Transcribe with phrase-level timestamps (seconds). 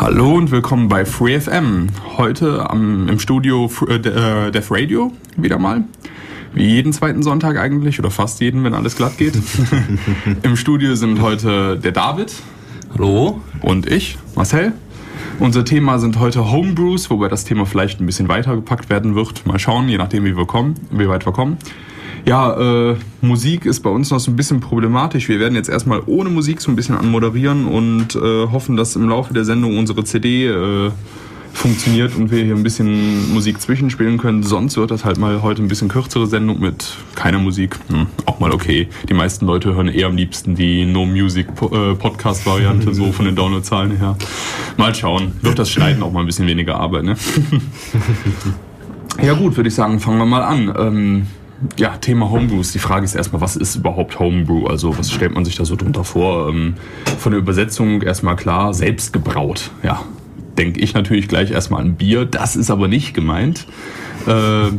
[0.00, 1.88] Hallo und willkommen bei FreeFM.
[2.16, 5.82] Heute am, im Studio äh, äh, Def Radio wieder mal.
[6.54, 9.36] Wie jeden zweiten Sonntag eigentlich oder fast jeden, wenn alles glatt geht.
[10.44, 12.32] Im Studio sind heute der David.
[12.94, 13.40] Hallo.
[13.60, 14.72] Und ich, Marcel.
[15.40, 19.46] Unser Thema sind heute Homebrews, wobei das Thema vielleicht ein bisschen weiter gepackt werden wird.
[19.46, 21.58] Mal schauen, je nachdem, wie wir kommen, wie weit wir kommen.
[22.28, 25.30] Ja, äh, Musik ist bei uns noch so ein bisschen problematisch.
[25.30, 29.08] Wir werden jetzt erstmal ohne Musik so ein bisschen anmoderieren und äh, hoffen, dass im
[29.08, 30.90] Laufe der Sendung unsere CD äh,
[31.54, 34.42] funktioniert und wir hier ein bisschen Musik zwischenspielen können.
[34.42, 37.76] Sonst wird das halt mal heute ein bisschen kürzere Sendung mit keiner Musik.
[37.88, 38.88] Hm, auch mal okay.
[39.08, 43.24] Die meisten Leute hören eher am liebsten die No Music äh, Podcast Variante, so von
[43.24, 44.18] den Downloadzahlen her.
[44.76, 45.32] Mal schauen.
[45.40, 47.16] Wird das Schneiden auch mal ein bisschen weniger Arbeit, ne?
[49.22, 50.74] ja gut, würde ich sagen, fangen wir mal an.
[50.78, 51.26] Ähm,
[51.76, 52.72] ja, Thema Homebrews.
[52.72, 54.66] Die Frage ist erstmal, was ist überhaupt Homebrew?
[54.66, 56.48] Also was stellt man sich da so drunter vor?
[56.48, 56.74] Ähm,
[57.18, 59.70] von der Übersetzung erstmal klar, selbst gebraut.
[59.82, 60.02] Ja,
[60.56, 62.24] denke ich natürlich gleich erstmal an Bier.
[62.24, 63.66] Das ist aber nicht gemeint.
[64.26, 64.70] Äh,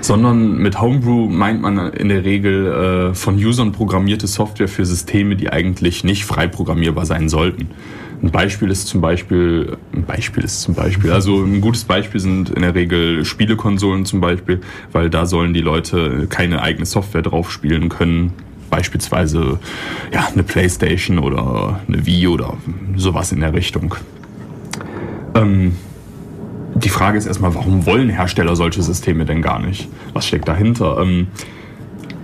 [0.00, 5.34] sondern mit Homebrew meint man in der Regel äh, von Usern programmierte Software für Systeme,
[5.34, 7.70] die eigentlich nicht frei programmierbar sein sollten.
[8.22, 12.50] Ein Beispiel ist zum Beispiel, ein Beispiel ist zum Beispiel, also ein gutes Beispiel sind
[12.50, 14.60] in der Regel Spielekonsolen zum Beispiel,
[14.92, 18.32] weil da sollen die Leute keine eigene Software drauf spielen können.
[18.70, 19.60] Beispielsweise
[20.12, 22.56] ja, eine Playstation oder eine Wii oder
[22.96, 23.94] sowas in der Richtung.
[25.34, 25.76] Ähm,
[26.74, 29.88] die Frage ist erstmal, warum wollen Hersteller solche Systeme denn gar nicht?
[30.12, 30.98] Was steckt dahinter?
[31.00, 31.28] Ähm,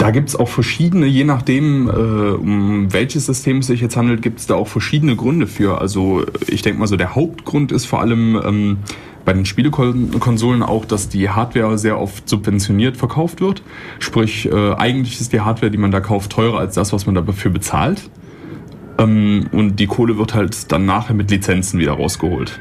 [0.03, 4.20] da gibt es auch verschiedene, je nachdem, äh, um welches System es sich jetzt handelt,
[4.20, 5.81] gibt es da auch verschiedene Gründe für.
[5.81, 8.78] Also ich denke mal so, der Hauptgrund ist vor allem ähm,
[9.25, 13.62] bei den Spielekonsolen auch, dass die Hardware sehr oft subventioniert verkauft wird.
[14.00, 17.14] Sprich, äh, eigentlich ist die Hardware, die man da kauft, teurer als das, was man
[17.14, 18.11] dafür bezahlt.
[18.98, 22.58] Ähm, und die Kohle wird halt dann nachher mit Lizenzen wieder rausgeholt.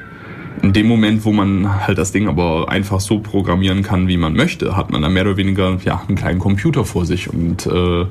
[0.62, 4.34] In dem Moment, wo man halt das Ding aber einfach so programmieren kann, wie man
[4.34, 8.06] möchte, hat man dann mehr oder weniger ja, einen kleinen Computer vor sich und äh,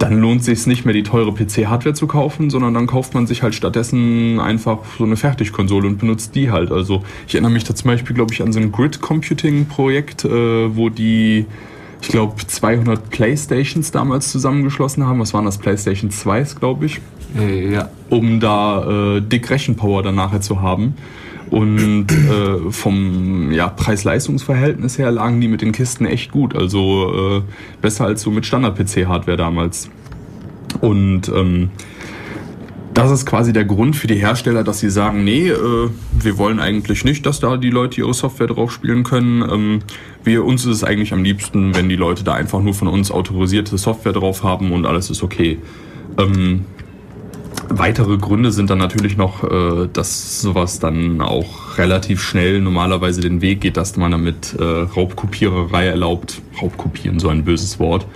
[0.00, 3.42] dann lohnt sich nicht mehr die teure PC-Hardware zu kaufen, sondern dann kauft man sich
[3.42, 6.72] halt stattdessen einfach so eine Fertigkonsole und benutzt die halt.
[6.72, 10.88] Also ich erinnere mich da zum Beispiel, glaube ich, an so ein Grid-Computing-Projekt, äh, wo
[10.88, 11.44] die,
[12.00, 15.20] ich glaube, 200 Playstations damals zusammengeschlossen haben.
[15.20, 15.58] Was waren das?
[15.58, 17.00] Playstation 2, glaube ich.
[17.38, 17.90] Äh, ja.
[18.08, 20.94] Um da äh, dick Rechenpower dann nachher zu haben.
[21.50, 26.54] Und äh, vom ja, Preis-Leistungs-Verhältnis her lagen die mit den Kisten echt gut.
[26.54, 27.42] Also äh,
[27.82, 29.90] besser als so mit Standard-PC-Hardware damals.
[30.80, 31.70] Und ähm,
[32.94, 36.60] das ist quasi der Grund für die Hersteller, dass sie sagen, nee, äh, wir wollen
[36.60, 39.42] eigentlich nicht, dass da die Leute ihre Software drauf spielen können.
[39.42, 39.78] Ähm,
[40.22, 43.10] wir, uns ist es eigentlich am liebsten, wenn die Leute da einfach nur von uns
[43.10, 45.58] autorisierte Software drauf haben und alles ist okay.
[46.18, 46.64] Ähm,
[47.72, 53.42] Weitere Gründe sind dann natürlich noch, äh, dass sowas dann auch relativ schnell normalerweise den
[53.42, 56.42] Weg geht, dass man damit äh, Raubkopiererei erlaubt.
[56.60, 58.06] Raubkopieren, so ein böses Wort.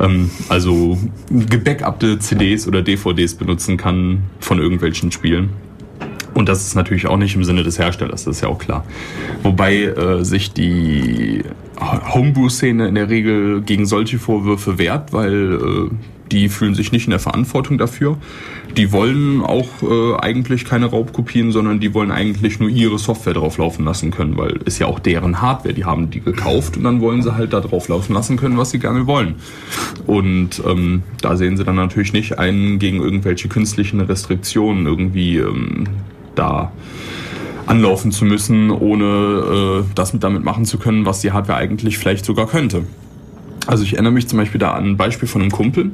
[0.00, 0.98] Ähm, also
[1.30, 5.50] gebackupte CDs oder DVDs benutzen kann von irgendwelchen Spielen.
[6.32, 8.86] Und das ist natürlich auch nicht im Sinne des Herstellers, das ist ja auch klar.
[9.42, 11.42] Wobei äh, sich die
[11.78, 15.94] Homebrew-Szene in der Regel gegen solche Vorwürfe wehrt, weil äh,
[16.32, 18.16] die fühlen sich nicht in der Verantwortung dafür.
[18.76, 23.58] Die wollen auch äh, eigentlich keine Raubkopien, sondern die wollen eigentlich nur ihre Software drauf
[23.58, 25.74] laufen lassen können, weil ist ja auch deren Hardware.
[25.74, 28.70] Die haben die gekauft und dann wollen sie halt da drauf laufen lassen können, was
[28.70, 29.36] sie gerne wollen.
[30.06, 35.84] Und ähm, da sehen sie dann natürlich nicht ein, gegen irgendwelche künstlichen Restriktionen irgendwie ähm,
[36.34, 36.72] da
[37.66, 41.98] anlaufen zu müssen, ohne äh, das mit damit machen zu können, was die Hardware eigentlich
[41.98, 42.84] vielleicht sogar könnte.
[43.66, 45.90] Also ich erinnere mich zum Beispiel da an ein Beispiel von einem Kumpel.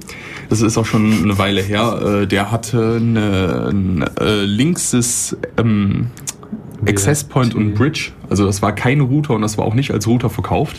[0.48, 2.22] Das ist auch schon eine Weile her.
[2.22, 6.06] Äh, der hatte eine, ein äh, linkses ähm,
[6.86, 8.12] Access Point und Bridge.
[8.28, 10.76] Also das war kein Router und das war auch nicht als Router verkauft.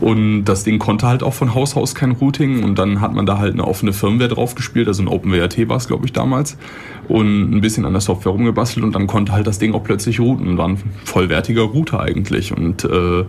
[0.00, 3.26] Und das Ding konnte halt auch von Haus aus kein Routing und dann hat man
[3.26, 6.56] da halt eine offene Firmware drauf gespielt, also ein OpenWRT war es, glaube ich, damals.
[7.06, 10.18] Und ein bisschen an der Software rumgebastelt und dann konnte halt das Ding auch plötzlich
[10.20, 12.56] routen und war ein vollwertiger Router eigentlich.
[12.56, 13.24] Und äh,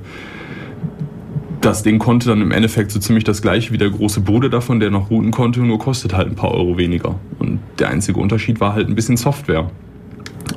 [1.62, 4.80] das Ding konnte dann im Endeffekt so ziemlich das gleiche wie der große Bruder davon,
[4.80, 7.20] der noch routen konnte, nur kostet halt ein paar Euro weniger.
[7.40, 9.70] Und der einzige Unterschied war halt ein bisschen Software.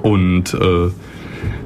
[0.02, 0.90] Und äh,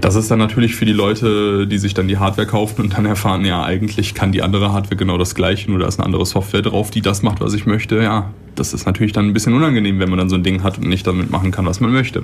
[0.00, 3.06] das ist dann natürlich für die Leute, die sich dann die Hardware kaufen und dann
[3.06, 6.26] erfahren, ja, eigentlich kann die andere Hardware genau das gleiche, nur da ist eine andere
[6.26, 8.02] Software drauf, die das macht, was ich möchte.
[8.02, 10.78] Ja, das ist natürlich dann ein bisschen unangenehm, wenn man dann so ein Ding hat
[10.78, 12.22] und nicht damit machen kann, was man möchte.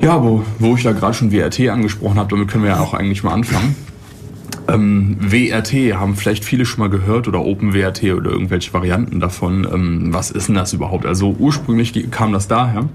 [0.00, 2.92] Ja, wo, wo ich da gerade schon WRT angesprochen habe, damit können wir ja auch
[2.92, 3.76] eigentlich mal anfangen.
[4.72, 9.66] Ähm, WRT haben vielleicht viele schon mal gehört oder OpenWRT oder irgendwelche Varianten davon.
[9.72, 11.04] Ähm, was ist denn das überhaupt?
[11.04, 12.88] Also ursprünglich kam das daher,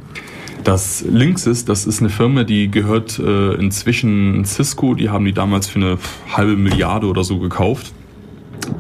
[0.64, 4.96] Das Linksys, das ist eine Firma, die gehört äh, inzwischen Cisco.
[4.96, 5.98] Die haben die damals für eine
[6.36, 7.94] halbe Milliarde oder so gekauft.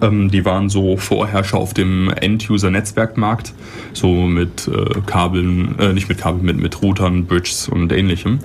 [0.01, 3.53] Ähm, die waren so Vorherrscher auf dem End-User-Netzwerkmarkt,
[3.93, 8.39] so mit äh, Kabeln, äh, nicht mit Kabeln, mit, mit Routern, Bridges und ähnlichem.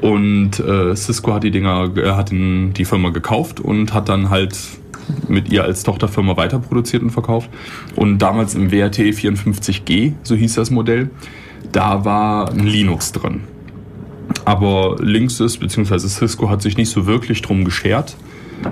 [0.00, 4.30] Und äh, Cisco hat die Dinger, äh, hat den, die Firma gekauft und hat dann
[4.30, 4.56] halt
[5.28, 7.50] mit ihr als Tochterfirma weiter produziert und verkauft.
[7.94, 11.10] Und damals im WRT 54G, so hieß das Modell,
[11.72, 13.42] da war ein Linux drin.
[14.44, 15.98] Aber Linksys bzw.
[15.98, 18.16] Cisco hat sich nicht so wirklich drum geschert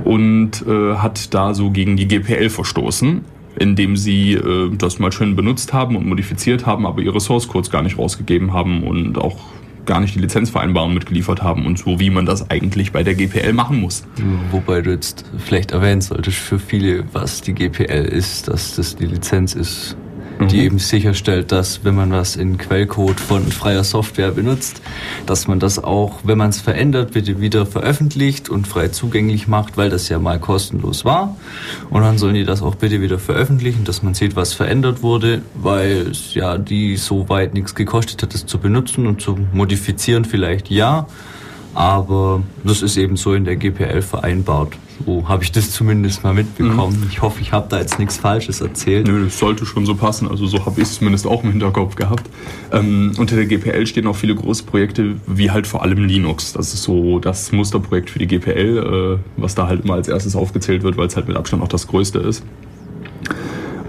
[0.05, 3.23] und äh, hat da so gegen die GPL verstoßen,
[3.59, 7.71] indem sie äh, das mal schön benutzt haben und modifiziert haben, aber ihre Source Codes
[7.71, 9.38] gar nicht rausgegeben haben und auch
[9.86, 13.52] gar nicht die Lizenzvereinbarung mitgeliefert haben und so, wie man das eigentlich bei der GPL
[13.52, 14.04] machen muss.
[14.50, 19.06] Wobei du jetzt vielleicht erwähnen solltest für viele, was die GPL ist, dass das die
[19.06, 19.96] Lizenz ist,
[20.40, 20.64] die mhm.
[20.64, 24.82] eben sicherstellt, dass wenn man was in Quellcode von freier Software benutzt,
[25.26, 29.76] dass man das auch, wenn man es verändert, bitte wieder veröffentlicht und frei zugänglich macht,
[29.76, 31.36] weil das ja mal kostenlos war.
[31.90, 35.42] Und dann sollen die das auch bitte wieder veröffentlichen, dass man sieht, was verändert wurde,
[35.54, 40.25] weil es ja die so weit nichts gekostet hat, es zu benutzen und zu modifizieren
[40.25, 41.06] vielleicht ja.
[41.75, 44.76] Aber das ist eben so in der GPL vereinbart.
[45.05, 47.00] So habe ich das zumindest mal mitbekommen.
[47.00, 47.09] Mhm.
[47.11, 49.09] Ich hoffe, ich habe da jetzt nichts Falsches erzählt.
[49.09, 50.29] Nö, das sollte schon so passen.
[50.29, 52.31] Also so habe ich es zumindest auch im Hinterkopf gehabt.
[52.73, 56.53] Ähm, unter der GPL stehen auch viele große Projekte, wie halt vor allem Linux.
[56.53, 60.37] Das ist so das Musterprojekt für die GPL, äh, was da halt immer als erstes
[60.37, 62.44] aufgezählt wird, weil es halt mit Abstand auch das größte ist.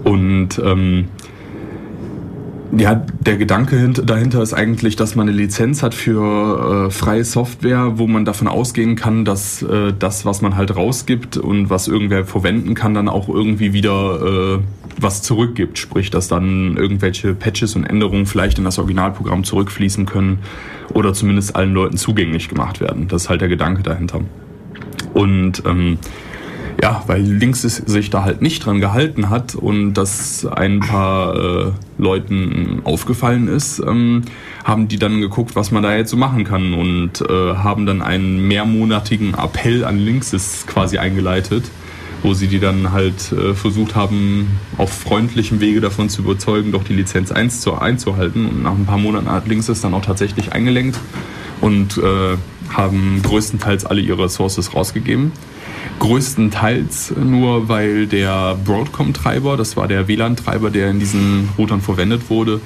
[0.02, 1.08] Und ähm,
[2.76, 7.98] ja, der Gedanke dahinter ist eigentlich, dass man eine Lizenz hat für äh, freie Software,
[7.98, 12.24] wo man davon ausgehen kann, dass äh, das, was man halt rausgibt und was irgendwer
[12.24, 14.58] verwenden kann, dann auch irgendwie wieder äh,
[15.00, 15.78] was zurückgibt.
[15.78, 20.40] Sprich, dass dann irgendwelche Patches und Änderungen vielleicht in das Originalprogramm zurückfließen können
[20.92, 23.08] oder zumindest allen Leuten zugänglich gemacht werden.
[23.08, 24.20] Das ist halt der Gedanke dahinter.
[25.14, 25.98] Und ähm,
[26.82, 31.72] ja, weil Links sich da halt nicht dran gehalten hat und das ein paar äh,
[31.96, 34.22] Leuten aufgefallen ist, ähm,
[34.64, 38.02] haben die dann geguckt, was man da jetzt so machen kann und äh, haben dann
[38.02, 41.64] einen mehrmonatigen Appell an Linksys quasi eingeleitet,
[42.22, 46.84] wo sie die dann halt äh, versucht haben, auf freundlichem Wege davon zu überzeugen, doch
[46.84, 48.46] die Lizenz 1 zu, einzuhalten.
[48.46, 50.98] Und nach ein paar Monaten hat Linksys dann auch tatsächlich eingelenkt
[51.62, 52.36] und äh,
[52.68, 55.32] haben größtenteils alle ihre Sources rausgegeben.
[55.98, 62.60] Größtenteils nur, weil der Broadcom-Treiber, das war der WLAN-Treiber, der in diesen Routern verwendet wurde,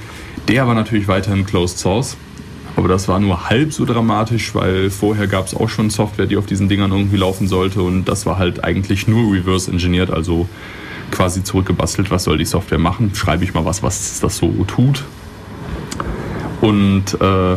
[0.49, 2.17] der war natürlich weiterhin Closed Source.
[2.77, 6.37] Aber das war nur halb so dramatisch, weil vorher gab es auch schon Software, die
[6.37, 10.49] auf diesen Dingern irgendwie laufen sollte und das war halt eigentlich nur reverse engineert, also
[11.11, 15.05] quasi zurückgebastelt, was soll die Software machen, schreibe ich mal was, was das so tut.
[16.61, 17.57] Und äh,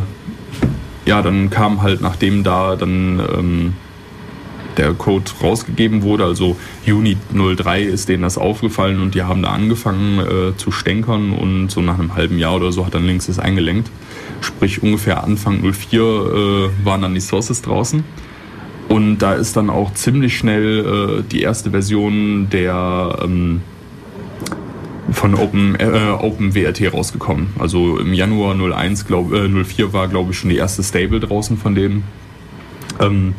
[1.06, 3.74] ja, dann kam halt, nachdem da dann ähm,
[4.78, 9.52] der Code rausgegeben wurde, also Juni 03 ist denen das aufgefallen und die haben da
[9.52, 13.28] angefangen äh, zu stänkern und so nach einem halben Jahr oder so hat dann links
[13.28, 13.90] das eingelenkt.
[14.42, 18.04] Sprich ungefähr Anfang 04 äh, waren dann die Sources draußen.
[18.90, 23.62] Und da ist dann auch ziemlich schnell äh, die erste Version der ähm,
[25.12, 27.50] von Open, äh, OpenWRT rausgekommen.
[27.60, 31.58] Also im Januar 01, glaub, äh, 04 war glaube ich schon die erste Stable draußen
[31.58, 32.04] von denen.
[33.00, 33.36] Ähm,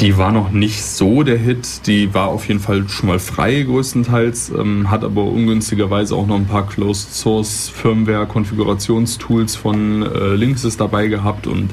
[0.00, 1.86] die war noch nicht so der Hit.
[1.86, 6.36] Die war auf jeden Fall schon mal frei größtenteils, ähm, hat aber ungünstigerweise auch noch
[6.36, 11.70] ein paar Closed Source Firmware Konfigurationstools von äh, Linksys dabei gehabt und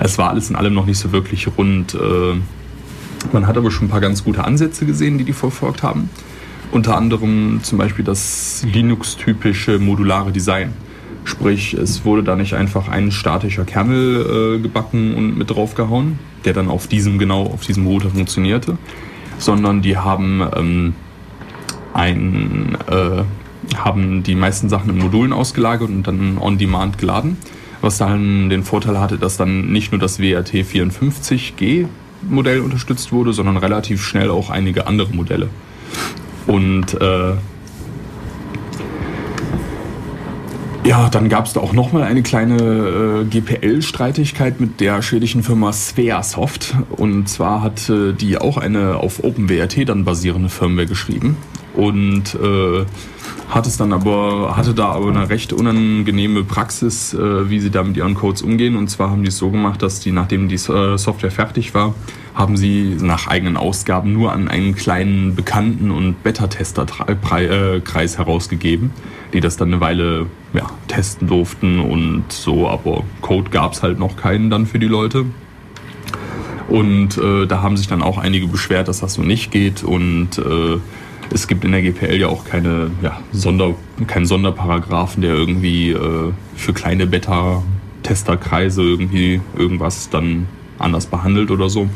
[0.00, 1.94] es war alles in allem noch nicht so wirklich rund.
[1.94, 2.34] Äh,
[3.32, 6.08] man hat aber schon ein paar ganz gute Ansätze gesehen, die die verfolgt haben.
[6.70, 10.72] Unter anderem zum Beispiel das Linux-typische modulare Design.
[11.24, 16.52] Sprich, es wurde da nicht einfach ein statischer Kernel äh, gebacken und mit draufgehauen, der
[16.52, 18.78] dann auf diesem genau auf diesem Router funktionierte,
[19.38, 20.94] sondern die haben ähm,
[21.92, 23.24] ein äh,
[23.76, 27.36] haben die meisten Sachen in Modulen ausgelagert und dann on demand geladen,
[27.80, 31.86] was dann den Vorteil hatte, dass dann nicht nur das WRT 54G
[32.22, 35.48] Modell unterstützt wurde, sondern relativ schnell auch einige andere Modelle.
[36.46, 37.34] Und äh,
[40.88, 45.70] Ja, dann gab es da auch nochmal eine kleine äh, GPL-Streitigkeit mit der schwedischen Firma
[45.70, 46.76] Sveasoft.
[46.88, 51.36] Und zwar hatte die auch eine auf OpenWRT dann basierende Firmware geschrieben.
[51.74, 52.86] Und äh,
[53.50, 57.82] hat es dann aber, hatte da aber eine recht unangenehme Praxis, äh, wie sie da
[57.82, 58.74] mit ihren Codes umgehen.
[58.74, 61.94] Und zwar haben die es so gemacht, dass die, nachdem die äh, Software fertig war,
[62.34, 68.90] haben sie nach eigenen Ausgaben nur an einen kleinen Bekannten und Beta-Tester-Kreis herausgegeben
[69.32, 73.98] die das dann eine Weile ja, testen durften und so, aber Code gab es halt
[73.98, 75.26] noch keinen dann für die Leute.
[76.68, 80.38] Und äh, da haben sich dann auch einige beschwert, dass das so nicht geht und
[80.38, 80.78] äh,
[81.30, 83.74] es gibt in der GPL ja auch keine ja, Sonder,
[84.06, 90.46] keinen Sonderparagraphen, der irgendwie äh, für kleine Beta-Testerkreise irgendwie irgendwas dann
[90.78, 91.88] anders behandelt oder so.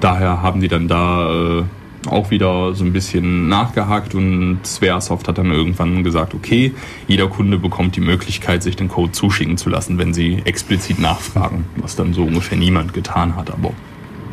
[0.00, 1.64] Daher haben die dann da äh,
[2.06, 6.72] auch wieder so ein bisschen nachgehakt und Squaresoft hat dann irgendwann gesagt, okay,
[7.06, 11.64] jeder Kunde bekommt die Möglichkeit, sich den Code zuschicken zu lassen, wenn sie explizit nachfragen,
[11.76, 13.72] was dann so ungefähr niemand getan hat, aber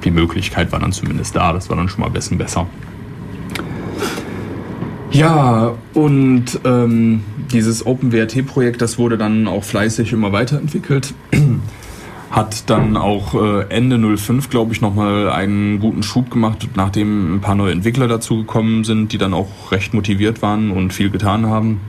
[0.03, 2.67] die Möglichkeit war dann zumindest da, das war dann schon mal ein besser.
[5.11, 11.13] Ja, und ähm, dieses OpenWRT-Projekt, das wurde dann auch fleißig immer weiterentwickelt.
[12.35, 17.39] Hat dann auch äh, Ende 05, glaube ich, nochmal einen guten Schub gemacht, nachdem ein
[17.39, 21.79] paar neue Entwickler dazugekommen sind, die dann auch recht motiviert waren und viel getan haben.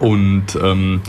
[0.00, 1.02] Und ähm,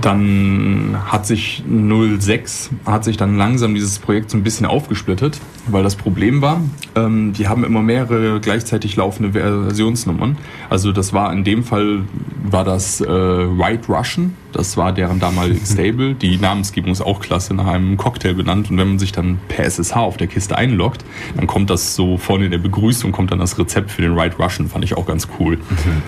[0.00, 5.82] dann hat sich 06, hat sich dann langsam dieses Projekt so ein bisschen aufgesplittet, weil
[5.82, 6.60] das Problem war,
[6.94, 10.36] ähm, die haben immer mehrere gleichzeitig laufende Versionsnummern.
[10.70, 12.02] Also das war in dem Fall,
[12.42, 16.14] war das äh, White Russian, das war deren damaliges Stable.
[16.14, 18.70] Die Namensgebung ist auch klasse, nach einem Cocktail benannt.
[18.70, 21.04] Und wenn man sich dann per SSH auf der Kiste einloggt,
[21.36, 24.36] dann kommt das so vorne in der Begrüßung, kommt dann das Rezept für den White
[24.38, 25.56] Russian, fand ich auch ganz cool.
[25.56, 26.02] Mhm.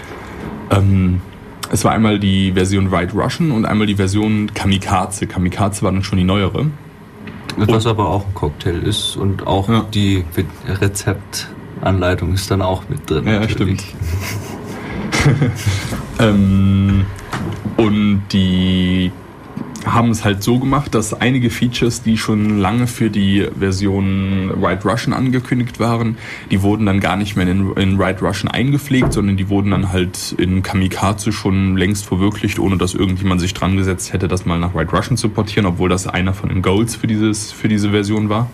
[0.71, 1.21] Ähm,
[1.71, 5.27] es war einmal die Version White Russian und einmal die Version Kamikaze.
[5.27, 6.67] Kamikaze war dann schon die neuere.
[7.57, 9.87] Was aber auch ein Cocktail ist und auch ja.
[9.93, 10.25] die
[10.67, 13.27] Rezeptanleitung ist dann auch mit drin.
[13.27, 13.81] Ja, natürlich.
[13.81, 15.53] stimmt.
[16.19, 17.05] ähm,
[17.77, 19.12] und die
[19.85, 24.89] haben es halt so gemacht, dass einige Features, die schon lange für die Version White
[24.89, 26.19] Russian angekündigt waren,
[26.51, 29.93] die wurden dann gar nicht mehr in, in White Russian eingepflegt, sondern die wurden dann
[29.93, 34.59] halt in Kamikaze schon längst verwirklicht, ohne dass irgendjemand sich dran gesetzt hätte, das mal
[34.59, 37.91] nach White Russian zu portieren, obwohl das einer von den Goals für, dieses, für diese
[37.91, 38.51] Version war.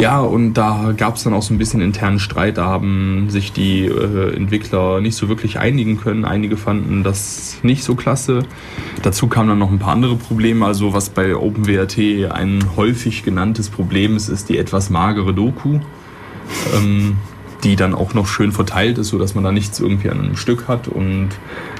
[0.00, 2.56] Ja, und da gab es dann auch so ein bisschen internen Streit.
[2.56, 6.24] Da haben sich die äh, Entwickler nicht so wirklich einigen können.
[6.24, 8.44] Einige fanden das nicht so klasse.
[9.02, 10.64] Dazu kamen dann noch ein paar andere Probleme.
[10.64, 15.80] Also was bei OpenWRT ein häufig genanntes Problem ist, ist die etwas magere Doku.
[16.74, 17.16] Ähm,
[17.64, 20.68] die dann auch noch schön verteilt ist, sodass man da nichts irgendwie an einem Stück
[20.68, 20.86] hat.
[20.86, 21.30] Und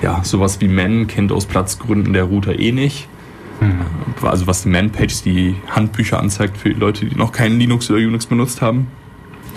[0.02, 3.08] ja, sowas wie Man kennt aus Platzgründen der Router eh nicht.
[3.60, 4.26] Mhm.
[4.26, 8.00] Also was die Man-Page, die Handbücher anzeigt für die Leute, die noch keinen Linux oder
[8.00, 8.88] Unix benutzt haben.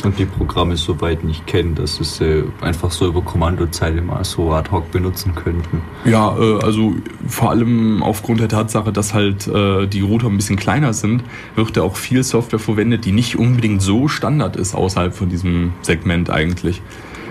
[0.04, 4.52] Und die Programme soweit nicht kennen, dass sie äh, einfach so über Kommandozeile mal so
[4.52, 5.82] ad hoc benutzen könnten.
[6.06, 6.96] Ja, äh, also
[7.28, 11.24] vor allem aufgrund der Tatsache, dass halt äh, die Router ein bisschen kleiner sind,
[11.56, 15.74] wird ja auch viel Software verwendet, die nicht unbedingt so Standard ist außerhalb von diesem
[15.84, 16.82] Segment eigentlich.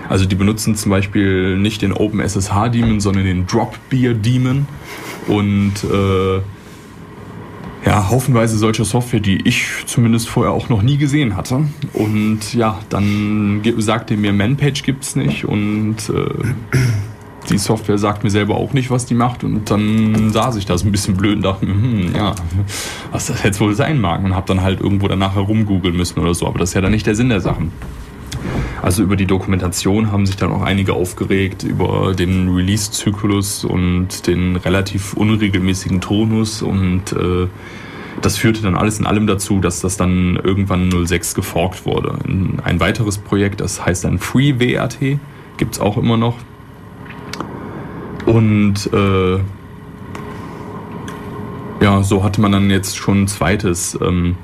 [0.07, 4.65] Also die benutzen zum Beispiel nicht den OpenSSH Daemon, sondern den Dropbeer Daemon
[5.27, 6.41] und äh,
[7.85, 11.65] ja, haufenweise solcher Software, die ich zumindest vorher auch noch nie gesehen hatte.
[11.93, 16.53] Und ja, dann sagte mir Manpage gibt's nicht und äh,
[17.49, 19.43] die Software sagt mir selber auch nicht, was die macht.
[19.43, 22.35] Und dann saß ich da so ein bisschen blöd und dachte hm, ja,
[23.11, 24.23] was das jetzt wohl sein mag.
[24.23, 26.47] Und habe dann halt irgendwo danach herumgoogeln müssen oder so.
[26.47, 27.71] Aber das ist ja dann nicht der Sinn der Sachen.
[28.81, 34.55] Also über die Dokumentation haben sich dann auch einige aufgeregt, über den Release-Zyklus und den
[34.55, 37.47] relativ unregelmäßigen Tonus und äh,
[38.21, 42.17] das führte dann alles in allem dazu, dass das dann irgendwann 06 geforkt wurde.
[42.63, 45.19] Ein weiteres Projekt, das heißt dann FreeWRT,
[45.57, 46.37] gibt es auch immer noch.
[48.25, 49.39] Und äh,
[51.83, 53.97] ja, so hatte man dann jetzt schon ein zweites.
[54.01, 54.35] Ähm,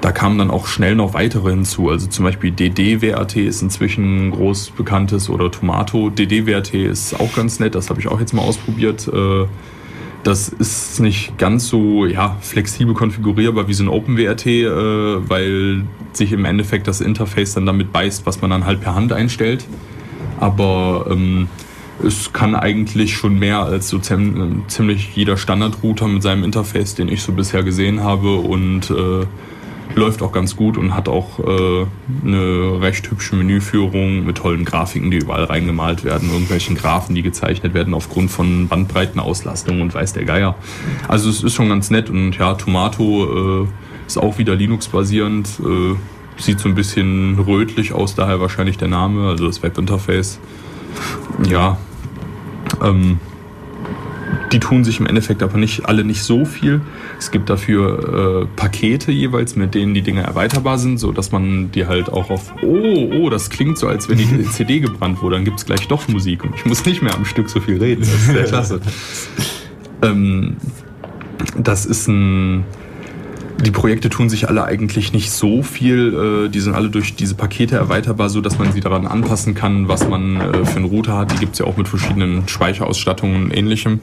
[0.00, 1.90] da kamen dann auch schnell noch weitere hinzu.
[1.90, 6.10] Also zum Beispiel DDWRT ist inzwischen ein groß bekanntes oder Tomato.
[6.10, 9.08] DDWRT ist auch ganz nett, das habe ich auch jetzt mal ausprobiert.
[9.08, 9.46] Äh,
[10.22, 16.32] das ist nicht ganz so ja, flexibel konfigurierbar wie so ein OpenWRT, äh, weil sich
[16.32, 19.66] im Endeffekt das Interface dann damit beißt, was man dann halt per Hand einstellt.
[20.40, 21.48] Aber ähm,
[22.04, 27.22] es kann eigentlich schon mehr als so ziemlich jeder Standardrouter mit seinem Interface, den ich
[27.22, 29.26] so bisher gesehen habe und äh,
[29.94, 31.86] läuft auch ganz gut und hat auch äh,
[32.24, 37.74] eine recht hübsche Menüführung mit tollen Grafiken, die überall reingemalt werden, irgendwelchen Graphen, die gezeichnet
[37.74, 40.56] werden aufgrund von Bandbreitenauslastung und weiß der Geier.
[41.08, 43.66] Also es ist schon ganz nett und ja, Tomato äh,
[44.06, 49.28] ist auch wieder Linux-basierend, äh, sieht so ein bisschen rötlich aus, daher wahrscheinlich der Name,
[49.28, 50.38] also das Webinterface.
[51.48, 51.78] Ja,
[52.82, 53.18] ähm,
[54.52, 56.80] die tun sich im Endeffekt aber nicht alle nicht so viel.
[57.18, 61.70] Es gibt dafür äh, Pakete jeweils, mit denen die Dinge erweiterbar sind, so dass man
[61.72, 65.36] die halt auch auf, oh, oh, das klingt so, als wenn die CD gebrannt wurde,
[65.36, 67.78] dann gibt es gleich doch Musik und ich muss nicht mehr am Stück so viel
[67.78, 68.00] reden.
[68.02, 68.80] Das ist sehr klasse.
[70.02, 70.56] ähm,
[71.56, 72.64] das ist ein
[73.64, 76.46] die Projekte tun sich alle eigentlich nicht so viel.
[76.46, 79.88] Äh, die sind alle durch diese Pakete erweiterbar, so dass man sie daran anpassen kann,
[79.88, 81.32] was man äh, für einen Router hat.
[81.32, 84.00] Die gibt es ja auch mit verschiedenen Speicherausstattungen und ähnlichem.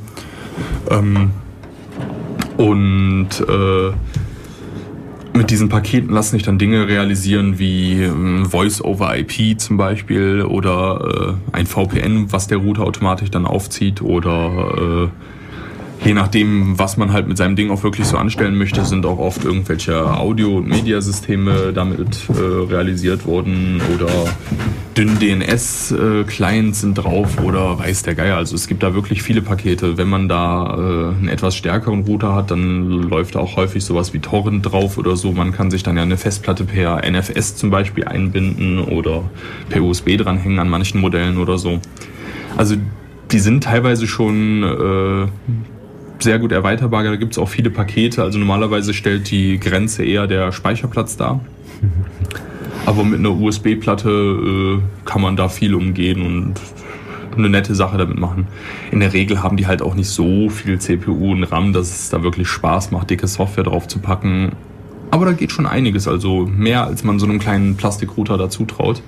[2.58, 3.92] Und äh,
[5.38, 8.08] mit diesen Paketen lassen sich dann Dinge realisieren wie
[8.44, 15.10] Voice over IP zum Beispiel oder ein VPN, was der Router automatisch dann aufzieht oder
[16.04, 19.20] je nachdem, was man halt mit seinem Ding auch wirklich so anstellen möchte, sind auch
[19.20, 24.10] oft irgendwelche Audio- und Mediasysteme damit äh, realisiert worden oder
[24.98, 28.38] dünn DNS-Clients sind drauf oder weiß der Geier.
[28.38, 29.98] Also es gibt da wirklich viele Pakete.
[29.98, 34.14] Wenn man da äh, einen etwas stärkeren Router hat, dann läuft da auch häufig sowas
[34.14, 35.32] wie Torrent drauf oder so.
[35.32, 39.24] Man kann sich dann ja eine Festplatte per NFS zum Beispiel einbinden oder
[39.70, 41.80] per USB dranhängen an manchen Modellen oder so.
[42.56, 42.76] Also
[43.32, 45.28] die sind teilweise schon äh,
[46.20, 47.04] sehr gut erweiterbar.
[47.04, 48.24] Da gibt es auch viele Pakete.
[48.24, 51.42] Also normalerweise stellt die Grenze eher der Speicherplatz dar.
[52.86, 56.56] Aber mit einer USB-Platte äh, kann man da viel umgehen und
[57.38, 58.48] eine nette Sache damit machen.
[58.92, 62.10] In der Regel haben die halt auch nicht so viel CPU und RAM, dass es
[62.10, 64.52] da wirklich Spaß macht, dicke Software drauf zu packen.
[65.12, 69.02] Aber da geht schon einiges, also mehr als man so einem kleinen Plastikrouter dazu traut.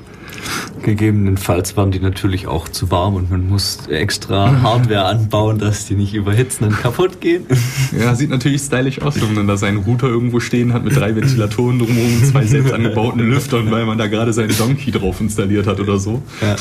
[0.84, 5.96] Gegebenenfalls waren die natürlich auch zu warm und man muss extra Hardware anbauen, dass die
[5.96, 7.46] nicht überhitzen und kaputt gehen.
[7.98, 11.16] Ja, sieht natürlich stylisch aus, wenn man da seinen Router irgendwo stehen hat mit drei
[11.16, 15.80] Ventilatoren drumherum, zwei selbst angebauten Lüftern, weil man da gerade seinen Donkey drauf installiert hat
[15.80, 16.22] oder so.
[16.42, 16.56] Ja.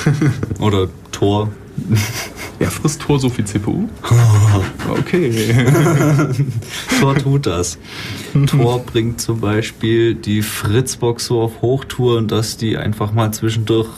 [0.60, 1.50] Oder Tor.
[2.60, 3.88] Ja, frisst Tor so viel CPU?
[4.88, 5.66] Okay.
[7.00, 7.78] Tor tut das.
[8.46, 13.88] Tor bringt zum Beispiel die Fritzbox so auf Hochtouren, dass die einfach mal zwischendurch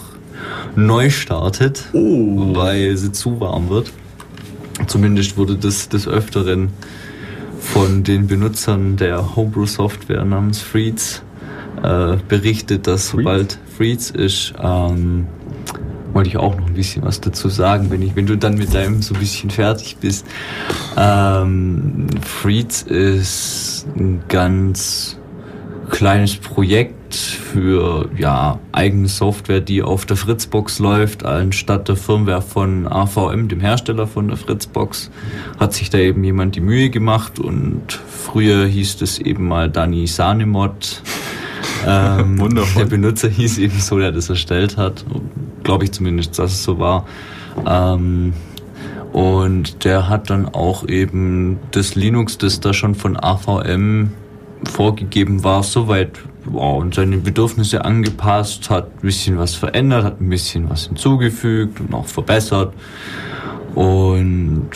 [0.74, 2.54] neu startet, oh.
[2.54, 3.92] weil sie zu warm wird.
[4.86, 6.70] Zumindest wurde das des Öfteren
[7.60, 11.22] von den Benutzern der Homebrew-Software namens Freeds
[11.82, 15.26] äh, berichtet, dass sobald Freeds ist, ähm,
[16.12, 18.74] wollte ich auch noch ein bisschen was dazu sagen, wenn, ich, wenn du dann mit
[18.74, 20.26] deinem so ein bisschen fertig bist.
[20.96, 25.18] Ähm, Freeds ist ein ganz
[25.90, 32.86] kleines Projekt für ja, eigene Software, die auf der Fritzbox läuft, anstatt der Firmware von
[32.86, 35.10] AVM, dem Hersteller von der Fritzbox,
[35.58, 40.06] hat sich da eben jemand die Mühe gemacht und früher hieß es eben mal Dani
[40.06, 41.02] Sanemod.
[41.86, 42.84] Ähm, Wundervoll.
[42.84, 45.04] Der Benutzer hieß eben so, der das erstellt hat.
[45.62, 47.06] Glaube ich zumindest, dass es so war.
[47.66, 48.32] Ähm,
[49.12, 54.12] und der hat dann auch eben das Linux, das da schon von AVM
[54.64, 60.28] vorgegeben war, soweit wow, und seine Bedürfnisse angepasst, hat ein bisschen was verändert, hat ein
[60.28, 62.74] bisschen was hinzugefügt und auch verbessert.
[63.76, 64.70] Und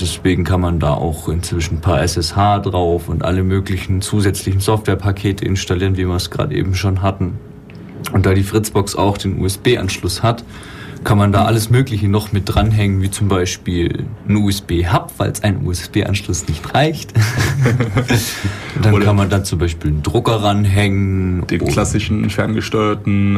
[0.00, 5.44] deswegen kann man da auch inzwischen ein paar SSH drauf und alle möglichen zusätzlichen Softwarepakete
[5.44, 7.32] installieren, wie wir es gerade eben schon hatten.
[8.12, 10.44] Und da die Fritzbox auch den USB-Anschluss hat,
[11.04, 15.66] kann man da alles Mögliche noch mit dranhängen, wie zum Beispiel ein USB-Hub, falls ein
[15.66, 17.12] USB-Anschluss nicht reicht.
[18.82, 21.46] dann Oder kann man da zum Beispiel einen Drucker ranhängen.
[21.46, 23.36] Den klassischen ferngesteuerten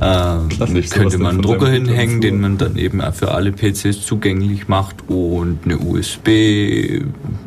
[0.48, 0.48] ähm,
[0.88, 5.58] könnte man einen Drucker hinhängen, den man dann eben für alle PCs zugänglich macht und
[5.64, 7.02] eine USB,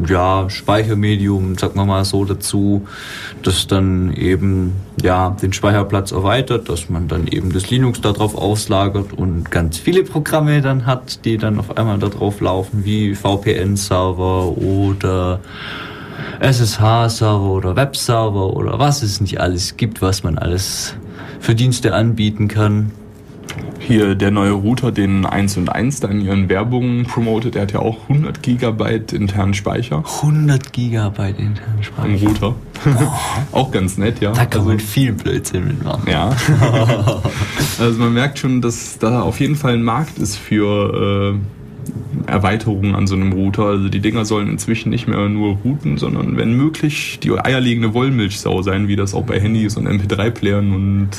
[0.07, 2.87] ja, Speichermedium, sagen wir mal so dazu,
[3.41, 9.11] das dann eben ja den Speicherplatz erweitert, dass man dann eben das Linux darauf auslagert
[9.11, 15.39] und ganz viele Programme dann hat, die dann auf einmal darauf laufen, wie VPN-Server oder
[16.39, 20.95] SSH-Server oder Webserver oder was es nicht alles gibt, was man alles
[21.39, 22.91] für Dienste anbieten kann.
[23.79, 27.71] Hier der neue Router, den 1 und 1 da in ihren Werbungen promotet, der hat
[27.71, 30.03] ja auch 100 Gigabyte internen Speicher.
[30.23, 32.07] 100 Gigabyte internen Speicher.
[32.07, 32.55] Ein Router.
[33.51, 34.31] auch ganz nett, ja.
[34.31, 36.09] Da kann also, man viel Blödsinn mitmachen.
[36.09, 36.29] Ja.
[37.79, 41.39] also man merkt schon, dass da auf jeden Fall ein Markt ist für äh,
[42.27, 43.65] Erweiterungen an so einem Router.
[43.65, 48.61] Also die Dinger sollen inzwischen nicht mehr nur routen, sondern wenn möglich die eierlegende Wollmilchsau
[48.61, 51.09] sein, wie das auch bei Handys und MP3-Playern und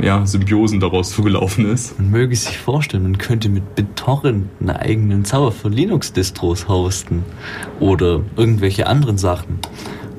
[0.00, 1.98] ja, Symbiosen daraus zugelaufen ist.
[1.98, 7.24] Man möge sich vorstellen, man könnte mit BitTorrent einen eigenen Server für Linux-Distros hosten
[7.80, 9.58] oder irgendwelche anderen Sachen.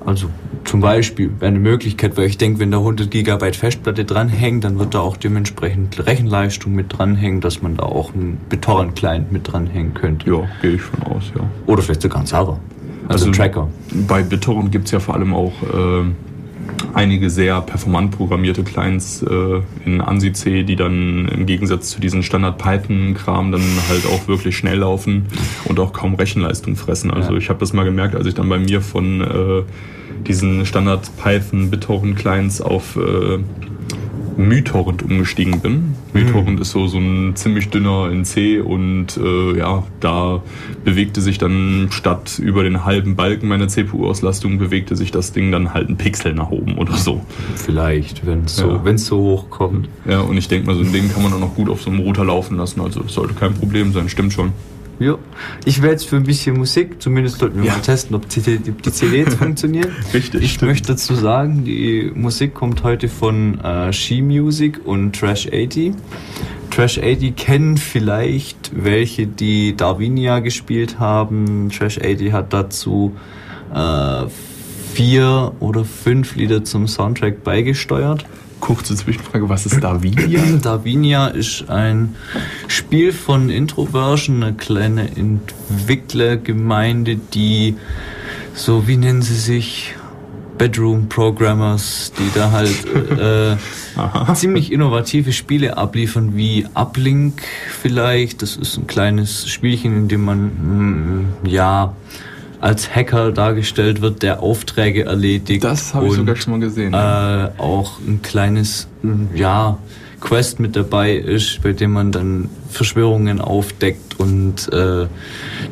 [0.05, 0.29] Also
[0.63, 4.79] zum Beispiel wäre eine Möglichkeit, weil ich denke, wenn da 100 GB Festplatte dranhängt, dann
[4.79, 9.93] wird da auch dementsprechend Rechenleistung mit dranhängen, dass man da auch einen BitTorrent-Client mit dranhängen
[9.93, 10.29] könnte.
[10.29, 11.43] Ja, gehe ich von aus, ja.
[11.67, 12.59] Oder vielleicht sogar einen Server.
[13.07, 13.67] Also, also Tracker.
[14.07, 16.05] Bei BitTorrent gibt es ja vor allem auch äh,
[16.93, 22.23] einige sehr performant programmierte Clients äh, in ANSI C, die dann im Gegensatz zu diesen
[22.23, 25.27] Standard Python-Kram dann halt auch wirklich schnell laufen
[25.65, 27.11] und auch kaum Rechenleistung fressen.
[27.11, 27.37] Also ja.
[27.37, 29.63] ich habe das mal gemerkt, als ich dann bei mir von äh,
[30.27, 33.39] diesen Standard Python BitTorrent Clients auf äh,
[34.37, 35.95] MyTorrent umgestiegen bin.
[36.13, 36.61] MyTorrent mhm.
[36.61, 40.41] ist so, so ein ziemlich dünner in C und äh, ja, da
[40.83, 45.73] bewegte sich dann statt über den halben Balken meiner CPU-Auslastung, bewegte sich das Ding dann
[45.73, 47.21] halt ein Pixel nach oben oder so.
[47.55, 48.97] Vielleicht, wenn es so, ja.
[48.97, 49.89] so hoch kommt.
[50.07, 51.89] Ja, und ich denke mal, so ein Ding kann man auch noch gut auf so
[51.89, 54.53] einem Router laufen lassen, also sollte kein Problem sein, stimmt schon.
[55.01, 55.17] Ja.
[55.65, 57.73] Ich werde jetzt für ein bisschen Musik, zumindest sollten wir ja.
[57.73, 59.89] mal testen, ob die, die CDs funktionieren.
[60.13, 60.43] Richtig.
[60.43, 60.69] Ich stimmt.
[60.69, 65.93] möchte dazu sagen, die Musik kommt heute von äh, She Music und Trash 80.
[66.69, 71.71] Trash 80 kennen vielleicht welche, die Darwinia gespielt haben.
[71.75, 73.15] Trash 80 hat dazu
[73.73, 74.27] äh,
[74.93, 78.23] vier oder fünf Lieder zum Soundtrack beigesteuert
[78.61, 80.39] kurze Zwischenfrage, was ist Davinia?
[80.61, 82.15] Davinia ist ein
[82.67, 87.75] Spiel von Introversion, eine kleine Entwicklergemeinde, die
[88.53, 89.95] so, wie nennen sie sich?
[90.57, 92.85] Bedroom Programmers, die da halt
[93.19, 93.57] äh,
[94.35, 97.41] ziemlich innovative Spiele abliefern, wie Uplink
[97.81, 98.43] vielleicht.
[98.43, 101.95] Das ist ein kleines Spielchen, in dem man mm, ja
[102.61, 105.63] als Hacker dargestellt wird, der Aufträge erledigt.
[105.63, 106.93] Das habe ich sogar schon mal gesehen.
[106.93, 108.87] Äh, auch ein kleines,
[109.33, 109.77] ja,
[110.21, 115.07] Quest mit dabei ist, bei dem man dann Verschwörungen aufdeckt und äh,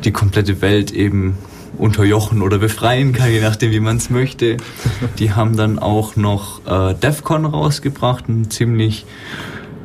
[0.04, 1.38] die komplette Welt eben
[1.78, 4.56] unterjochen oder befreien kann, je nachdem, wie man es möchte.
[5.20, 9.06] Die haben dann auch noch äh, DEFCON rausgebracht, ein ziemlich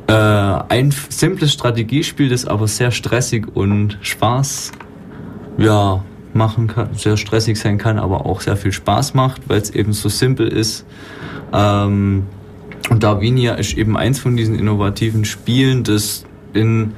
[0.07, 4.71] äh, ein simples Strategiespiel, das aber sehr stressig und Spaß
[5.57, 6.03] ja,
[6.35, 9.93] machen kann, sehr stressig sein kann, aber auch sehr viel Spaß macht, weil es eben
[9.93, 10.85] so simpel ist.
[11.53, 12.25] Ähm,
[12.89, 16.93] und Darwinia ist eben eins von diesen innovativen Spielen, das in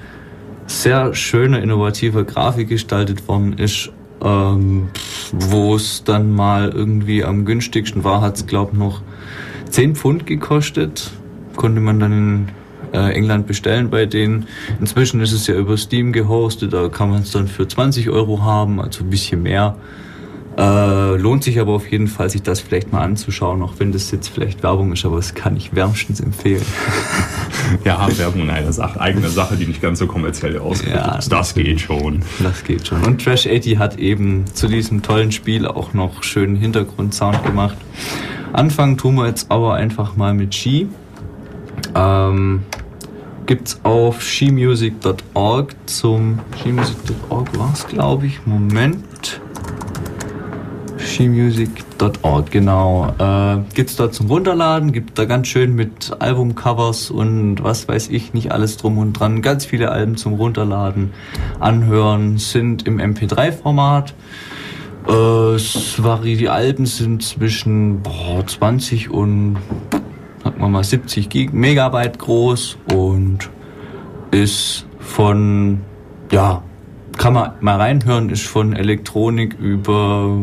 [0.65, 4.89] sehr schöner, innovativer Grafik gestaltet worden ist, ähm,
[5.32, 9.02] wo es dann mal irgendwie am günstigsten war, hat es glaube ich noch
[9.69, 11.12] 10 Pfund gekostet.
[11.56, 12.47] Konnte man dann in
[12.93, 14.47] äh, England bestellen bei denen.
[14.80, 18.41] Inzwischen ist es ja über Steam gehostet, da kann man es dann für 20 Euro
[18.41, 19.76] haben, also ein bisschen mehr.
[20.58, 24.10] Äh, lohnt sich aber auf jeden Fall, sich das vielleicht mal anzuschauen, auch wenn das
[24.10, 26.65] jetzt vielleicht Werbung ist, aber das kann ich wärmstens empfehlen.
[27.86, 30.95] ja, Werbung eine Sache, eigene Sache, die nicht ganz so kommerziell ausgeht.
[30.95, 32.23] Ja, das, das geht schon.
[32.41, 33.04] Das geht schon.
[33.04, 37.78] Und Trash 80 hat eben zu diesem tollen Spiel auch noch schönen Hintergrundsound gemacht.
[38.52, 40.88] Anfangen tun wir jetzt aber einfach mal mit Ski.
[41.96, 42.63] Ähm,
[43.70, 48.46] es auf shemusic.org zum shemusic.org war es, glaube ich.
[48.46, 49.42] Moment.
[51.00, 53.13] shemusic.org, genau.
[53.18, 58.34] Äh, es da zum Runterladen, gibt da ganz schön mit Albumcovers und was weiß ich,
[58.34, 59.42] nicht alles drum und dran.
[59.42, 61.13] Ganz viele Alben zum Runterladen,
[61.60, 64.13] anhören, sind im MP3-Format.
[65.08, 65.58] Äh,
[66.36, 69.58] die Alben sind zwischen boah, 20 und
[70.48, 73.50] sagen wir mal 70 Gig Megabyte groß und
[74.32, 75.82] ist von,
[76.32, 76.64] ja,
[77.18, 80.38] kann man mal reinhören, ist von Elektronik über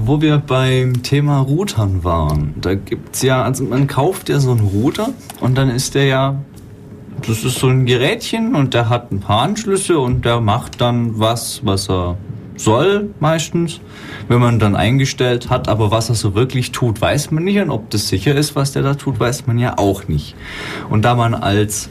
[0.06, 4.62] wo wir beim Thema Routern waren, da gibt's ja, also man kauft ja so einen
[4.62, 6.36] Router und dann ist der ja
[7.28, 11.20] das ist so ein Gerätchen und der hat ein paar Anschlüsse und der macht dann
[11.20, 12.18] was, was er
[12.60, 13.80] soll meistens,
[14.28, 15.68] wenn man dann eingestellt hat.
[15.68, 17.60] Aber was er so wirklich tut, weiß man nicht.
[17.60, 20.36] Und ob das sicher ist, was der da tut, weiß man ja auch nicht.
[20.90, 21.90] Und da man als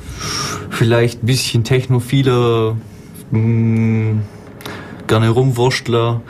[0.70, 2.76] vielleicht ein bisschen technophiler,
[3.30, 4.22] hm,
[5.06, 6.20] gerne Rumwurstler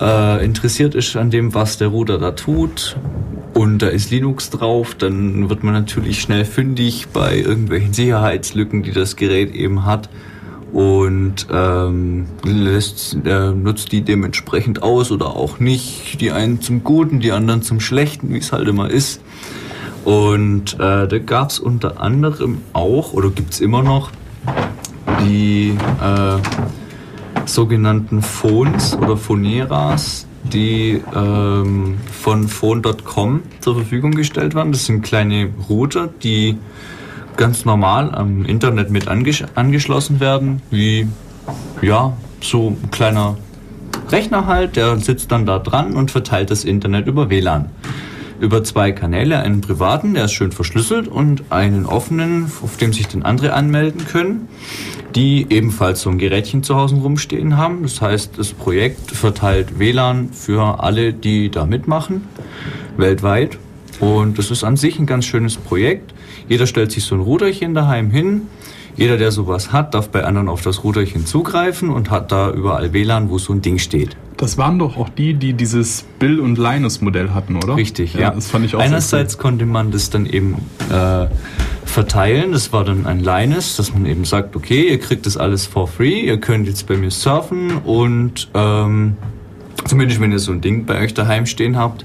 [0.00, 2.96] äh, interessiert ist an dem, was der Router da tut,
[3.54, 8.92] und da ist Linux drauf, dann wird man natürlich schnell fündig bei irgendwelchen Sicherheitslücken, die
[8.92, 10.08] das Gerät eben hat
[10.72, 16.20] und ähm, lässt, äh, nutzt die dementsprechend aus oder auch nicht.
[16.20, 19.20] Die einen zum Guten, die anderen zum Schlechten, wie es halt immer ist.
[20.04, 24.10] Und äh, da gab es unter anderem auch, oder gibt es immer noch,
[25.24, 26.38] die äh,
[27.46, 34.72] sogenannten Phones oder Phoneras, die ähm, von phone.com zur Verfügung gestellt werden.
[34.72, 36.56] Das sind kleine Router, die
[37.36, 41.08] ganz normal am Internet mit anges angeschlossen werden, wie
[41.80, 43.36] ja, so ein kleiner
[44.10, 47.70] Rechner halt, der sitzt dann da dran und verteilt das Internet über WLAN.
[48.40, 53.06] Über zwei Kanäle, einen privaten, der ist schön verschlüsselt und einen offenen, auf dem sich
[53.06, 54.48] dann andere anmelden können
[55.14, 57.82] die ebenfalls so ein Gerätchen zu Hause rumstehen haben.
[57.82, 62.26] Das heißt, das Projekt verteilt WLAN für alle, die da mitmachen,
[62.96, 63.58] weltweit.
[64.00, 66.11] Und das ist an sich ein ganz schönes Projekt.
[66.52, 68.42] Jeder stellt sich so ein Ruderchen daheim hin.
[68.94, 72.92] Jeder, der sowas hat, darf bei anderen auf das Ruderchen zugreifen und hat da überall
[72.92, 74.18] WLAN, wo so ein Ding steht.
[74.36, 77.76] Das waren doch auch die, die dieses Bill und Linus Modell hatten, oder?
[77.76, 78.20] Richtig, ja.
[78.20, 78.30] ja.
[78.32, 79.40] Das fand ich auch Einerseits cool.
[79.40, 80.56] konnte man das dann eben
[80.90, 81.28] äh,
[81.86, 82.52] verteilen.
[82.52, 85.88] Das war dann ein Linus, dass man eben sagt, okay, ihr kriegt das alles for
[85.88, 89.16] free, ihr könnt jetzt bei mir surfen und ähm,
[89.86, 92.04] zumindest wenn ihr so ein Ding bei euch daheim stehen habt.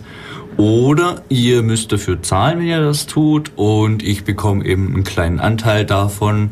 [0.57, 5.39] Oder ihr müsst dafür zahlen, wenn ihr das tut und ich bekomme eben einen kleinen
[5.39, 6.49] Anteil davon,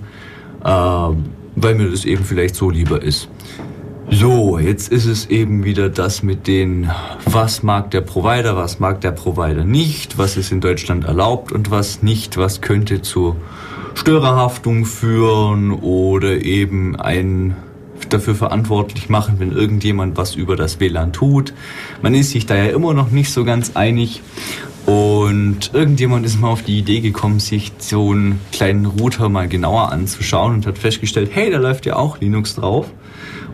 [0.63, 3.28] äh, weil mir das eben vielleicht so lieber ist.
[4.12, 6.91] So, jetzt ist es eben wieder das mit den,
[7.26, 11.72] was mag der Provider, was mag der Provider nicht, was ist in Deutschland erlaubt und
[11.72, 13.36] was nicht, was könnte zu
[13.96, 17.56] Störerhaftung führen oder eben ein
[18.10, 21.54] dafür verantwortlich machen, wenn irgendjemand was über das WLAN tut.
[22.02, 24.22] Man ist sich da ja immer noch nicht so ganz einig
[24.86, 29.91] und irgendjemand ist mal auf die Idee gekommen, sich so einen kleinen Router mal genauer
[29.91, 32.88] anzuschauen und hat festgestellt, hey, da läuft ja auch Linux drauf.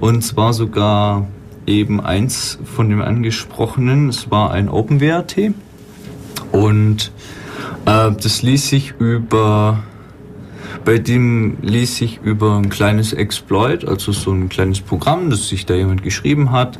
[0.01, 1.27] Und zwar sogar
[1.65, 4.09] eben eins von dem angesprochenen.
[4.09, 5.53] Es war ein OpenWrt.
[6.51, 7.11] Und
[7.85, 9.83] äh, das ließ sich über
[10.85, 15.65] bei dem ließ sich über ein kleines Exploit, also so ein kleines Programm, das sich
[15.65, 16.79] da jemand geschrieben hat,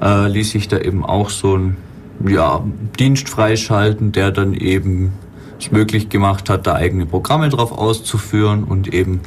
[0.00, 1.76] äh, ließ sich da eben auch so ein
[2.26, 2.62] ja,
[2.98, 5.12] Dienst freischalten, der dann eben
[5.58, 9.20] es möglich gemacht hat, da eigene Programme drauf auszuführen und eben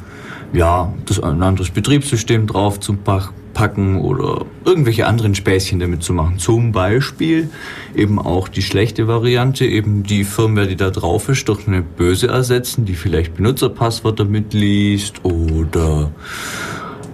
[0.52, 6.38] ja, das ein anderes Betriebssystem drauf zu packen oder irgendwelche anderen Späßchen damit zu machen.
[6.38, 7.48] Zum Beispiel
[7.94, 12.28] eben auch die schlechte Variante, eben die Firmware, die da drauf ist, durch eine böse
[12.28, 16.10] ersetzen, die vielleicht Benutzerpasswörter mitliest oder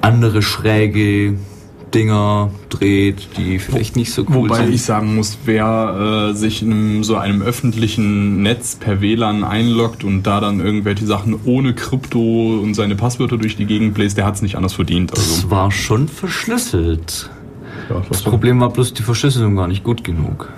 [0.00, 1.38] andere schräge
[1.94, 4.66] Dinger dreht, die vielleicht nicht so cool Wobei sind.
[4.66, 10.04] Wobei ich sagen muss, wer äh, sich in so einem öffentlichen Netz per WLAN einloggt
[10.04, 14.26] und da dann irgendwelche Sachen ohne Krypto und seine Passwörter durch die Gegend bläst, der
[14.26, 15.12] hat es nicht anders verdient.
[15.12, 15.22] Also.
[15.22, 17.30] Das war schon verschlüsselt.
[17.88, 20.50] Ja, das Problem war bloß die Verschlüsselung gar nicht gut genug.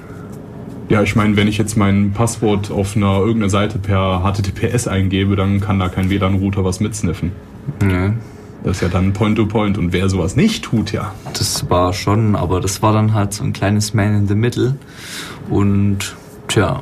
[0.88, 5.35] Ja, ich meine, wenn ich jetzt mein Passwort auf einer irgendeiner Seite per HTTPS eingebe,
[5.35, 7.33] dann kann da kein WLAN-Router was mitsniffen.
[7.83, 8.12] Nee.
[8.64, 9.77] Das ist ja dann Point-to-Point.
[9.77, 9.81] -point.
[9.81, 11.14] Und wer sowas nicht tut, ja.
[11.35, 14.77] Das war schon, aber das war dann halt so ein kleines Man in the Middle.
[15.48, 16.16] Und
[16.48, 16.81] tja.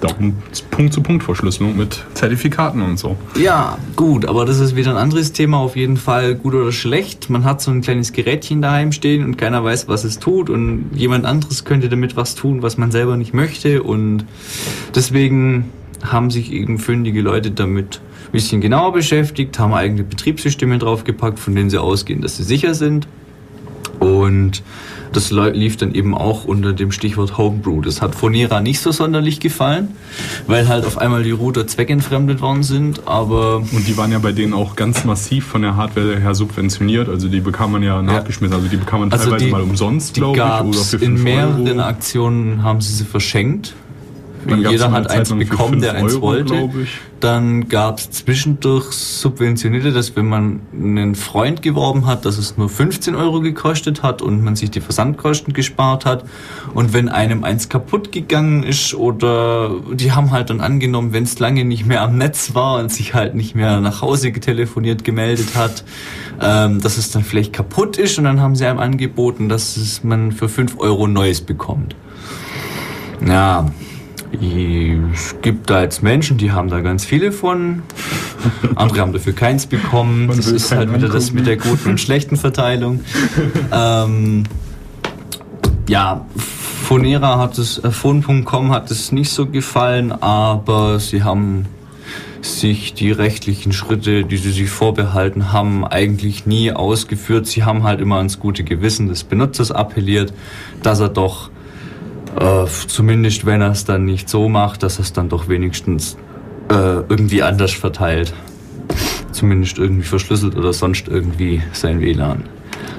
[0.00, 0.34] Darum
[0.70, 3.16] Punkt-zu-Punkt-Verschlüsselung mit Zertifikaten und so.
[3.34, 7.30] Ja, gut, aber das ist wieder ein anderes Thema, auf jeden Fall gut oder schlecht.
[7.30, 10.90] Man hat so ein kleines Gerätchen daheim stehen und keiner weiß, was es tut und
[10.94, 14.26] jemand anderes könnte damit was tun, was man selber nicht möchte und
[14.94, 15.70] deswegen
[16.02, 21.54] haben sich eben fündige Leute damit ein bisschen genauer beschäftigt, haben eigene Betriebssysteme draufgepackt, von
[21.54, 23.08] denen sie ausgehen, dass sie sicher sind.
[24.00, 24.62] Und
[25.12, 27.80] das lief dann eben auch unter dem Stichwort Homebrew.
[27.80, 29.88] Das hat Fonera nicht so sonderlich gefallen,
[30.46, 33.56] weil halt auf einmal die Router zweckentfremdet worden sind, aber...
[33.56, 37.26] Und die waren ja bei denen auch ganz massiv von der Hardware her subventioniert, also
[37.28, 40.36] die bekam man ja nachgeschmissen, also die bekam man Also teilweise die- mal umsonst, glaube
[40.38, 41.80] ich, oder für in 5 mehreren Euro.
[41.80, 43.74] Aktionen, haben sie sie verschenkt.
[44.56, 46.70] Gab's Jeder hat eins bekommen, 5 der eins Euro, wollte.
[47.20, 52.68] Dann gab es zwischendurch subventionierte, dass wenn man einen Freund geworben hat, dass es nur
[52.68, 56.24] 15 Euro gekostet hat und man sich die Versandkosten gespart hat.
[56.74, 61.38] Und wenn einem eins kaputt gegangen ist oder die haben halt dann angenommen, wenn es
[61.38, 65.56] lange nicht mehr am Netz war und sich halt nicht mehr nach Hause getelefoniert gemeldet
[65.56, 65.84] hat,
[66.40, 70.04] ähm, dass es dann vielleicht kaputt ist und dann haben sie einem angeboten, dass es
[70.04, 71.96] man für 5 Euro neues bekommt.
[73.26, 73.66] Ja,
[75.12, 77.82] es gibt da jetzt Menschen, die haben da ganz viele von.
[78.74, 80.26] Andere haben dafür keins bekommen.
[80.26, 81.36] Man das ist halt wieder das angucken.
[81.36, 83.00] mit der guten und schlechten Verteilung.
[83.72, 84.44] ähm,
[85.88, 91.66] ja, Fonera hat es, äh, Phone.com hat es nicht so gefallen, aber sie haben
[92.40, 97.46] sich die rechtlichen Schritte, die sie sich vorbehalten haben, eigentlich nie ausgeführt.
[97.46, 100.32] Sie haben halt immer ans gute Gewissen des Benutzers appelliert,
[100.82, 101.50] dass er doch
[102.38, 106.16] äh, zumindest wenn er es dann nicht so macht, dass er es dann doch wenigstens
[106.70, 106.74] äh,
[107.08, 108.34] irgendwie anders verteilt.
[109.32, 112.44] Zumindest irgendwie verschlüsselt oder sonst irgendwie sein WLAN.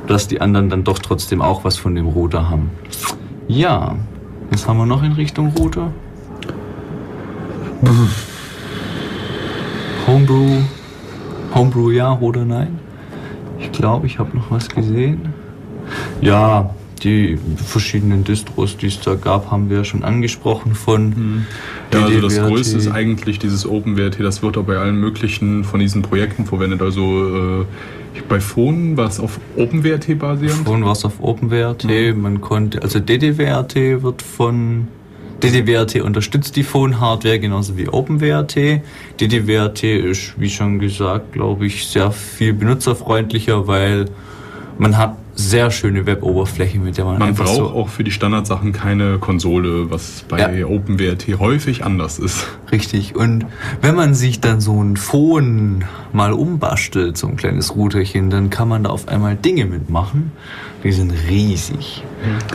[0.07, 2.71] Dass die anderen dann doch trotzdem auch was von dem Router haben.
[3.47, 3.95] Ja,
[4.51, 5.91] was haben wir noch in Richtung Router?
[10.07, 10.61] Homebrew.
[11.53, 12.79] Homebrew ja oder nein?
[13.59, 15.33] Ich glaube, ich habe noch was gesehen.
[16.21, 21.45] Ja, die verschiedenen Distros, die es da gab, haben wir ja schon angesprochen von
[21.93, 22.37] Ja, also das.
[22.39, 26.81] Größte ist eigentlich dieses OpenWrt, das wird auch bei allen möglichen von diesen Projekten verwendet.
[26.81, 27.65] Also äh,
[28.27, 30.65] bei Phone war es auf OpenWrt basierend.
[30.65, 31.85] Vorhin war es auf OpenWrt,
[32.15, 34.87] man konnte, also DDWRT wird von
[35.41, 38.55] DDWRT unterstützt die Phone-Hardware genauso wie OpenWrt.
[39.21, 44.05] DDWRT ist, wie schon gesagt, glaube ich, sehr viel benutzerfreundlicher, weil
[44.77, 48.73] man hat sehr schöne Web-Oberfläche, mit der man, Man braucht so auch für die Standardsachen
[48.73, 50.65] keine Konsole, was bei Ja.
[50.67, 52.45] OpenWrt häufig anders ist.
[52.71, 53.15] Richtig.
[53.15, 53.45] Und
[53.81, 58.67] wenn man sich dann so ein Phone mal umbastelt, so ein kleines Routerchen, dann kann
[58.67, 60.33] man da auf einmal Dinge mitmachen.
[60.83, 62.03] Die sind riesig.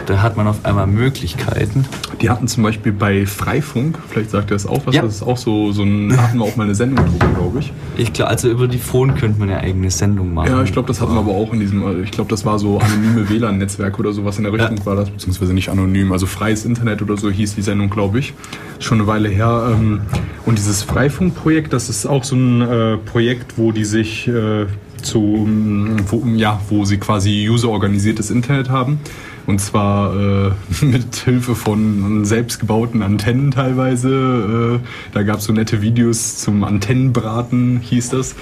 [0.06, 1.84] Da hat man auf einmal Möglichkeiten.
[2.20, 5.02] Die hatten zum Beispiel bei Freifunk, vielleicht sagt ihr das auch was, Ja.
[5.02, 7.72] das ist auch so, so ein, hatten wir auch mal eine Sendung drüber, glaube ich.
[7.96, 10.50] Ich glaube, also über die Phone könnte man ja eigene Sendung machen.
[10.50, 12.78] Ja, ich glaube, das hatten wir aber auch in diesem, ich glaube, das war so
[12.78, 17.02] anonyme WLAN-Netzwerk oder sowas in der Richtung war das, beziehungsweise nicht anonym, also freies Internet
[17.02, 18.32] oder so hieß die Sendung, glaube ich.
[18.80, 19.70] Schon eine Weile her.
[19.72, 20.00] ähm,
[20.46, 24.66] Und dieses Freifunk-Projekt, das ist auch so ein äh, Projekt, wo die sich äh,
[25.04, 28.98] zu, ähm, wo, ja, wo sie quasi user-organisiertes Internet haben.
[29.46, 30.50] Und zwar äh,
[30.84, 34.80] mit Hilfe von selbstgebauten Antennen teilweise.
[34.82, 38.34] Äh, da gab es so nette Videos zum Antennenbraten, hieß das.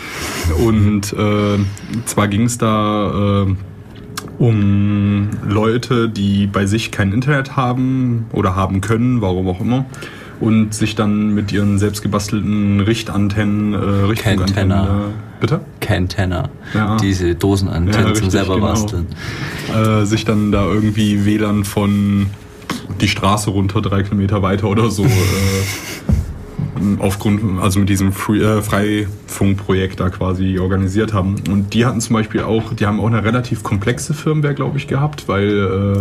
[0.64, 1.58] Und äh,
[2.06, 3.54] zwar ging es da äh,
[4.38, 9.86] um Leute, die bei sich kein Internet haben oder haben können, warum auch immer.
[10.42, 14.76] Und sich dann mit ihren selbstgebastelten Richtantennen, äh, Richtfunkantennen...
[14.76, 15.60] Äh, bitte?
[15.80, 16.48] Cantenna.
[16.74, 16.96] Ja.
[16.96, 18.66] Diese Dosenantennen Ja, zum selber genau.
[18.66, 19.06] basteln.
[19.72, 22.26] äh, sich dann da irgendwie WLAN von
[23.00, 25.08] die Straße runter, drei Kilometer weiter oder so, äh,
[26.98, 31.36] aufgrund, also mit diesem Free, äh, Freifunkprojekt da quasi organisiert haben.
[31.50, 34.86] Und die hatten zum Beispiel auch, die haben auch eine relativ komplexe Firmware, glaube ich,
[34.88, 35.48] gehabt, weil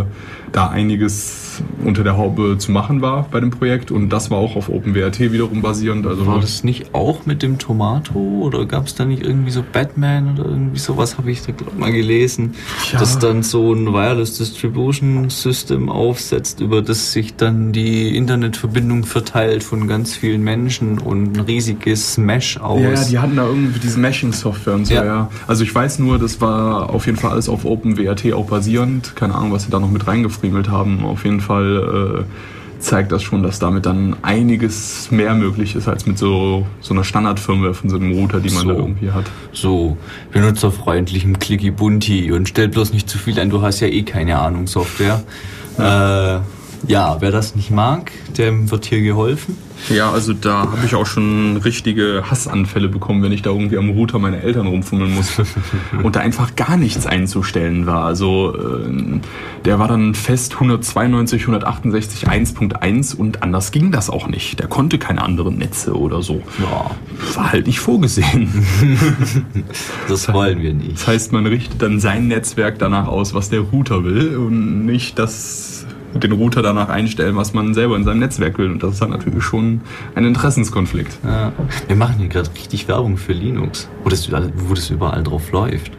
[0.00, 0.04] äh,
[0.52, 4.56] da einiges unter der Haube zu machen war bei dem Projekt und das war auch
[4.56, 6.06] auf OpenWrt wiederum basierend.
[6.06, 9.62] Also War das nicht auch mit dem Tomato oder gab es da nicht irgendwie so
[9.72, 12.54] Batman oder irgendwie sowas habe ich da glaub mal gelesen,
[12.92, 12.98] Ja.
[13.00, 19.62] dass dann so ein Wireless Distribution System aufsetzt, über das sich dann die Internetverbindung verteilt
[19.62, 22.80] von ganz vielen Menschen und ein riesiges Mesh aus.
[22.80, 25.04] Ja, ja, die hatten da irgendwie diese Meshing-Software und so, Ja.
[25.04, 25.30] ja.
[25.46, 29.14] Also ich weiß nur, das war auf jeden Fall alles auf OpenWrt auch basierend.
[29.16, 31.04] Keine Ahnung, was sie da noch mit reingefriemelt haben.
[31.04, 36.06] Auf jeden Fall äh, zeigt das schon, dass damit dann einiges mehr möglich ist als
[36.06, 38.68] mit so, so einer Standardfirmware von so einem Router, die man So.
[38.68, 39.24] da irgendwie hat.
[39.52, 39.96] so
[40.32, 44.38] benutzerfreundlichem Clicky Bunti und stell bloß nicht zu viel ein, du hast ja eh keine
[44.40, 45.22] Ahnung Software.
[45.78, 46.40] Äh,
[46.86, 49.56] Ja, wer das nicht mag, dem wird hier geholfen.
[49.88, 53.90] Ja, also da habe ich auch schon richtige Hassanfälle bekommen, wenn ich da irgendwie am
[53.90, 55.44] Router meine Eltern rumfummeln musste
[56.02, 58.04] und da einfach gar nichts einzustellen war.
[58.04, 59.20] Also äh,
[59.64, 64.60] der war dann fest 192, 168, 1.1 und anders ging das auch nicht.
[64.60, 66.42] Der konnte keine anderen Netze oder so.
[66.60, 66.90] Ja.
[67.34, 68.64] War halt nicht vorgesehen.
[70.08, 70.92] das wollen wir nicht.
[70.92, 75.18] Das heißt, man richtet dann sein Netzwerk danach aus, was der Router will und nicht
[75.18, 75.81] das
[76.14, 78.70] den Router danach einstellen, was man selber in seinem Netzwerk will.
[78.70, 79.80] Und das ist dann natürlich schon
[80.14, 81.18] ein Interessenskonflikt.
[81.24, 81.52] Ja.
[81.86, 85.92] Wir machen hier gerade richtig Werbung für Linux, wo das, wo das überall drauf läuft.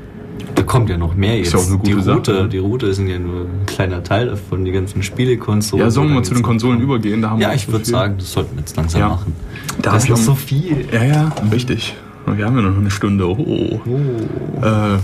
[0.56, 1.48] Da kommt ja noch mehr jetzt.
[1.48, 2.50] Ist ja auch eine gute die Router, Sache.
[2.50, 5.86] die Router sind ja nur ein kleiner Teil davon, die ganzen Spielekonsolen.
[5.86, 7.22] Ja, sollen wir mal zu den Konsolen übergehen?
[7.22, 9.10] Da haben ja, wir ich würde sagen, das sollten wir jetzt langsam ja.
[9.10, 9.34] machen.
[9.82, 10.86] Da das ist noch so viel.
[10.92, 11.96] Ja, ja, richtig.
[12.26, 13.28] Wir haben ja noch eine Stunde.
[13.28, 13.82] Oh.
[13.86, 14.66] oh.
[14.66, 15.00] Äh,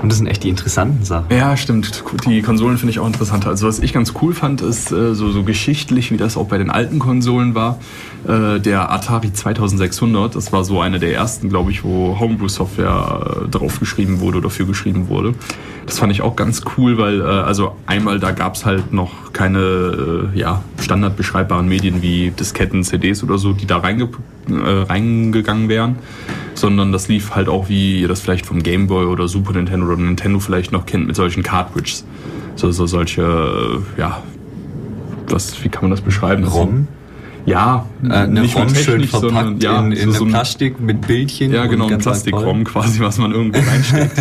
[0.00, 1.26] und das sind echt die interessanten Sachen.
[1.36, 2.04] Ja, stimmt.
[2.24, 3.48] Die Konsolen finde ich auch interessanter.
[3.48, 6.56] Also was ich ganz cool fand, ist äh, so, so geschichtlich, wie das auch bei
[6.56, 7.80] den alten Konsolen war,
[8.26, 10.36] äh, der Atari 2600.
[10.36, 14.66] Das war so eine der ersten, glaube ich, wo Homebrew-Software äh, draufgeschrieben wurde oder für
[14.66, 15.34] geschrieben wurde.
[15.86, 20.28] Das fand ich auch ganz cool, weil also einmal da gab es halt noch keine
[20.34, 24.08] ja, standardbeschreibbaren Medien wie Disketten, CDs oder so, die da reinge äh,
[24.50, 25.96] reingegangen wären,
[26.54, 29.86] sondern das lief halt auch, wie ihr das vielleicht vom Game Boy oder Super Nintendo
[29.86, 32.04] oder Nintendo vielleicht noch kennt, mit solchen Cartridges.
[32.56, 34.22] So, so solche, äh, ja,
[35.28, 36.44] was, wie kann man das beschreiben?
[36.44, 36.88] ROM?
[37.48, 41.06] Ja, äh, eine nicht ROM schön verpackt sondern, ja, in, in so, so Plastik mit
[41.06, 41.52] Bildchen.
[41.52, 44.18] Ja, genau, ein Plastikrom quasi, was man irgendwo reinsteckt.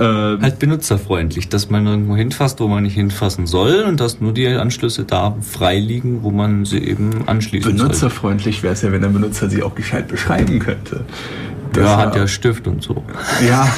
[0.00, 4.32] Ähm, halt benutzerfreundlich, dass man irgendwo hinfasst, wo man nicht hinfassen soll und dass nur
[4.32, 7.88] die Anschlüsse da frei liegen, wo man sie eben anschließen soll.
[7.88, 11.04] Benutzerfreundlich wäre es ja, wenn der Benutzer sie auch gescheit beschreiben könnte.
[11.72, 13.02] Das ja, hat ja Stift und so.
[13.46, 13.68] Ja.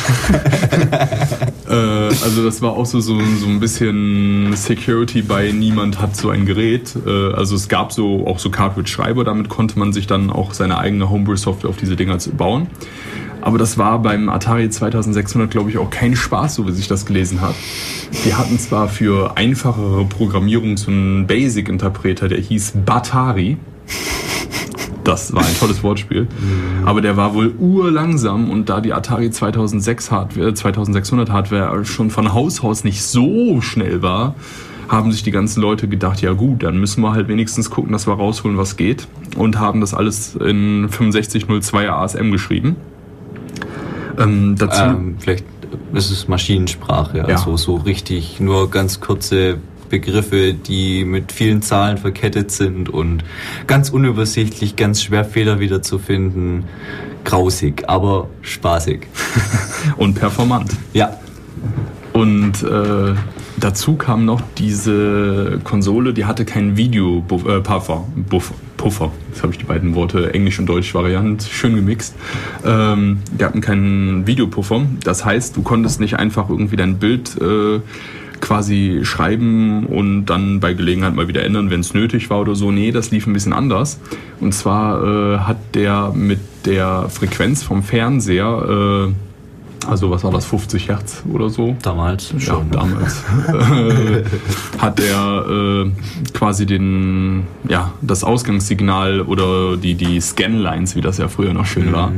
[1.68, 6.30] äh, also das war auch so, so, so ein bisschen Security bei niemand hat so
[6.30, 6.94] ein Gerät.
[7.06, 10.78] Äh, also es gab so auch so Cartridge-Schreiber, damit konnte man sich dann auch seine
[10.78, 12.68] eigene Homebrew-Software auf diese Dinger bauen.
[13.42, 17.06] Aber das war beim Atari 2600, glaube ich, auch kein Spaß, so wie sich das
[17.06, 17.54] gelesen hat.
[18.24, 23.56] Die hatten zwar für einfachere Programmierung so einen Basic-Interpreter, der hieß Batari.
[25.04, 26.26] Das war ein tolles Wortspiel.
[26.84, 32.32] Aber der war wohl urlangsam und da die Atari 2006 Hardware, 2600 Hardware schon von
[32.32, 34.34] Haus aus nicht so schnell war,
[34.88, 38.08] haben sich die ganzen Leute gedacht, ja gut, dann müssen wir halt wenigstens gucken, dass
[38.08, 39.06] wir rausholen, was geht.
[39.36, 42.76] Und haben das alles in 6502 ASM geschrieben.
[44.18, 45.44] Ähm, dazu ähm, vielleicht
[45.92, 47.24] ist es Maschinensprache, ja.
[47.24, 49.58] also so richtig nur ganz kurze
[49.90, 53.24] Begriffe, die mit vielen Zahlen verkettet sind und
[53.66, 56.64] ganz unübersichtlich, ganz schwer Fehler wiederzufinden.
[57.24, 59.08] Grausig, aber spaßig.
[59.98, 60.70] und performant.
[60.94, 61.18] Ja.
[62.12, 63.14] Und äh,
[63.58, 68.04] dazu kam noch diese Konsole, die hatte keinen Video-Puffer.
[68.16, 68.54] Äh, Buffer.
[68.80, 69.12] Puffer.
[69.28, 72.14] Jetzt habe ich die beiden Worte Englisch und Deutsch Variant schön gemixt.
[72.64, 74.86] Ähm, die hatten keinen Videopuffer.
[75.04, 77.80] Das heißt, du konntest nicht einfach irgendwie dein Bild äh,
[78.40, 82.70] quasi schreiben und dann bei Gelegenheit mal wieder ändern, wenn es nötig war oder so.
[82.70, 84.00] Nee, das lief ein bisschen anders.
[84.40, 89.12] Und zwar äh, hat der mit der Frequenz vom Fernseher äh,
[89.86, 91.74] also was war das, 50 Hertz oder so?
[91.82, 92.40] Damals schon.
[92.40, 93.24] Ja, damals.
[94.78, 95.90] hat er äh,
[96.34, 101.88] quasi den, ja, das Ausgangssignal oder die, die Scanlines, wie das ja früher noch schön
[101.88, 101.92] mhm.
[101.92, 102.12] war,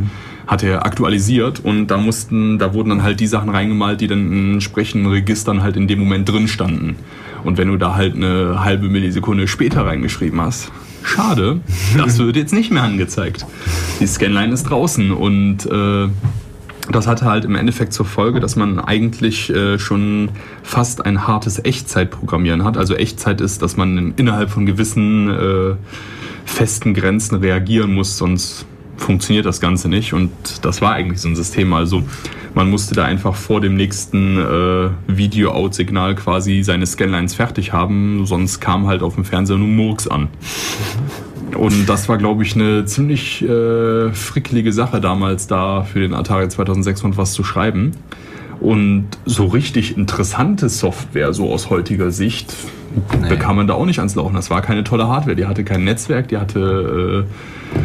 [0.46, 4.32] hat er aktualisiert und da mussten, da wurden dann halt die Sachen reingemalt, die dann
[4.32, 6.96] in entsprechenden Registern halt in dem Moment drin standen.
[7.44, 10.70] Und wenn du da halt eine halbe Millisekunde später reingeschrieben hast,
[11.02, 11.60] schade,
[11.96, 13.46] das wird jetzt nicht mehr angezeigt.
[14.00, 16.08] Die Scanline ist draußen und äh,
[16.90, 20.30] das hatte halt im Endeffekt zur Folge, dass man eigentlich äh, schon
[20.62, 22.76] fast ein hartes Echtzeitprogrammieren hat.
[22.76, 25.74] Also Echtzeit ist, dass man innerhalb von gewissen äh,
[26.44, 28.66] festen Grenzen reagieren muss, sonst
[29.02, 30.12] funktioniert das Ganze nicht.
[30.12, 30.30] Und
[30.62, 31.72] das war eigentlich so ein System.
[31.72, 32.02] Also
[32.54, 38.60] man musste da einfach vor dem nächsten äh, Video-Out-Signal quasi seine Scanlines fertig haben, sonst
[38.60, 40.28] kam halt auf dem Fernseher nur Murks an.
[41.56, 46.48] Und das war, glaube ich, eine ziemlich äh, frickelige Sache damals da für den Atari
[46.48, 47.92] 2600 was zu schreiben.
[48.62, 52.54] Und so richtig interessante Software, so aus heutiger Sicht,
[53.20, 53.28] nee.
[53.28, 54.34] bekam man da auch nicht ans Laufen.
[54.34, 55.34] Das war keine tolle Hardware.
[55.34, 57.26] Die hatte kein Netzwerk, die hatte.
[57.26, 57.82] Äh,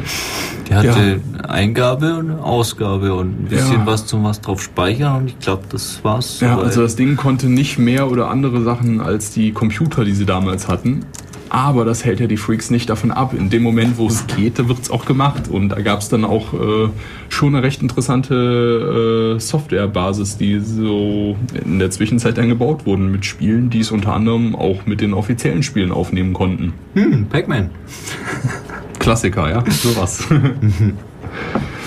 [0.69, 1.49] die hatte ja.
[1.49, 3.85] Eingabe und Ausgabe und ein bisschen ja.
[3.85, 6.41] was zum was drauf speichern und ich glaube, das war's.
[6.41, 10.25] Ja, also das Ding konnte nicht mehr oder andere Sachen als die Computer, die sie
[10.25, 11.05] damals hatten.
[11.49, 13.33] Aber das hält ja die Freaks nicht davon ab.
[13.33, 15.47] In dem Moment, wo es geht, da wird es auch gemacht.
[15.47, 16.89] Und da gab es dann auch äh,
[17.29, 23.25] schon eine recht interessante äh, Softwarebasis, die so in der Zwischenzeit dann gebaut wurden mit
[23.25, 26.73] Spielen, die es unter anderem auch mit den offiziellen Spielen aufnehmen konnten.
[26.93, 27.69] Hm, Pac-Man.
[28.99, 30.27] Klassiker, ja, sowas.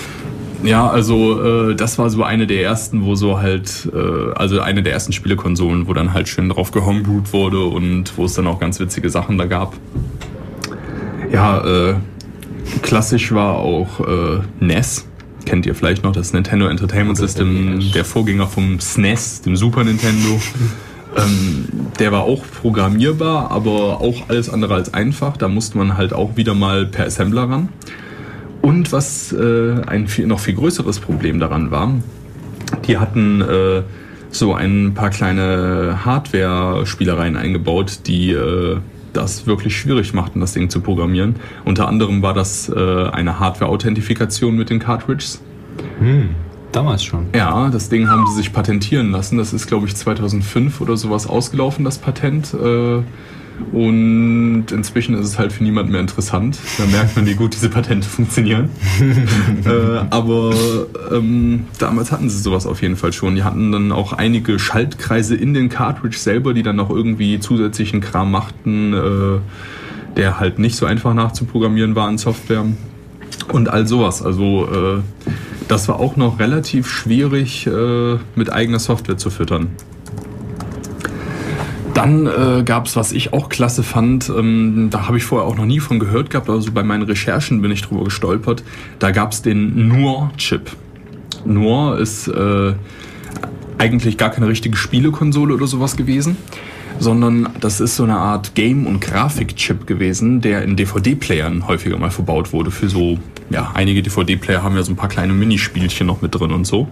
[0.63, 4.83] Ja, also äh, das war so eine der ersten, wo so halt, äh, also eine
[4.83, 8.59] der ersten Spielekonsolen, wo dann halt schön drauf gehomebrewt wurde und wo es dann auch
[8.59, 9.73] ganz witzige Sachen da gab.
[11.31, 11.95] Ja, äh,
[12.81, 15.07] klassisch war auch äh, NES.
[15.45, 20.39] Kennt ihr vielleicht noch das Nintendo Entertainment System, der Vorgänger vom SNES, dem Super Nintendo.
[21.13, 21.65] Ähm,
[21.99, 25.35] der war auch programmierbar, aber auch alles andere als einfach.
[25.35, 27.67] Da musste man halt auch wieder mal per Assembler ran.
[28.61, 31.93] Und was äh, ein viel, noch viel größeres Problem daran war,
[32.87, 33.81] die hatten äh,
[34.29, 38.77] so ein paar kleine Hardware-Spielereien eingebaut, die äh,
[39.13, 41.35] das wirklich schwierig machten, das Ding zu programmieren.
[41.65, 45.41] Unter anderem war das äh, eine Hardware-Authentifikation mit den Cartridges.
[45.99, 46.29] Hm,
[46.71, 47.27] damals schon.
[47.35, 49.37] Ja, das Ding haben sie sich patentieren lassen.
[49.37, 52.53] Das ist, glaube ich, 2005 oder sowas ausgelaufen, das Patent.
[53.71, 56.57] Und inzwischen ist es halt für niemanden mehr interessant.
[56.77, 58.69] Da merkt man, wie gut diese Patente funktionieren.
[59.65, 59.69] äh,
[60.09, 60.53] aber
[61.11, 63.35] ähm, damals hatten sie sowas auf jeden Fall schon.
[63.35, 68.01] Die hatten dann auch einige Schaltkreise in den Cartridge selber, die dann noch irgendwie zusätzlichen
[68.01, 72.65] Kram machten, äh, der halt nicht so einfach nachzuprogrammieren war in Software.
[73.51, 74.21] Und all sowas.
[74.21, 75.01] Also äh,
[75.67, 79.69] das war auch noch relativ schwierig äh, mit eigener Software zu füttern.
[81.93, 85.57] Dann äh, gab es, was ich auch klasse fand, ähm, da habe ich vorher auch
[85.57, 88.63] noch nie von gehört gehabt, also bei meinen Recherchen bin ich drüber gestolpert.
[88.99, 90.71] Da gab es den Noir-Chip.
[91.45, 92.73] Noir ist äh,
[93.77, 96.37] eigentlich gar keine richtige Spielekonsole oder sowas gewesen,
[96.99, 102.11] sondern das ist so eine Art Game- und Grafikchip gewesen, der in DVD-Playern häufiger mal
[102.11, 102.71] verbaut wurde.
[102.71, 103.17] Für so,
[103.49, 106.87] ja, einige DVD-Player haben ja so ein paar kleine Minispielchen noch mit drin und so.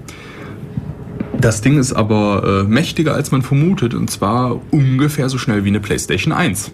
[1.40, 5.70] Das Ding ist aber äh, mächtiger, als man vermutet, und zwar ungefähr so schnell wie
[5.70, 6.72] eine PlayStation 1.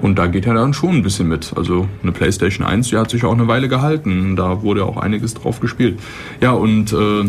[0.00, 1.52] Und da geht er dann schon ein bisschen mit.
[1.56, 4.36] Also eine PlayStation 1, die hat sich auch eine Weile gehalten.
[4.36, 5.98] Da wurde auch einiges drauf gespielt.
[6.40, 7.24] Ja, und äh,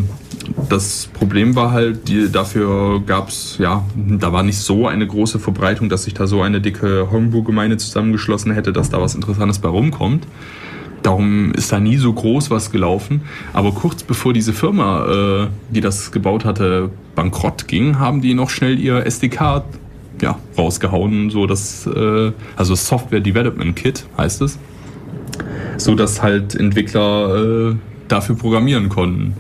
[0.70, 5.90] das Problem war halt, die, dafür gab's ja, da war nicht so eine große Verbreitung,
[5.90, 10.28] dass sich da so eine dicke Homebrew-Gemeinde zusammengeschlossen hätte, dass da was Interessantes bei rumkommt.
[11.04, 13.22] Darum ist da nie so groß was gelaufen.
[13.52, 18.50] Aber kurz bevor diese Firma, äh, die das gebaut hatte, bankrott ging, haben die noch
[18.50, 19.64] schnell ihr SDK
[20.22, 24.58] ja, rausgehauen, so dass, äh, also Software Development Kit heißt es,
[25.78, 27.76] so dass halt Entwickler äh,
[28.08, 29.34] dafür programmieren konnten.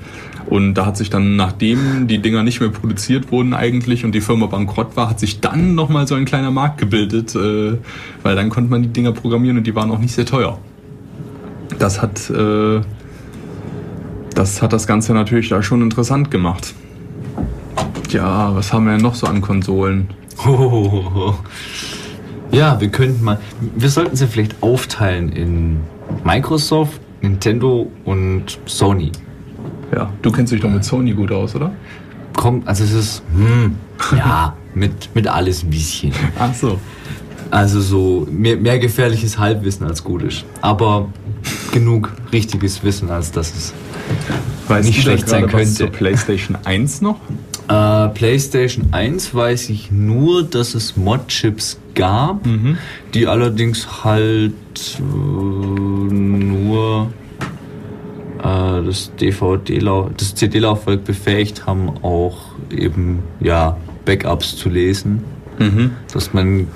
[0.47, 4.19] Und da hat sich dann, nachdem die Dinger nicht mehr produziert wurden eigentlich und die
[4.19, 7.77] Firma bankrott war, hat sich dann nochmal so ein kleiner Markt gebildet, äh,
[8.21, 10.59] weil dann konnte man die Dinger programmieren und die waren auch nicht sehr teuer
[11.79, 12.81] das hat, äh,
[14.33, 16.73] das hat das Ganze natürlich da schon interessant gemacht.
[18.09, 20.09] Ja, was haben wir denn noch so an Konsolen?
[20.45, 21.33] Oh,
[22.51, 23.39] ja, wir könnten mal,
[23.75, 25.79] wir sollten sie vielleicht aufteilen in
[26.23, 29.11] Microsoft, Nintendo und Sony.
[29.93, 31.71] Ja, du kennst dich doch mit Sony gut aus, oder?
[32.35, 33.75] Kommt, also es ist, hm,
[34.15, 36.11] ja, mit, mit alles ein bisschen.
[36.37, 36.79] Ach so.
[37.51, 40.43] Also so mehr, mehr gefährliches Halbwissen als gutes.
[40.61, 41.09] Aber
[41.73, 43.73] genug richtiges Wissen, als dass es
[44.67, 45.59] weißt nicht schlecht sein könnte.
[45.59, 47.19] Was zur PlayStation 1 noch?
[47.67, 52.77] Äh, PlayStation 1 weiß ich nur, dass es Mod-Chips gab, mhm.
[53.13, 54.53] die allerdings halt
[54.99, 57.11] äh, nur
[58.39, 59.79] äh, das DVD,
[60.17, 62.37] das CD-Laufwerk befähigt haben, auch
[62.69, 65.23] eben ja Backups zu lesen.
[65.63, 65.91] Mhm.
[66.13, 66.67] Dass man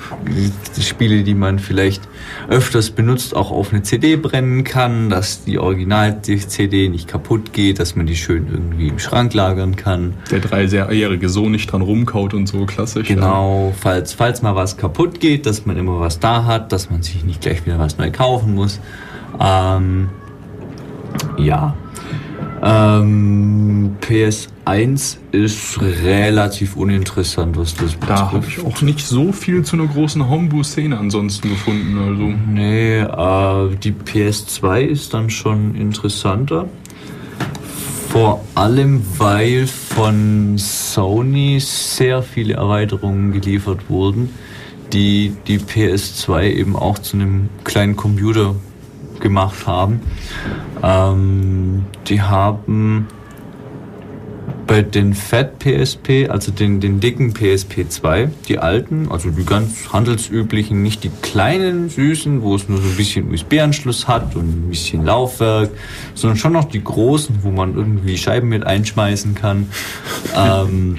[0.76, 2.08] die Spiele, die man vielleicht
[2.50, 7.96] öfters benutzt, auch auf eine CD brennen kann, dass die Original-CD nicht kaputt geht, dass
[7.96, 10.14] man die schön irgendwie im Schrank lagern kann.
[10.32, 13.08] Der dreijährige Sohn nicht dran rumkaut und so, klassisch.
[13.08, 13.76] Genau, ja.
[13.80, 17.24] falls, falls mal was kaputt geht, dass man immer was da hat, dass man sich
[17.24, 18.80] nicht gleich wieder was neu kaufen muss.
[19.40, 20.10] Ähm,
[21.38, 21.76] ja.
[22.62, 28.10] Ähm, PS1 ist relativ uninteressant, was das betrifft.
[28.10, 31.97] Da habe ich auch nicht so viel zu einer großen Homebrew-Szene ansonsten gefunden.
[31.97, 32.34] Also.
[32.51, 36.68] Nee, äh, die PS2 ist dann schon interessanter.
[38.10, 44.30] Vor allem, weil von Sony sehr viele Erweiterungen geliefert wurden,
[44.93, 48.55] die die PS2 eben auch zu einem kleinen Computer
[49.20, 50.01] gemacht haben.
[50.84, 53.07] Ähm, die haben
[54.68, 59.93] bei den Fat PSP, also den, den dicken PSP 2, die alten, also die ganz
[59.93, 64.70] handelsüblichen, nicht die kleinen süßen, wo es nur so ein bisschen USB-Anschluss hat und ein
[64.70, 65.72] bisschen Laufwerk,
[66.13, 69.70] sondern schon noch die großen, wo man irgendwie Scheiben mit einschmeißen kann.
[70.36, 70.97] ähm,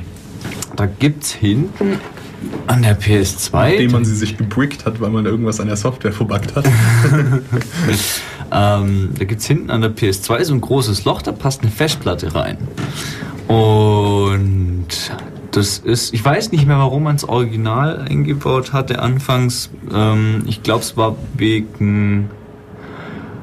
[0.74, 1.98] da gibt's hinten
[2.66, 3.52] an der PS2.
[3.52, 6.66] Nachdem man sie sich gebrickt hat, weil man irgendwas an der Software verbuggt hat.
[8.52, 11.70] ähm, da gibt es hinten an der PS2 so ein großes Loch, da passt eine
[11.70, 12.58] Festplatte rein.
[13.48, 14.88] Und
[15.52, 19.70] das ist, ich weiß nicht mehr, warum man es original eingebaut hatte anfangs.
[19.92, 22.30] Ähm, ich glaube, es war wegen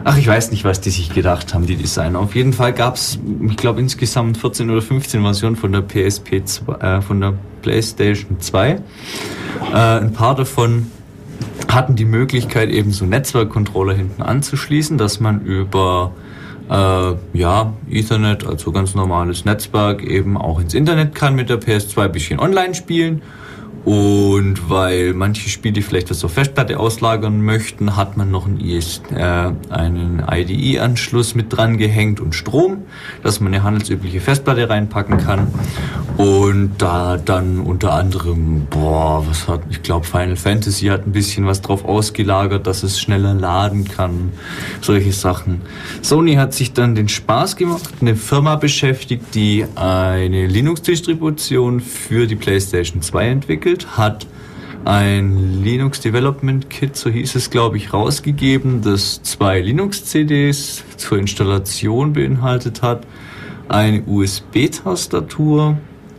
[0.07, 2.19] Ach, ich weiß nicht, was die sich gedacht haben, die Designer.
[2.19, 3.17] Auf jeden Fall gab es,
[3.49, 7.33] ich glaube, insgesamt 14 oder 15 Versionen von der PSP 2, äh, von der
[7.63, 8.69] PlayStation 2.
[8.69, 8.77] Äh,
[9.73, 10.91] ein paar davon
[11.67, 16.11] hatten die Möglichkeit, eben so Netzwerkcontroller hinten anzuschließen, dass man über
[16.69, 22.03] äh, ja, Ethernet, also ganz normales Netzwerk, eben auch ins Internet kann mit der PS2
[22.03, 23.23] ein bisschen online spielen
[23.85, 29.03] und weil manche Spiele vielleicht was auf Festplatte auslagern möchten, hat man noch einen, IS,
[29.15, 32.79] äh, einen IDE-Anschluss mit dran gehängt und Strom,
[33.21, 35.53] dass man eine handelsübliche Festplatte reinpacken kann.
[36.17, 41.45] Und da dann unter anderem, boah, was hat, ich glaube Final Fantasy hat ein bisschen
[41.45, 44.31] was drauf ausgelagert, dass es schneller laden kann,
[44.81, 45.61] solche Sachen.
[46.01, 52.35] Sony hat sich dann den Spaß gemacht, eine Firma beschäftigt, die eine Linux-Distribution für die
[52.35, 54.27] PlayStation 2 entwickelt entwickelt, hat
[54.85, 62.13] ein Linux Development Kit, so hieß es, glaube ich, rausgegeben, das zwei Linux-CDs zur Installation
[62.13, 63.07] beinhaltet hat,
[63.67, 65.77] eine USB-Tastatur,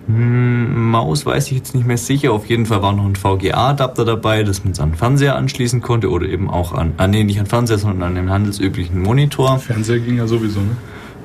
[0.09, 2.33] hm, Maus weiß ich jetzt nicht mehr sicher.
[2.33, 6.11] Auf jeden Fall war noch ein VGA-Adapter dabei, dass man es an Fernseher anschließen konnte
[6.11, 9.59] oder eben auch an, ah, nee, nicht an Fernseher, sondern an den handelsüblichen Monitor.
[9.59, 10.77] Fernseher ging ja sowieso, ne?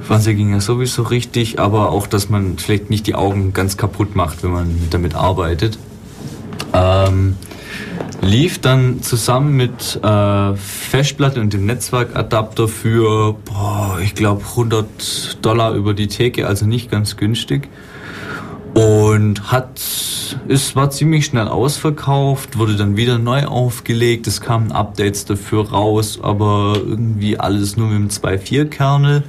[0.01, 4.15] Fernseher ging ja sowieso richtig, aber auch, dass man vielleicht nicht die Augen ganz kaputt
[4.15, 5.77] macht, wenn man damit arbeitet.
[6.73, 7.35] Ähm,
[8.21, 15.73] lief dann zusammen mit äh, Festplatte und dem Netzwerkadapter für, boah, ich glaube, 100 Dollar
[15.73, 17.69] über die Theke, also nicht ganz günstig.
[18.73, 19.81] Und hat,
[20.47, 26.19] es war ziemlich schnell ausverkauft, wurde dann wieder neu aufgelegt, es kamen Updates dafür raus,
[26.21, 29.23] aber irgendwie alles nur mit dem 2.4-Kernel.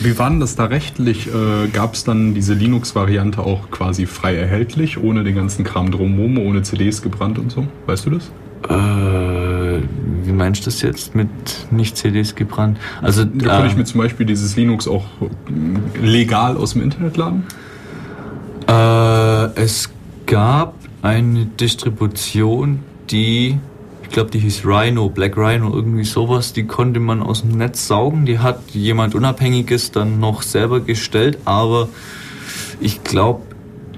[0.00, 1.28] Wie war denn das da rechtlich?
[1.28, 6.38] Äh, Gab es dann diese Linux-Variante auch quasi frei erhältlich, ohne den ganzen Kram drumherum,
[6.38, 7.66] ohne CDs gebrannt und so?
[7.86, 8.30] Weißt du das?
[8.68, 9.82] Äh,
[10.24, 11.28] wie meinst du das jetzt mit
[11.70, 12.78] nicht CDs gebrannt?
[13.00, 17.16] Also da kann ich mir zum Beispiel dieses Linux auch äh, legal aus dem Internet
[17.16, 17.44] laden?
[18.68, 19.90] Äh, es
[20.26, 22.80] gab eine Distribution,
[23.10, 23.58] die
[24.12, 26.52] glaube, die hieß Rhino, Black Rhino, irgendwie sowas.
[26.52, 28.26] Die konnte man aus dem Netz saugen.
[28.26, 31.88] Die hat jemand Unabhängiges dann noch selber gestellt, aber
[32.80, 33.42] ich glaube,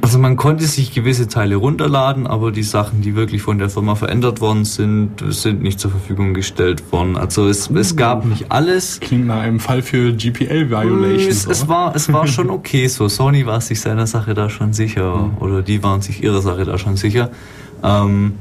[0.04, 3.94] also man konnte sich gewisse Teile runterladen, aber die Sachen, die wirklich von der Firma
[3.94, 7.16] verändert worden sind, sind nicht zur Verfügung gestellt worden.
[7.16, 9.00] Also es, es gab nicht alles.
[9.00, 11.26] Klingt nach einem Fall für GPL-Violations.
[11.26, 13.08] Es, es, war, es war schon okay so.
[13.08, 15.16] Sony war sich seiner Sache da schon sicher.
[15.16, 15.38] Mhm.
[15.38, 17.30] Oder die waren sich ihrer Sache da schon sicher.
[17.82, 18.34] Ähm,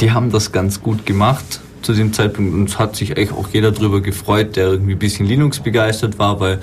[0.00, 3.48] die haben das ganz gut gemacht zu dem Zeitpunkt und es hat sich eigentlich auch
[3.52, 6.60] jeder darüber gefreut, der irgendwie ein bisschen Linux begeistert war, weil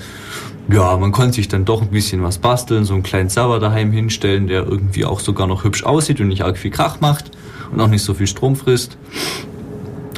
[0.68, 3.92] ja, man konnte sich dann doch ein bisschen was basteln, so einen kleinen Server daheim
[3.92, 7.30] hinstellen, der irgendwie auch sogar noch hübsch aussieht und nicht arg viel Krach macht
[7.70, 8.96] und auch nicht so viel Strom frisst.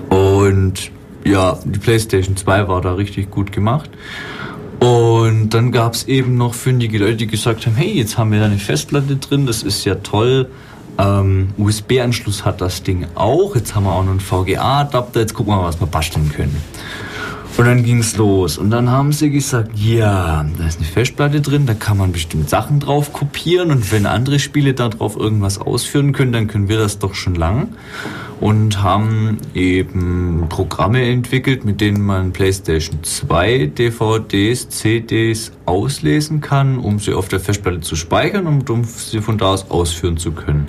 [0.08, 0.90] Und
[1.24, 3.90] ja, die PlayStation 2 war da richtig gut gemacht.
[4.78, 8.40] Und dann gab es eben noch fündige Leute, die gesagt haben, hey, jetzt haben wir
[8.40, 10.48] da eine Festplatte drin, das ist ja toll.
[10.98, 13.54] Ähm, USB-Anschluss hat das Ding auch.
[13.54, 15.20] Jetzt haben wir auch noch einen VGA-Adapter.
[15.20, 16.56] Jetzt gucken wir mal, was wir basteln können.
[17.56, 18.58] Und dann ging's los.
[18.58, 22.50] Und dann haben sie gesagt, ja, da ist eine Festplatte drin, da kann man bestimmt
[22.50, 23.70] Sachen drauf kopieren.
[23.70, 27.34] Und wenn andere Spiele da drauf irgendwas ausführen können, dann können wir das doch schon
[27.34, 27.68] lang
[28.40, 36.98] und haben eben Programme entwickelt, mit denen man PlayStation 2 DVDs, CDs auslesen kann, um
[36.98, 40.68] sie auf der Festplatte zu speichern und um sie von da aus ausführen zu können.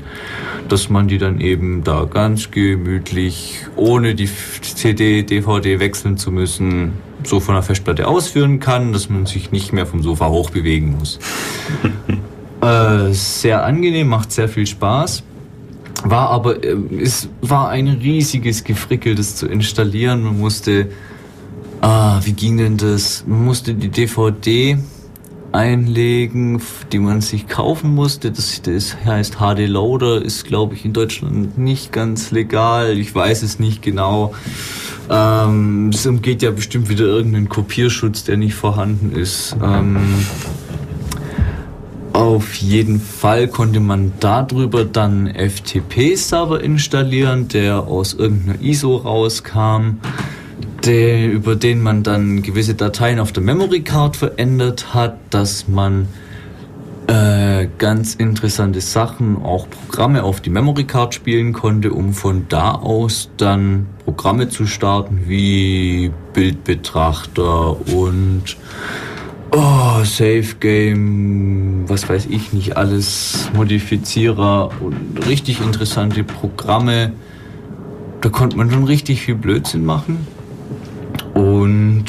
[0.69, 4.29] Dass man die dann eben da ganz gemütlich, ohne die
[4.61, 6.93] CD, DVD wechseln zu müssen,
[7.23, 11.19] so von der Festplatte ausführen kann, dass man sich nicht mehr vom Sofa hochbewegen muss.
[12.61, 15.23] äh, sehr angenehm, macht sehr viel Spaß.
[16.03, 20.23] War aber, äh, es war ein riesiges Gefrickel, das zu installieren.
[20.23, 20.89] Man musste,
[21.81, 23.23] ah, wie ging denn das?
[23.27, 24.77] Man musste die DVD
[25.51, 28.31] einlegen, die man sich kaufen musste.
[28.31, 32.97] Das, das heißt HD Loader, ist glaube ich in Deutschland nicht ganz legal.
[32.97, 34.33] Ich weiß es nicht genau.
[35.09, 39.55] Ähm, es umgeht ja bestimmt wieder irgendeinen Kopierschutz, der nicht vorhanden ist.
[39.63, 39.97] Ähm,
[42.17, 49.99] Auf jeden Fall konnte man darüber dann FTP-Server installieren, der aus irgendeiner ISO rauskam,
[50.83, 56.07] der, über den man dann gewisse Dateien auf der Memory Card verändert hat, dass man
[57.05, 62.71] äh, ganz interessante Sachen, auch Programme auf die Memory Card spielen konnte, um von da
[62.71, 68.57] aus dann Programme zu starten wie Bildbetrachter und
[69.51, 77.13] oh, Safe Game, was weiß ich nicht, alles Modifizierer und richtig interessante Programme.
[78.21, 80.25] Da konnte man schon richtig viel Blödsinn machen.
[81.33, 82.05] Und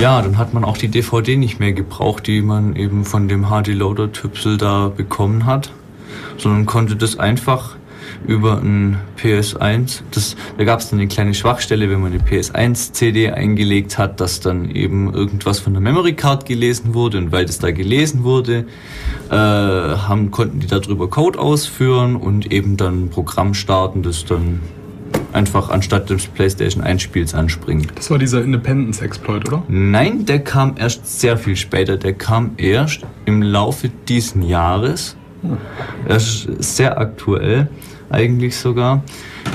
[0.00, 3.46] ja, dann hat man auch die DVD nicht mehr gebraucht, die man eben von dem
[3.46, 5.72] HD-Loader-Tüpsel da bekommen hat,
[6.36, 7.76] sondern konnte das einfach
[8.26, 13.32] über ein PS1, das, da gab es dann eine kleine Schwachstelle, wenn man eine PS1-CD
[13.32, 17.58] eingelegt hat, dass dann eben irgendwas von der Memory Card gelesen wurde und weil das
[17.58, 18.66] da gelesen wurde,
[19.30, 24.60] äh, haben, konnten die darüber Code ausführen und eben dann ein Programm starten, das dann
[25.32, 27.86] einfach anstatt des PlayStation 1 Spiels anspringen.
[27.94, 29.62] Das war dieser Independence Exploit, oder?
[29.68, 31.96] Nein, der kam erst sehr viel später.
[31.96, 35.16] Der kam erst im Laufe diesen Jahres.
[35.42, 35.58] Hm.
[36.06, 37.68] Er ist sehr aktuell,
[38.10, 39.02] eigentlich sogar.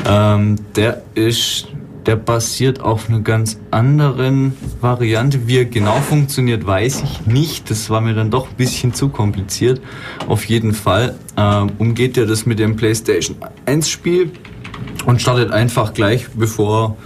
[0.05, 1.67] Ähm, der ist,
[2.05, 5.47] der basiert auf einer ganz anderen Variante.
[5.47, 7.69] Wie er genau funktioniert, weiß ich nicht.
[7.69, 9.81] Das war mir dann doch ein bisschen zu kompliziert.
[10.27, 14.31] Auf jeden Fall ähm, umgeht er das mit dem PlayStation 1 Spiel
[15.05, 16.97] und startet einfach gleich bevor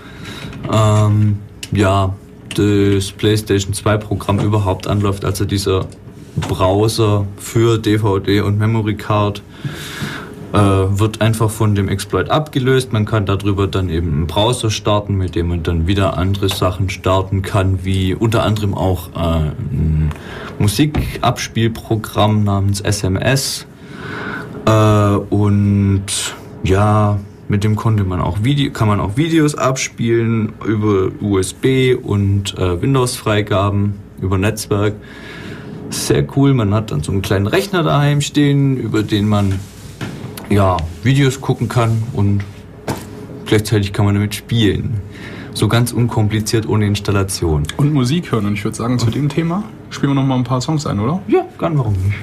[0.71, 1.37] ähm,
[1.71, 2.13] ja,
[2.55, 5.87] das PlayStation 2 Programm überhaupt anläuft, also dieser
[6.35, 9.41] Browser für DVD und Memory Card
[10.53, 12.93] äh, wird einfach von dem Exploit abgelöst.
[12.93, 16.89] Man kann darüber dann eben einen Browser starten, mit dem man dann wieder andere Sachen
[16.89, 20.11] starten kann, wie unter anderem auch äh, ein
[20.59, 23.65] Musikabspielprogramm namens SMS
[24.65, 26.05] äh, und
[26.63, 32.57] ja, mit dem konnte man auch Video, kann man auch Videos abspielen über USB und
[32.57, 34.93] äh, Windows-Freigaben über Netzwerk.
[35.89, 36.53] Sehr cool.
[36.53, 39.59] Man hat dann so einen kleinen Rechner daheim stehen, über den man
[40.53, 42.43] ja Videos gucken kann und
[43.45, 45.01] gleichzeitig kann man damit spielen.
[45.53, 47.63] So ganz unkompliziert ohne Installation.
[47.77, 48.45] Und Musik hören.
[48.45, 50.99] Und ich würde sagen, zu dem Thema spielen wir noch mal ein paar Songs ein,
[50.99, 51.21] oder?
[51.27, 52.15] Ja, gern, warum nicht?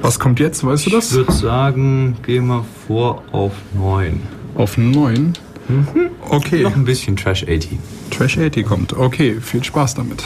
[0.00, 1.10] Was kommt jetzt, weißt du das?
[1.10, 4.22] Ich würde sagen, gehen wir vor auf 9.
[4.54, 5.34] Auf 9?
[5.68, 5.86] Mhm.
[6.30, 6.62] Okay.
[6.62, 7.78] Noch ein bisschen Trash 80.
[8.10, 8.92] Trash 80 kommt.
[8.94, 10.24] Okay, viel Spaß damit.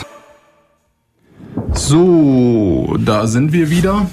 [1.72, 4.06] So, da sind wir wieder.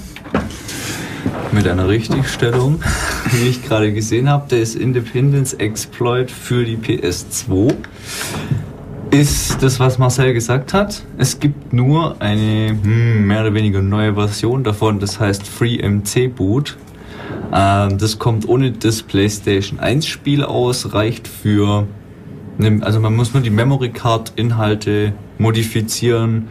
[1.52, 2.82] Mit einer Richtigstellung,
[3.30, 7.74] wie ich gerade gesehen habe, der ist Independence Exploit für die PS2
[9.12, 11.02] ist das, was Marcel gesagt hat.
[11.18, 16.78] Es gibt nur eine hm, mehr oder weniger neue Version davon, das heißt FreeMC Boot.
[17.52, 21.86] Ähm, das kommt ohne das PlayStation 1 Spiel aus, reicht für,
[22.58, 26.48] eine, also man muss nur die Memory Card Inhalte modifizieren.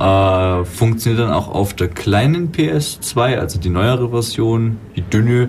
[0.00, 5.48] Äh, funktioniert dann auch auf der kleinen PS2, also die neuere Version, die dünne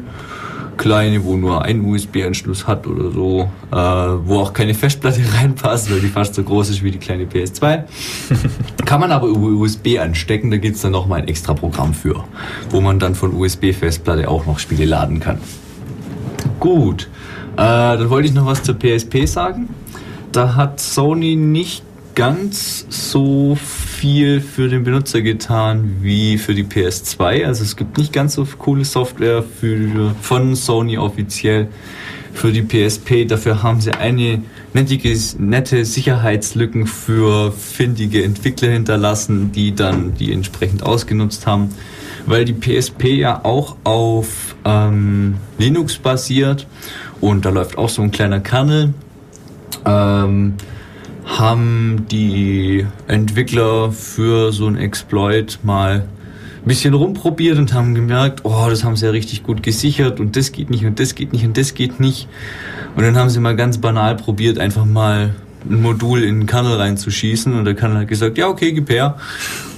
[0.77, 5.99] kleine, wo nur ein USB-Anschluss hat oder so, äh, wo auch keine Festplatte reinpasst, weil
[5.99, 7.83] die fast so groß ist wie die kleine PS2.
[8.85, 12.23] Kann man aber über USB anstecken, da gibt es dann nochmal ein extra Programm für,
[12.69, 15.39] wo man dann von USB-Festplatte auch noch Spiele laden kann.
[16.59, 17.09] Gut,
[17.53, 19.69] äh, dann wollte ich noch was zur PSP sagen.
[20.31, 21.83] Da hat Sony nicht
[22.17, 27.45] ganz so viel für den Benutzer getan wie für die PS2.
[27.45, 31.67] Also es gibt nicht ganz so coole Software für, von Sony offiziell
[32.33, 33.25] für die PSP.
[33.27, 34.41] Dafür haben sie eine
[34.73, 34.97] nette,
[35.37, 41.69] nette Sicherheitslücken für findige Entwickler hinterlassen, die dann die entsprechend ausgenutzt haben.
[42.25, 46.65] Weil die PSP ja auch auf ähm, Linux basiert
[47.21, 48.95] und da läuft auch so ein kleiner Kernel.
[49.85, 50.55] Ähm,
[51.27, 56.05] haben die Entwickler für so ein Exploit mal
[56.61, 60.35] ein bisschen rumprobiert und haben gemerkt, oh, das haben sie ja richtig gut gesichert und
[60.35, 62.27] das geht nicht und das geht nicht und das geht nicht.
[62.95, 65.35] Und dann haben sie mal ganz banal probiert, einfach mal
[65.69, 69.17] ein Modul in den Kernel reinzuschießen und der Kernel hat gesagt, ja, okay, gib her.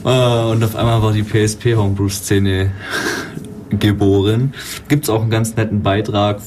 [0.06, 2.72] Äh, und auf einmal war die PSP Homebrew-Szene
[3.72, 4.54] geboren.
[4.88, 6.41] Gibt's auch einen ganz netten Beitrag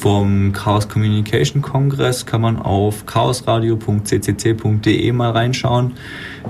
[0.00, 5.94] vom Chaos Communication Kongress kann man auf chaosradio.ccc.de mal reinschauen.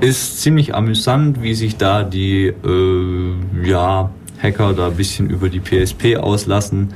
[0.00, 3.34] Ist ziemlich amüsant, wie sich da die äh,
[3.64, 4.10] ja,
[4.42, 6.92] Hacker da ein bisschen über die PSP auslassen,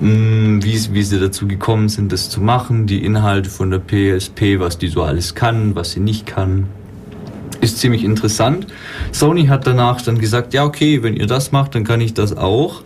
[0.00, 4.58] mm, wie, wie sie dazu gekommen sind, das zu machen, die Inhalte von der PSP,
[4.58, 6.66] was die so alles kann, was sie nicht kann.
[7.60, 8.66] ist ziemlich interessant.
[9.12, 12.36] Sony hat danach dann gesagt, ja okay, wenn ihr das macht, dann kann ich das
[12.36, 12.82] auch.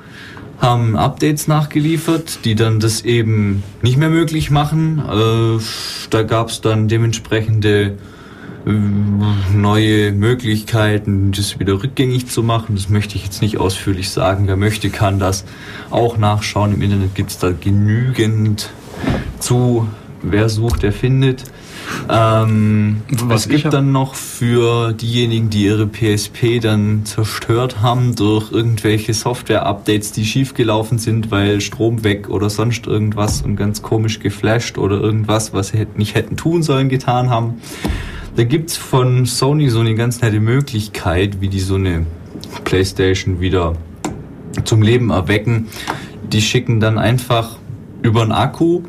[0.62, 5.00] Haben Updates nachgeliefert, die dann das eben nicht mehr möglich machen.
[5.00, 5.60] Äh,
[6.10, 7.98] da gab es dann dementsprechende
[8.64, 8.70] äh,
[9.54, 12.76] neue Möglichkeiten, das wieder rückgängig zu machen.
[12.76, 14.46] Das möchte ich jetzt nicht ausführlich sagen.
[14.46, 15.44] Wer möchte, kann das
[15.90, 16.74] auch nachschauen.
[16.74, 18.70] Im Internet gibt es da genügend
[19.40, 19.88] zu.
[20.22, 21.42] Wer sucht, der findet.
[22.08, 28.52] Ähm, Was es gibt dann noch für diejenigen, die ihre PSP dann zerstört haben durch
[28.52, 34.78] irgendwelche Software-Updates, die schiefgelaufen sind, weil Strom weg oder sonst irgendwas und ganz komisch geflasht
[34.78, 37.54] oder irgendwas, was sie nicht hätten tun sollen, getan haben.
[38.36, 42.06] Da gibt's von Sony so eine ganz nette Möglichkeit, wie die so eine
[42.64, 43.74] Playstation wieder
[44.64, 45.68] zum Leben erwecken.
[46.32, 47.56] Die schicken dann einfach
[48.02, 48.82] über einen Akku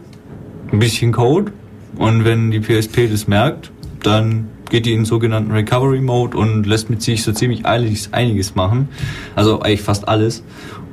[0.72, 1.52] ein bisschen Code
[1.98, 3.72] und wenn die PSP das merkt,
[4.04, 8.12] dann geht die in den sogenannten Recovery Mode und lässt mit sich so ziemlich einiges,
[8.12, 8.90] einiges machen.
[9.36, 10.44] Also eigentlich fast alles.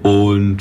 [0.03, 0.59] Und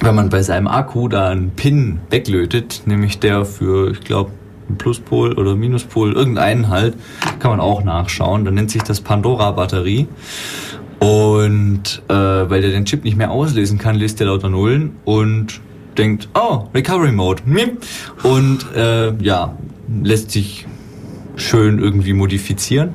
[0.00, 4.30] wenn man bei seinem Akku da einen Pin weglötet, nämlich der für, ich glaube,
[4.76, 6.94] Pluspol oder Minuspol, irgendeinen halt,
[7.38, 8.44] kann man auch nachschauen.
[8.44, 10.06] Dann nennt sich das Pandora-Batterie.
[11.00, 15.60] Und äh, weil der den Chip nicht mehr auslesen kann, lässt der lauter Nullen und
[15.98, 17.42] denkt, oh, Recovery Mode.
[18.22, 19.56] Und äh, ja,
[20.02, 20.66] lässt sich
[21.36, 22.94] schön irgendwie modifizieren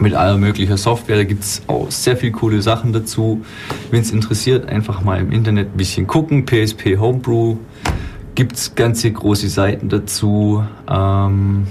[0.00, 1.16] mit aller möglicher Software.
[1.16, 3.44] Da gibt es auch sehr viel coole Sachen dazu.
[3.90, 6.46] Wenn es interessiert, einfach mal im Internet ein bisschen gucken.
[6.46, 7.56] PSP Homebrew
[8.34, 10.64] gibt es ganze große Seiten dazu.
[10.90, 11.66] Ähm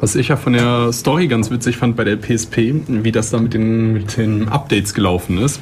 [0.00, 3.38] was ich ja von der Story ganz witzig fand bei der PSP, wie das da
[3.38, 5.60] mit den, mit den Updates gelaufen ist.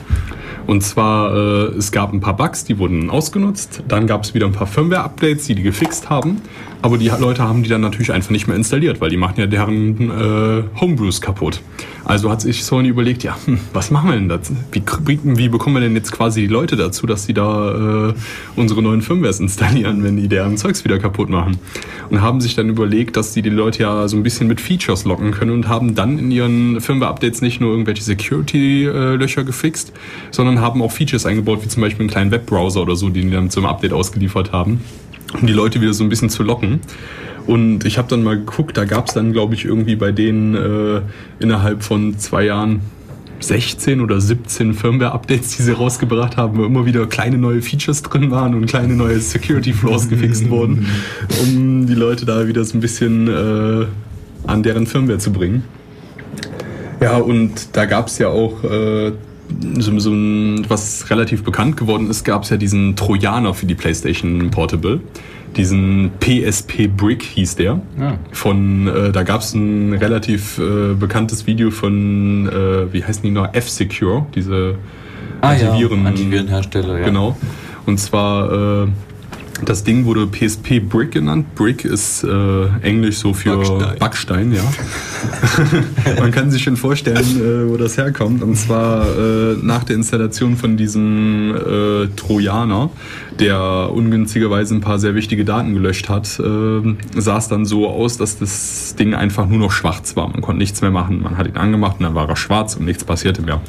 [0.66, 3.82] Und zwar, äh, es gab ein paar Bugs, die wurden ausgenutzt.
[3.88, 6.40] Dann gab es wieder ein paar Firmware-Updates, die die gefixt haben.
[6.84, 9.46] Aber die Leute haben die dann natürlich einfach nicht mehr installiert, weil die machen ja
[9.46, 11.62] deren äh, Homebrews kaputt.
[12.04, 14.54] Also hat sich Sony überlegt, ja, hm, was machen wir denn dazu?
[14.70, 18.14] Wie, wie, bekommen wir denn jetzt quasi die Leute dazu, dass sie da äh,
[18.54, 21.56] unsere neuen Firmwares installieren, wenn die deren Zeugs wieder kaputt machen?
[22.10, 25.06] Und haben sich dann überlegt, dass die die Leute ja so ein bisschen mit Features
[25.06, 29.94] locken können und haben dann in ihren Firmware-Updates nicht nur irgendwelche Security-Löcher gefixt,
[30.30, 33.34] sondern haben auch Features eingebaut, wie zum Beispiel einen kleinen Webbrowser oder so, den die
[33.34, 34.80] dann zum Update ausgeliefert haben
[35.40, 36.80] um die Leute wieder so ein bisschen zu locken.
[37.46, 40.54] Und ich habe dann mal geguckt, da gab es dann, glaube ich, irgendwie bei denen
[40.54, 41.02] äh,
[41.40, 42.80] innerhalb von zwei Jahren
[43.40, 48.30] 16 oder 17 Firmware-Updates, die sie rausgebracht haben, wo immer wieder kleine neue Features drin
[48.30, 50.86] waren und kleine neue Security-Flaws gefixt wurden,
[51.42, 53.86] um die Leute da wieder so ein bisschen äh,
[54.46, 55.64] an deren Firmware zu bringen.
[57.00, 59.12] Ja, und da gab es ja auch äh,
[59.78, 63.74] so, so ein, was relativ bekannt geworden ist, gab es ja diesen Trojaner für die
[63.74, 65.00] PlayStation Portable.
[65.56, 67.80] Diesen PSP Brick hieß der.
[67.98, 68.10] Ja.
[68.10, 68.18] Ah.
[68.32, 73.30] Von, äh, da gab es ein relativ äh, bekanntes Video von, äh, wie heißen die
[73.30, 74.76] noch, F-Secure, diese
[75.40, 76.98] ah, Antiviren, ja, Antivirenhersteller.
[76.98, 77.04] Ja.
[77.04, 77.36] Genau.
[77.86, 78.88] Und zwar äh,
[79.62, 81.54] das Ding wurde PSP Brick genannt.
[81.54, 84.62] Brick ist äh, Englisch so für Backstein, Backstein ja.
[86.20, 88.42] Man kann sich schon vorstellen, äh, wo das herkommt.
[88.42, 92.90] Und zwar äh, nach der Installation von diesem äh, Trojaner,
[93.38, 98.16] der ungünstigerweise ein paar sehr wichtige Daten gelöscht hat, äh, sah es dann so aus,
[98.18, 100.28] dass das Ding einfach nur noch schwarz war.
[100.28, 101.22] Man konnte nichts mehr machen.
[101.22, 103.60] Man hat ihn angemacht und dann war er schwarz und nichts passierte mehr.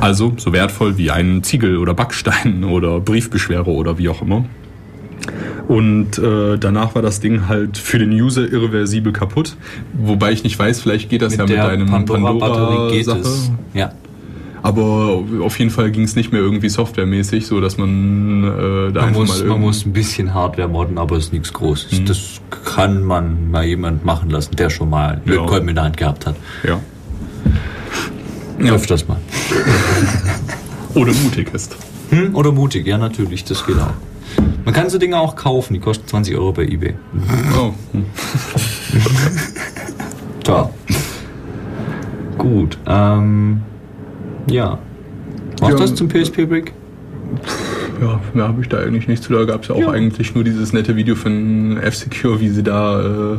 [0.00, 4.44] Also so wertvoll wie ein Ziegel oder Backstein oder Briefbeschwerer oder wie auch immer.
[5.68, 9.56] Und äh, danach war das Ding halt für den User irreversibel kaputt.
[9.94, 12.38] Wobei ich nicht weiß, vielleicht geht das mit ja mit einem Pandora-Sache.
[12.38, 12.90] Pandora
[13.72, 13.92] ja.
[14.64, 19.00] Aber auf jeden Fall ging es nicht mehr irgendwie softwaremäßig, so dass man äh, da
[19.00, 22.00] man einfach muss, mal Man muss ein bisschen Hardware modden, aber es ist nichts Großes.
[22.00, 22.06] Mhm.
[22.06, 22.40] Das
[22.72, 25.56] kann man mal jemand machen lassen, der schon mal ja.
[25.58, 26.36] in der Hand gehabt hat.
[26.66, 26.80] Ja.
[28.58, 28.72] ja.
[28.72, 29.18] Öfters mal.
[30.94, 31.76] Oder mutig ist.
[32.08, 32.34] Hm?
[32.34, 33.92] Oder mutig, ja natürlich, das geht auch.
[34.64, 36.94] Man kann so Dinge auch kaufen, die kosten 20 Euro bei eBay.
[37.58, 37.72] Oh.
[40.42, 40.68] Toll.
[42.38, 42.78] Gut.
[42.86, 43.62] Ähm,
[44.48, 44.78] ja.
[45.60, 46.72] Was ja, das zum PSP Brick?
[48.00, 49.32] Ja, mehr habe ich da eigentlich nicht zu.
[49.32, 49.90] Da gab es ja auch ja.
[49.90, 53.34] eigentlich nur dieses nette Video von F-Secure, wie sie da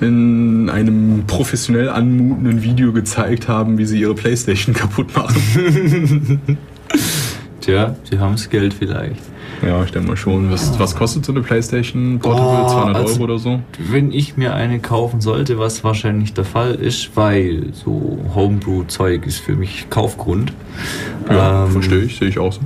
[0.00, 6.40] in einem professionell anmutenden Video gezeigt haben, wie sie ihre Playstation kaputt machen.
[7.60, 9.20] Tja, sie haben das Geld vielleicht.
[9.62, 10.50] Ja, ich denke mal schon.
[10.50, 12.64] Was, was kostet so eine PlayStation Portable?
[12.64, 13.60] Oh, 200 also, Euro oder so?
[13.78, 19.38] Wenn ich mir eine kaufen sollte, was wahrscheinlich der Fall ist, weil so Homebrew-Zeug ist
[19.38, 20.52] für mich Kaufgrund.
[21.28, 22.60] Ja, ähm, verstehe ich, sehe ich auch so.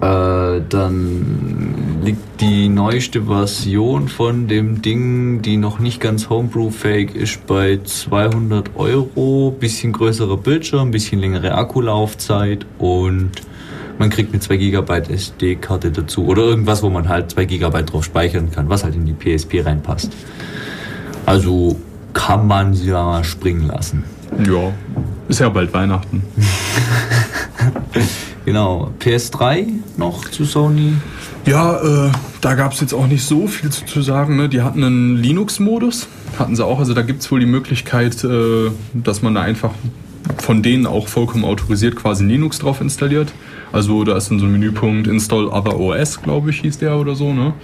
[0.00, 7.46] Äh, dann liegt die neueste Version von dem Ding, die noch nicht ganz Homebrew-fähig ist,
[7.46, 9.54] bei 200 Euro.
[9.58, 13.30] Bisschen größerer Bildschirm, bisschen längere Akkulaufzeit und
[14.00, 18.02] man kriegt eine 2 GB SD-Karte dazu oder irgendwas, wo man halt 2 GB drauf
[18.02, 20.10] speichern kann, was halt in die PSP reinpasst.
[21.26, 21.78] Also
[22.14, 24.04] kann man sie ja mal springen lassen.
[24.38, 24.72] Ja,
[25.28, 26.22] ist ja bald Weihnachten.
[28.46, 29.66] genau, PS3
[29.98, 30.94] noch zu Sony.
[31.44, 34.36] Ja, äh, da gab es jetzt auch nicht so viel zu, zu sagen.
[34.36, 34.48] Ne?
[34.48, 36.78] Die hatten einen Linux-Modus, hatten sie auch.
[36.78, 39.72] Also da gibt es wohl die Möglichkeit, äh, dass man da einfach
[40.38, 43.30] von denen auch vollkommen autorisiert quasi Linux drauf installiert.
[43.72, 47.14] Also da ist dann so ein Menüpunkt Install Other OS, glaube ich, hieß der oder
[47.14, 47.32] so.
[47.32, 47.54] Ne?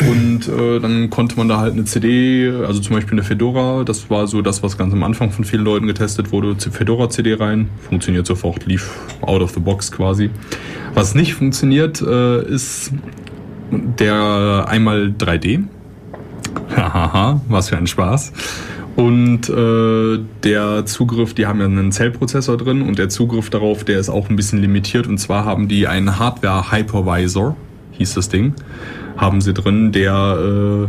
[0.00, 4.10] Und äh, dann konnte man da halt eine CD, also zum Beispiel eine Fedora, das
[4.10, 8.26] war so das, was ganz am Anfang von vielen Leuten getestet wurde, Fedora-CD rein, funktioniert
[8.26, 8.90] sofort, lief
[9.20, 10.30] out of the box quasi.
[10.94, 12.92] Was nicht funktioniert, äh, ist
[13.70, 15.64] der einmal 3D.
[16.76, 18.32] Hahaha, was für ein Spaß.
[18.94, 23.98] Und äh, der Zugriff, die haben ja einen Zellprozessor drin und der Zugriff darauf, der
[23.98, 25.06] ist auch ein bisschen limitiert.
[25.06, 27.56] Und zwar haben die einen Hardware-Hypervisor,
[27.92, 28.54] hieß das Ding,
[29.16, 30.88] haben sie drin, der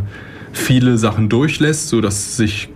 [0.52, 2.68] viele Sachen durchlässt, so dass sich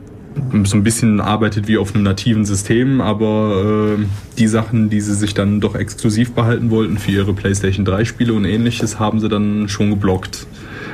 [0.65, 4.05] so ein bisschen arbeitet wie auf einem nativen System, aber äh,
[4.39, 8.33] die Sachen, die sie sich dann doch exklusiv behalten wollten für ihre PlayStation 3 Spiele
[8.33, 10.47] und ähnliches, haben sie dann schon geblockt.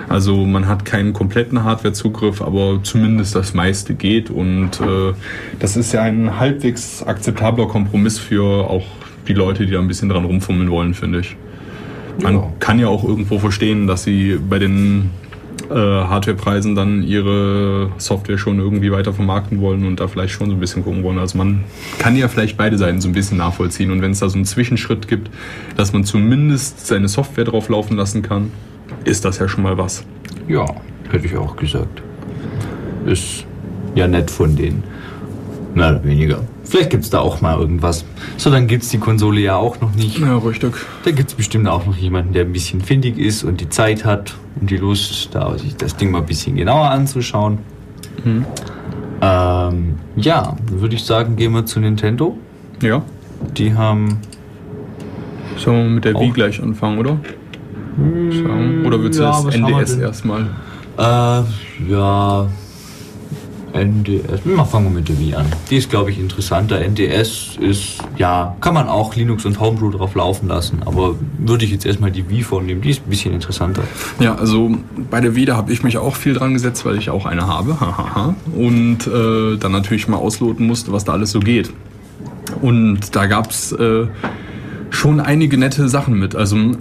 [0.08, 5.12] Also man hat keinen kompletten Hardwarezugriff, aber zumindest das meiste geht und äh,
[5.58, 8.84] das ist ja ein halbwegs akzeptabler Kompromiss für auch
[9.28, 11.36] die Leute, die da ein bisschen dran rumfummeln wollen, finde ich.
[12.22, 12.52] Man ja.
[12.60, 15.10] kann ja auch irgendwo verstehen, dass sie bei den
[15.70, 20.54] äh, Hardwarepreisen dann ihre Software schon irgendwie weiter vermarkten wollen und da vielleicht schon so
[20.54, 21.18] ein bisschen gucken wollen.
[21.18, 21.64] Also man
[21.98, 24.44] kann ja vielleicht beide Seiten so ein bisschen nachvollziehen und wenn es da so einen
[24.44, 25.30] Zwischenschritt gibt,
[25.76, 28.52] dass man zumindest seine Software drauf laufen lassen kann,
[29.04, 30.04] ist das ja schon mal was.
[30.48, 30.64] Ja,
[31.10, 32.02] hätte ich auch gesagt.
[33.06, 33.44] Ist
[33.94, 34.82] ja nett von denen.
[35.74, 36.40] Mehr oder weniger.
[36.64, 38.04] Vielleicht gibt es da auch mal irgendwas.
[38.36, 40.18] So, dann gibt es die Konsole ja auch noch nicht.
[40.18, 40.74] Ja, richtig.
[41.04, 44.04] Da gibt es bestimmt auch noch jemanden, der ein bisschen findig ist und die Zeit
[44.04, 47.58] hat und die Lust, da sich das Ding mal ein bisschen genauer anzuschauen.
[48.24, 48.46] Mhm.
[49.20, 52.36] Ähm, ja, würde ich sagen, gehen wir zu Nintendo.
[52.82, 53.02] Ja.
[53.56, 54.18] Die haben.
[55.56, 57.18] Sollen wir mit der Wii gleich anfangen, oder?
[57.96, 58.84] Sagen?
[58.86, 60.46] Oder willst du ja, das NDS erstmal?
[60.98, 61.42] Äh,
[61.90, 62.48] ja.
[63.74, 64.44] NDS.
[64.44, 65.46] Mal fangen wir mit der Wii an.
[65.68, 66.80] Die ist, glaube ich, interessanter.
[66.80, 71.72] NDS ist, ja, kann man auch Linux und Homebrew drauf laufen lassen, aber würde ich
[71.72, 72.82] jetzt erstmal die Wii vornehmen.
[72.82, 73.82] Die ist ein bisschen interessanter.
[74.20, 74.70] Ja, also
[75.10, 77.48] bei der Wii, da habe ich mich auch viel dran gesetzt, weil ich auch eine
[77.48, 77.76] habe.
[78.56, 81.72] und äh, dann natürlich mal ausloten musste, was da alles so geht.
[82.62, 84.06] Und da gab es äh,
[84.90, 86.36] schon einige nette Sachen mit.
[86.36, 86.76] Also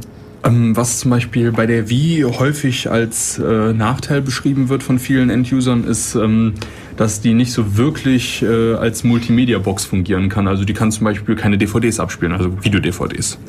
[0.45, 5.85] was zum Beispiel bei der Wii häufig als äh, Nachteil beschrieben wird von vielen Endusern,
[5.85, 6.53] ist, ähm,
[6.97, 10.47] dass die nicht so wirklich äh, als Multimedia-Box fungieren kann.
[10.47, 13.39] Also die kann zum Beispiel keine DVDs abspielen, also Video-DVDs.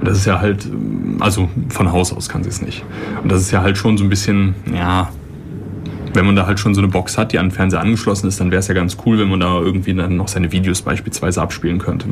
[0.00, 2.84] Und das ist ja halt, ähm, also von Haus aus kann sie es nicht.
[3.22, 5.10] Und das ist ja halt schon so ein bisschen, ja,
[6.14, 8.40] wenn man da halt schon so eine Box hat, die an den Fernseher angeschlossen ist,
[8.40, 11.40] dann wäre es ja ganz cool, wenn man da irgendwie dann noch seine Videos beispielsweise
[11.42, 12.08] abspielen könnte.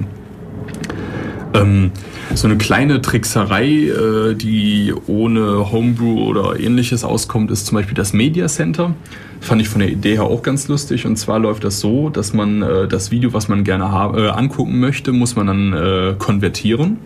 [1.54, 1.92] Ähm,
[2.34, 8.12] so eine kleine Trickserei, äh, die ohne Homebrew oder ähnliches auskommt, ist zum Beispiel das
[8.12, 8.94] Media Center.
[9.40, 11.06] Fand ich von der Idee her auch ganz lustig.
[11.06, 14.78] Und zwar läuft das so, dass man äh, das Video, was man gerne äh, angucken
[14.80, 16.98] möchte, muss man dann äh, konvertieren.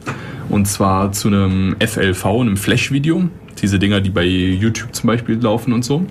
[0.48, 3.24] Und zwar zu einem FLV, einem Flash-Video.
[3.60, 6.04] Diese Dinger, die bei YouTube zum Beispiel laufen und so.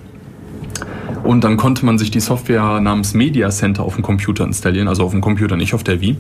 [1.24, 5.04] Und dann konnte man sich die Software namens Media Center auf dem Computer installieren, also
[5.04, 6.18] auf dem Computer, nicht auf der Wii.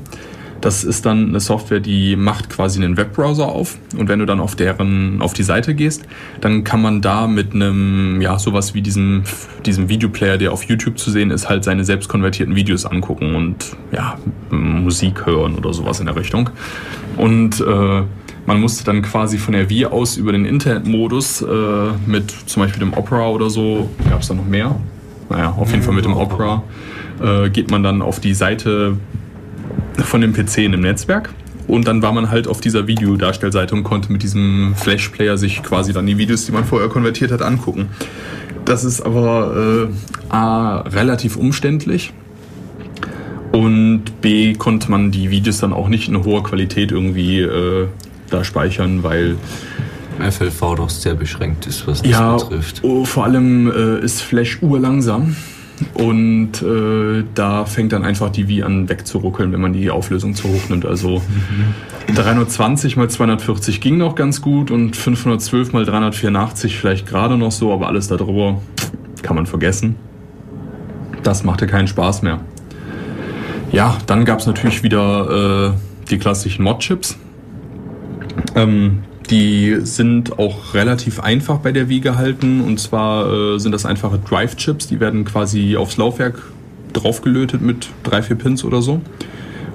[0.61, 3.77] Das ist dann eine Software, die macht quasi einen Webbrowser auf.
[3.97, 6.03] Und wenn du dann auf deren, auf die Seite gehst,
[6.39, 9.23] dann kann man da mit einem, ja, sowas wie diesem,
[9.65, 13.75] diesem Videoplayer, der auf YouTube zu sehen ist, halt seine selbst konvertierten Videos angucken und,
[13.91, 14.17] ja,
[14.51, 16.51] Musik hören oder sowas in der Richtung.
[17.17, 18.03] Und, äh,
[18.45, 21.45] man musste dann quasi von der Wii aus über den Internetmodus äh,
[22.05, 24.75] mit zum Beispiel dem Opera oder so, gab es da noch mehr?
[25.29, 26.63] Naja, auf jeden Fall mit dem Opera
[27.21, 28.97] äh, geht man dann auf die Seite
[30.05, 31.29] von dem PC in dem Netzwerk.
[31.67, 35.93] Und dann war man halt auf dieser Videodarstellseite und konnte mit diesem Flash-Player sich quasi
[35.93, 37.89] dann die Videos, die man vorher konvertiert hat, angucken.
[38.65, 42.13] Das ist aber äh, A, relativ umständlich.
[43.51, 47.87] Und B, konnte man die Videos dann auch nicht in hoher Qualität irgendwie äh,
[48.29, 49.35] da speichern, weil
[50.19, 52.81] FLV doch sehr beschränkt ist, was das ja, betrifft.
[52.83, 55.35] Oh, vor allem äh, ist Flash urlangsam.
[55.93, 60.47] Und äh, da fängt dann einfach die Wii an wegzuruckeln, wenn man die Auflösung zu
[60.49, 60.85] hoch nimmt.
[60.85, 62.15] Also mhm.
[62.15, 67.73] 320 mal 240 ging noch ganz gut und 512 mal 384 vielleicht gerade noch so,
[67.73, 68.61] aber alles darüber
[69.21, 69.95] kann man vergessen.
[71.23, 72.39] Das machte keinen Spaß mehr.
[73.71, 77.17] Ja, dann gab es natürlich wieder äh, die klassischen Mod-Chips.
[78.55, 82.61] Ähm, die sind auch relativ einfach bei der Wii gehalten.
[82.61, 84.87] Und zwar äh, sind das einfache Drive-Chips.
[84.87, 86.43] Die werden quasi aufs Laufwerk
[86.93, 89.01] draufgelötet mit drei, vier Pins oder so.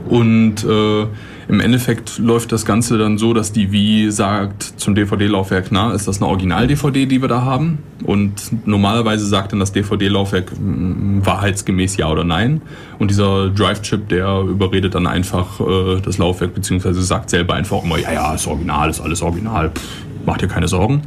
[0.09, 1.07] Und äh,
[1.49, 6.09] im Endeffekt läuft das Ganze dann so, dass die Wii sagt zum DVD-Laufwerk, na, ist
[6.09, 7.79] das eine Original-DVD, die wir da haben?
[8.05, 12.63] Und normalerweise sagt dann das DVD-Laufwerk mm, wahrheitsgemäß ja oder nein.
[12.99, 17.99] Und dieser Drive-Chip, der überredet dann einfach äh, das Laufwerk, beziehungsweise sagt selber einfach immer,
[17.99, 19.71] ja, ja, ist original, ist alles original.
[19.71, 21.03] Pff, macht dir keine Sorgen.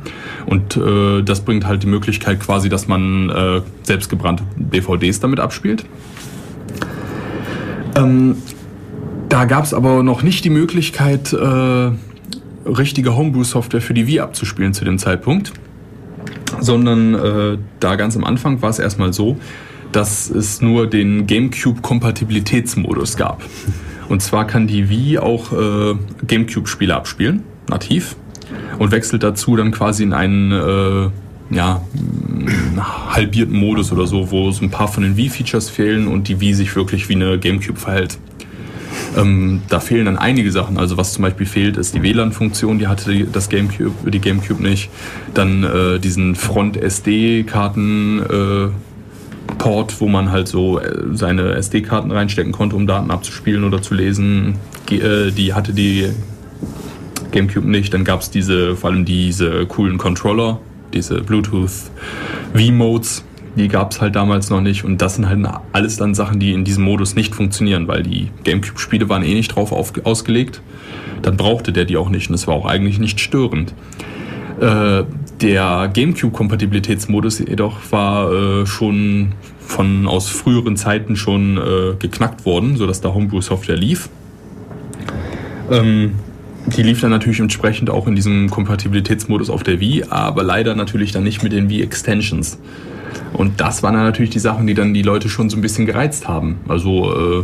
[0.45, 5.85] Und äh, das bringt halt die Möglichkeit quasi, dass man äh, selbstgebrannte DVDs damit abspielt.
[7.95, 8.37] Ähm,
[9.29, 11.91] da gab es aber noch nicht die Möglichkeit, äh,
[12.65, 15.53] richtige Homebrew-Software für die Wii abzuspielen zu dem Zeitpunkt,
[16.59, 19.37] sondern äh, da ganz am Anfang war es erstmal so,
[19.91, 23.43] dass es nur den GameCube-Kompatibilitätsmodus gab.
[24.07, 28.15] Und zwar kann die Wii auch äh, GameCube-Spiele abspielen, nativ,
[28.79, 31.09] und wechselt dazu dann quasi in einen äh,
[31.55, 31.81] ja,
[33.09, 36.53] halbierten Modus oder so, wo so ein paar von den Wii-Features fehlen und die Wii
[36.53, 38.17] sich wirklich wie eine GameCube verhält.
[39.17, 40.77] Ähm, da fehlen dann einige Sachen.
[40.77, 44.89] Also was zum Beispiel fehlt, ist die WLAN-Funktion, die hatte das GameCube, die GameCube nicht.
[45.33, 48.19] Dann äh, diesen Front-SD-Karten.
[48.19, 48.69] Äh,
[49.57, 53.93] Port, wo man halt so äh, seine SD-Karten reinstecken konnte, um Daten abzuspielen oder zu
[53.93, 54.55] lesen.
[54.89, 56.09] Äh, die hatte die
[57.31, 57.93] GameCube nicht.
[57.93, 60.59] Dann gab es diese, vor allem diese coolen Controller,
[60.93, 61.91] diese Bluetooth
[62.53, 63.23] V-Modes,
[63.55, 64.83] die gab es halt damals noch nicht.
[64.83, 68.29] Und das sind halt alles dann Sachen, die in diesem Modus nicht funktionieren, weil die
[68.43, 70.61] GameCube-Spiele waren eh nicht drauf auf, ausgelegt.
[71.21, 73.73] Dann brauchte der die auch nicht und es war auch eigentlich nicht störend.
[74.59, 75.03] Äh,
[75.41, 83.01] der GameCube-Kompatibilitätsmodus jedoch war äh, schon von aus früheren Zeiten schon äh, geknackt worden, sodass
[83.01, 84.09] da Homebrew-Software lief.
[85.71, 86.13] Ähm,
[86.65, 91.11] die lief dann natürlich entsprechend auch in diesem Kompatibilitätsmodus auf der Wii, aber leider natürlich
[91.11, 92.59] dann nicht mit den Wii-Extensions.
[93.33, 95.85] Und das waren dann natürlich die Sachen, die dann die Leute schon so ein bisschen
[95.85, 96.57] gereizt haben.
[96.67, 97.43] Also äh,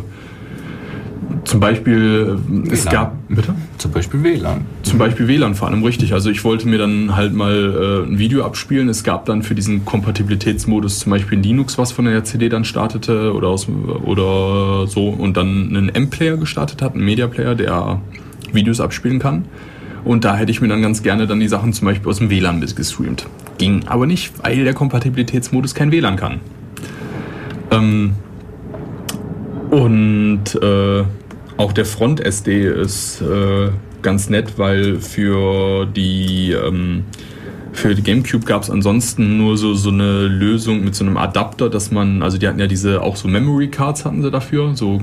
[1.46, 2.72] zum Beispiel, WLAN.
[2.72, 3.16] es gab.
[3.30, 3.54] Bitte?
[3.78, 4.66] Zum Beispiel WLAN.
[4.84, 6.14] Zum Beispiel WLAN vor allem, richtig.
[6.14, 8.90] Also ich wollte mir dann halt mal äh, ein Video abspielen.
[8.90, 13.34] Es gab dann für diesen Kompatibilitätsmodus zum Beispiel Linux, was von der CD dann startete
[13.34, 13.68] oder, aus,
[14.04, 18.02] oder so und dann einen M-Player gestartet hat, einen Media-Player, der
[18.52, 19.46] Videos abspielen kann.
[20.06, 22.30] Und da hätte ich mir dann ganz gerne dann die Sachen zum Beispiel aus dem
[22.30, 23.28] WLAN gestreamt.
[23.58, 26.40] Ging aber nicht, weil der Kompatibilitätsmodus kein WLAN kann.
[27.72, 28.14] Ähm,
[29.72, 31.04] und äh,
[31.58, 33.70] auch der Front SD ist äh,
[34.04, 37.06] ganz nett, weil für die ähm,
[37.76, 41.70] für die GameCube gab es ansonsten nur so, so eine Lösung mit so einem Adapter,
[41.70, 45.02] dass man, also die hatten ja diese, auch so Memory Cards hatten sie dafür, so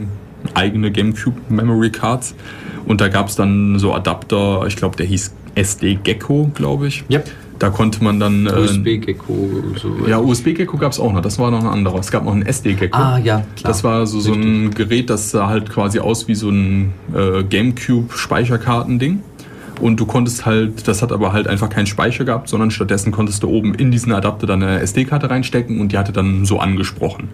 [0.55, 2.35] eigene GameCube Memory Cards.
[2.87, 7.05] Und da gab es dann so Adapter, ich glaube, der hieß SD Gecko, glaube ich.
[7.11, 7.31] Yep.
[7.59, 8.47] Da konnte man dann.
[8.47, 9.49] Äh, USB-Gecko.
[9.81, 11.23] So ja, USB-Gecko gab es auch noch.
[11.23, 12.01] Das war noch ein anderer.
[12.01, 12.97] Es gab noch ein SD-Gecko.
[12.97, 13.73] Ah, ja, klar.
[13.73, 17.45] Das war so, so ein Gerät, das sah halt quasi aus wie so ein äh,
[17.45, 19.23] Gamecube-Speicherkartending.
[19.81, 23.45] Und du konntest halt, das hat aber halt einfach keinen Speicher gehabt, sondern stattdessen konntest
[23.45, 27.29] du oben in diesen Adapter dann eine SD-Karte reinstecken und die hatte dann so angesprochen.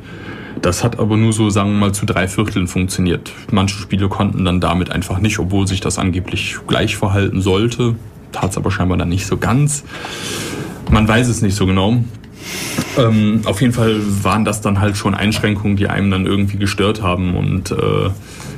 [0.63, 3.33] Das hat aber nur so, sagen wir mal, zu drei Vierteln funktioniert.
[3.53, 7.95] Manche Spiele konnten dann damit einfach nicht, obwohl sich das angeblich gleich verhalten sollte.
[8.33, 9.85] Tat es aber scheinbar dann nicht so ganz.
[10.91, 11.99] Man weiß es nicht so genau.
[12.97, 17.03] Ähm, auf jeden Fall waren das dann halt schon Einschränkungen, die einem dann irgendwie gestört
[17.03, 17.37] haben.
[17.37, 18.11] Und äh,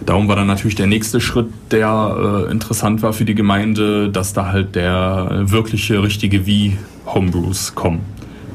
[0.07, 4.33] darum war dann natürlich der nächste Schritt, der äh, interessant war für die Gemeinde, dass
[4.33, 8.01] da halt der wirkliche, richtige Wii-Homebrews kommen,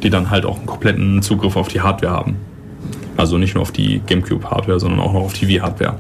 [0.03, 2.35] die dann halt auch einen kompletten Zugriff auf die Hardware haben.
[3.17, 5.95] Also nicht nur auf die GameCube-Hardware, sondern auch noch auf die Wii-Hardware.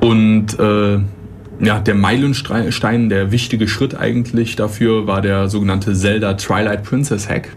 [0.00, 0.98] Und äh,
[1.64, 7.50] ja, der Meilenstein, der wichtige Schritt eigentlich dafür war der sogenannte Zelda Twilight Princess Hack.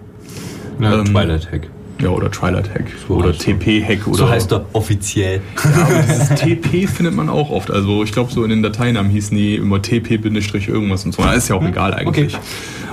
[0.79, 1.67] Ja, ähm, Twilight Hack.
[2.01, 2.85] Ja, oder Twilight Hack.
[3.07, 3.99] So oder TP-Hack.
[4.11, 5.39] So heißt er offiziell.
[5.63, 7.71] Ja, dieses TP findet man auch oft.
[7.71, 10.19] Also ich glaube, so in den Dateinamen hießen die immer TP-
[10.67, 11.23] irgendwas und so.
[11.23, 12.35] Das ist ja auch hm, egal eigentlich.
[12.35, 12.43] Okay.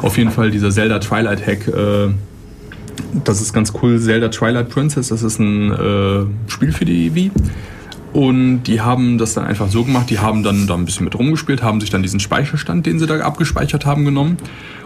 [0.03, 1.67] Auf jeden Fall dieser Zelda Twilight Hack.
[1.67, 2.11] Äh,
[3.13, 3.99] das ist ganz cool.
[3.99, 7.31] Zelda Twilight Princess, das ist ein äh, Spiel für die Wii.
[8.13, 11.17] Und die haben das dann einfach so gemacht, die haben dann da ein bisschen mit
[11.17, 14.37] rumgespielt, haben sich dann diesen Speicherstand, den sie da abgespeichert haben, genommen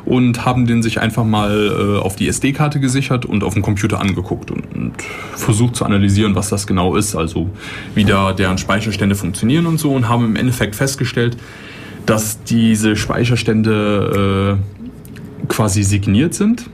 [0.04, 3.98] und haben den sich einfach mal äh, auf die SD-Karte gesichert und auf dem Computer
[3.98, 4.92] angeguckt und, und,
[5.34, 7.48] versucht zu analysieren, was das genau ist, also
[7.94, 11.38] wie da deren Speicherstände funktionieren und so und haben im Endeffekt festgestellt,
[12.04, 16.68] dass diese Speicherstände äh, quasi signiert sind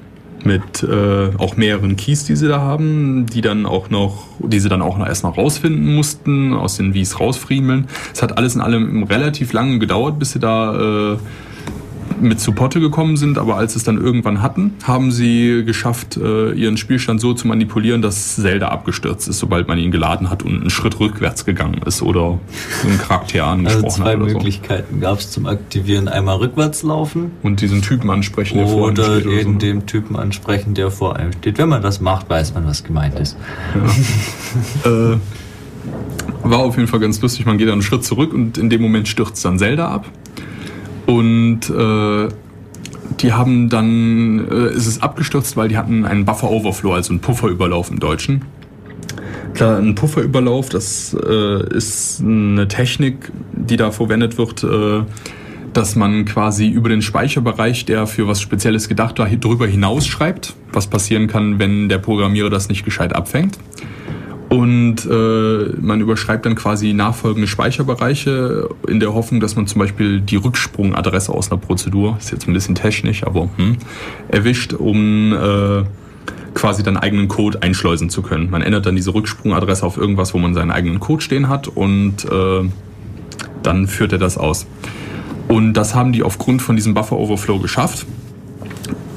[0.45, 4.69] mit äh, auch mehreren Keys, die sie da haben, die dann auch noch, die sie
[4.69, 7.89] dann auch noch erstmal rausfinden mussten, aus den Wies rausfriemeln.
[8.13, 11.19] Es hat alles in allem relativ lange gedauert, bis sie da äh,
[12.21, 16.53] mit zu Potte gekommen sind, aber als es dann irgendwann hatten, haben sie geschafft, äh,
[16.53, 20.61] ihren Spielstand so zu manipulieren, dass Zelda abgestürzt ist, sobald man ihn geladen hat und
[20.61, 22.39] einen Schritt rückwärts gegangen ist oder
[22.85, 24.19] einen Charakter also angesprochen also zwei hat.
[24.19, 25.01] Zwei Möglichkeiten so.
[25.01, 26.09] gab es zum Aktivieren.
[26.09, 27.33] Einmal rückwärts laufen.
[27.43, 29.27] Und diesen Typen ansprechen, der vor einem steht.
[29.27, 29.59] Oder eben so.
[29.59, 31.59] den Typen ansprechen, der vor einem steht.
[31.59, 33.37] Wenn man das macht, weiß man, was gemeint ist.
[34.85, 35.13] Ja.
[35.13, 35.19] äh,
[36.43, 37.47] war auf jeden Fall ganz lustig.
[37.47, 40.07] Man geht dann einen Schritt zurück und in dem Moment stürzt dann Zelda ab.
[41.07, 42.29] Und äh,
[43.21, 47.21] die haben dann, äh, ist es abgestürzt, weil die hatten einen Buffer Overflow, also einen
[47.21, 48.45] Pufferüberlauf im Deutschen.
[49.55, 55.03] Klar, ein Pufferüberlauf, das äh, ist eine Technik, die da verwendet wird, äh,
[55.73, 60.87] dass man quasi über den Speicherbereich, der für was Spezielles gedacht war, drüber hinausschreibt, was
[60.87, 63.59] passieren kann, wenn der Programmierer das nicht gescheit abfängt.
[64.51, 70.21] Und äh, man überschreibt dann quasi nachfolgende Speicherbereiche in der Hoffnung, dass man zum Beispiel
[70.21, 73.77] die Rücksprungadresse aus einer Prozedur, ist jetzt ein bisschen technisch, aber hm,
[74.27, 75.85] erwischt, um äh,
[76.55, 78.51] quasi dann eigenen Code einschleusen zu können.
[78.51, 82.25] Man ändert dann diese Rücksprungadresse auf irgendwas, wo man seinen eigenen Code stehen hat und
[82.25, 82.69] äh,
[83.63, 84.67] dann führt er das aus.
[85.47, 88.05] Und das haben die aufgrund von diesem Buffer Overflow geschafft.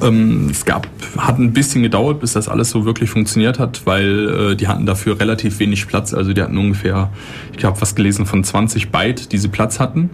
[0.04, 4.52] Ähm, es gab, hat ein bisschen gedauert, bis das alles so wirklich funktioniert hat, weil
[4.52, 6.14] äh, die hatten dafür relativ wenig Platz.
[6.14, 7.10] Also die hatten ungefähr,
[7.58, 10.10] ich habe was gelesen von 20 Byte, die sie Platz hatten,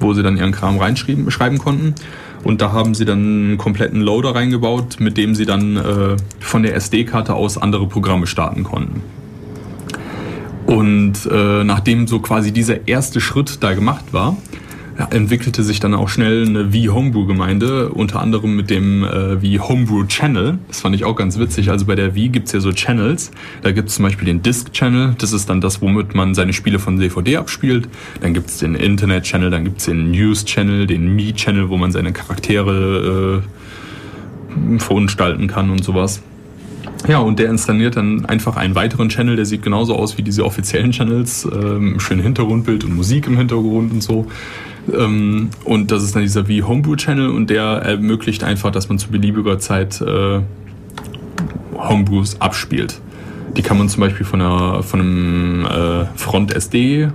[0.00, 1.94] wo sie dann ihren Kram reinschreiben schreiben konnten.
[2.44, 6.62] Und da haben sie dann einen kompletten Loader reingebaut, mit dem sie dann äh, von
[6.62, 9.02] der SD-Karte aus andere Programme starten konnten.
[10.66, 14.36] Und äh, nachdem so quasi dieser erste Schritt da gemacht war,
[15.10, 20.58] entwickelte sich dann auch schnell eine Wii-Homebrew-Gemeinde, unter anderem mit dem äh, Wii-Homebrew-Channel.
[20.66, 21.70] Das fand ich auch ganz witzig.
[21.70, 23.30] Also bei der Wii gibt's ja so Channels.
[23.62, 25.14] Da gibt's zum Beispiel den Disk-Channel.
[25.18, 27.88] Das ist dann das, womit man seine Spiele von DVD abspielt.
[28.20, 34.78] Dann gibt's den Internet-Channel, dann gibt's den News-Channel, den Me-Channel, wo man seine Charaktere äh,
[34.80, 36.22] verunstalten kann und sowas.
[37.06, 40.44] Ja, und der installiert dann einfach einen weiteren Channel, der sieht genauso aus wie diese
[40.44, 44.26] offiziellen Channels, ähm, schön Hintergrundbild und Musik im Hintergrund und so.
[44.92, 48.98] Ähm, und das ist dann dieser wie Homebrew Channel und der ermöglicht einfach, dass man
[48.98, 50.40] zu beliebiger Zeit äh,
[51.76, 53.00] Homebrews abspielt.
[53.56, 57.08] Die kann man zum Beispiel von, einer, von einem äh, Front SD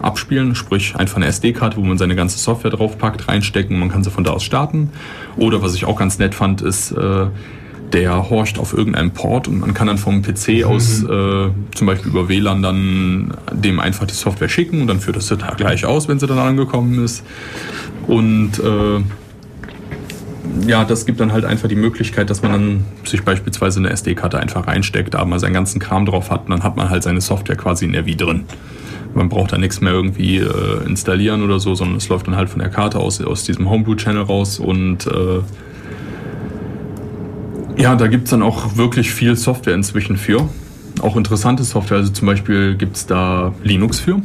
[0.00, 4.10] abspielen, sprich einfach eine SD-Karte, wo man seine ganze Software draufpackt, reinstecken, man kann sie
[4.10, 4.90] von da aus starten.
[5.36, 7.26] Oder was ich auch ganz nett fand, ist äh,
[7.94, 10.64] der horcht auf irgendeinem Port und man kann dann vom PC mhm.
[10.64, 11.06] aus äh,
[11.74, 15.36] zum Beispiel über WLAN dann dem einfach die Software schicken und dann führt das da
[15.56, 17.24] gleich aus, wenn sie dann angekommen ist.
[18.08, 19.00] Und äh,
[20.68, 24.40] ja, das gibt dann halt einfach die Möglichkeit, dass man dann sich beispielsweise eine SD-Karte
[24.40, 27.20] einfach reinsteckt, da mal seinen ganzen Kram drauf hat und dann hat man halt seine
[27.20, 28.44] Software quasi in der Wii drin.
[29.14, 32.48] Man braucht da nichts mehr irgendwie äh, installieren oder so, sondern es läuft dann halt
[32.48, 35.40] von der Karte aus, aus diesem Homebrew-Channel raus und äh,
[37.76, 40.48] ja, da gibt es dann auch wirklich viel Software inzwischen für.
[41.00, 44.22] Auch interessante Software, also zum Beispiel gibt es da Linux für.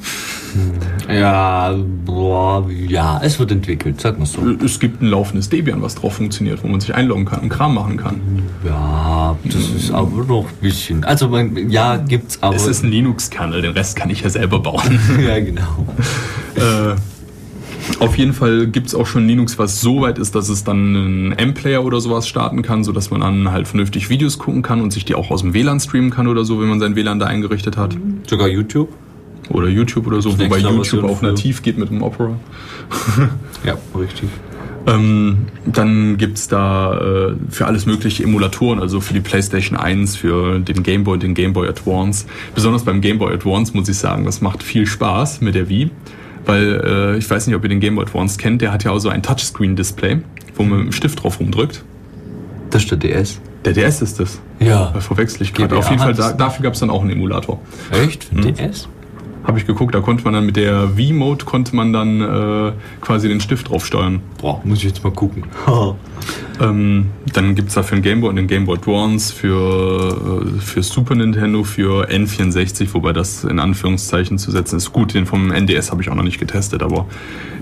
[1.11, 4.41] Ja, boah, ja, es wird entwickelt, sag mal so.
[4.63, 7.73] Es gibt ein laufendes Debian, was drauf funktioniert, wo man sich einloggen kann und Kram
[7.73, 8.21] machen kann.
[8.63, 11.03] Ja, das ist aber noch ein bisschen.
[11.03, 12.55] Also, man, ja, gibt's aber.
[12.55, 14.99] Es ist ein Linux-Kernel, den Rest kann ich ja selber bauen.
[15.27, 15.87] ja, genau.
[16.55, 16.95] äh,
[17.99, 20.95] auf jeden Fall gibt es auch schon Linux, was so weit ist, dass es dann
[20.95, 24.91] einen M-Player oder sowas starten kann, sodass man dann halt vernünftig Videos gucken kann und
[24.91, 27.25] sich die auch aus dem WLAN streamen kann oder so, wenn man sein WLAN da
[27.25, 27.97] eingerichtet hat.
[28.27, 28.89] Sogar YouTube?
[29.49, 32.39] Oder YouTube oder so, wobei YouTube auch nativ geht mit dem Opera.
[33.65, 34.29] ja, richtig.
[34.85, 40.59] Ähm, dann gibt's da äh, für alles mögliche Emulatoren, also für die PlayStation 1, für
[40.59, 42.25] den Game Boy, den Game Boy Advance.
[42.55, 45.91] Besonders beim Game Boy Advance muss ich sagen, das macht viel Spaß mit der Wii.
[46.45, 48.91] Weil äh, ich weiß nicht, ob ihr den Game Boy Advance kennt, der hat ja
[48.91, 50.21] auch so ein Touchscreen-Display,
[50.55, 51.83] wo man mit dem Stift drauf rumdrückt.
[52.69, 53.39] Das ist der DS.
[53.65, 54.39] Der DS ist das.
[54.59, 54.91] Ja.
[54.93, 55.77] Da verwechsel ich gerade.
[55.77, 57.59] Auf jeden Fall, da, dafür gab es dann auch einen Emulator.
[57.91, 58.25] Echt?
[58.25, 58.55] Für hm?
[58.55, 58.87] DS?
[59.43, 62.71] Habe ich geguckt, da konnte man dann mit der V-Mode konnte man dann äh,
[63.01, 64.21] quasi den Stift drauf steuern.
[64.41, 65.43] Boah, muss ich jetzt mal gucken.
[66.61, 70.43] Ähm, dann gibt es da für den Game Boy und den Game Boy Advance, für,
[70.57, 74.91] äh, für Super Nintendo, für N64, wobei das in Anführungszeichen zu setzen ist.
[74.91, 77.05] Gut, den vom NDS habe ich auch noch nicht getestet, aber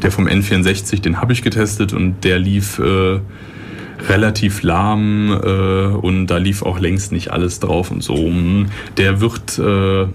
[0.01, 3.19] der vom N64, den habe ich getestet und der lief äh,
[4.09, 8.31] relativ lahm äh, und da lief auch längst nicht alles drauf und so.
[8.97, 10.07] Der wird äh,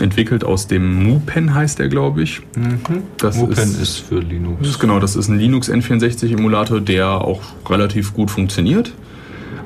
[0.00, 2.40] entwickelt aus dem MuPen, heißt der, glaube ich.
[2.56, 3.02] Mhm.
[3.18, 4.68] Das MuPen ist, ist für Linux.
[4.68, 8.92] Ist genau, das ist ein Linux N64-Emulator, der auch relativ gut funktioniert.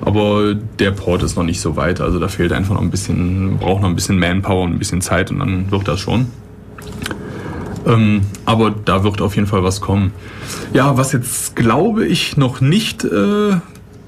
[0.01, 3.59] Aber der Port ist noch nicht so weit, also da fehlt einfach noch ein bisschen,
[3.59, 6.27] braucht noch ein bisschen Manpower und ein bisschen Zeit und dann wird das schon.
[7.87, 10.13] Ähm, aber da wird auf jeden Fall was kommen.
[10.73, 13.57] Ja, was jetzt glaube ich noch nicht äh,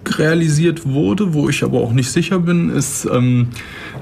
[0.07, 3.49] realisiert wurde, wo ich aber auch nicht sicher bin, ist ähm,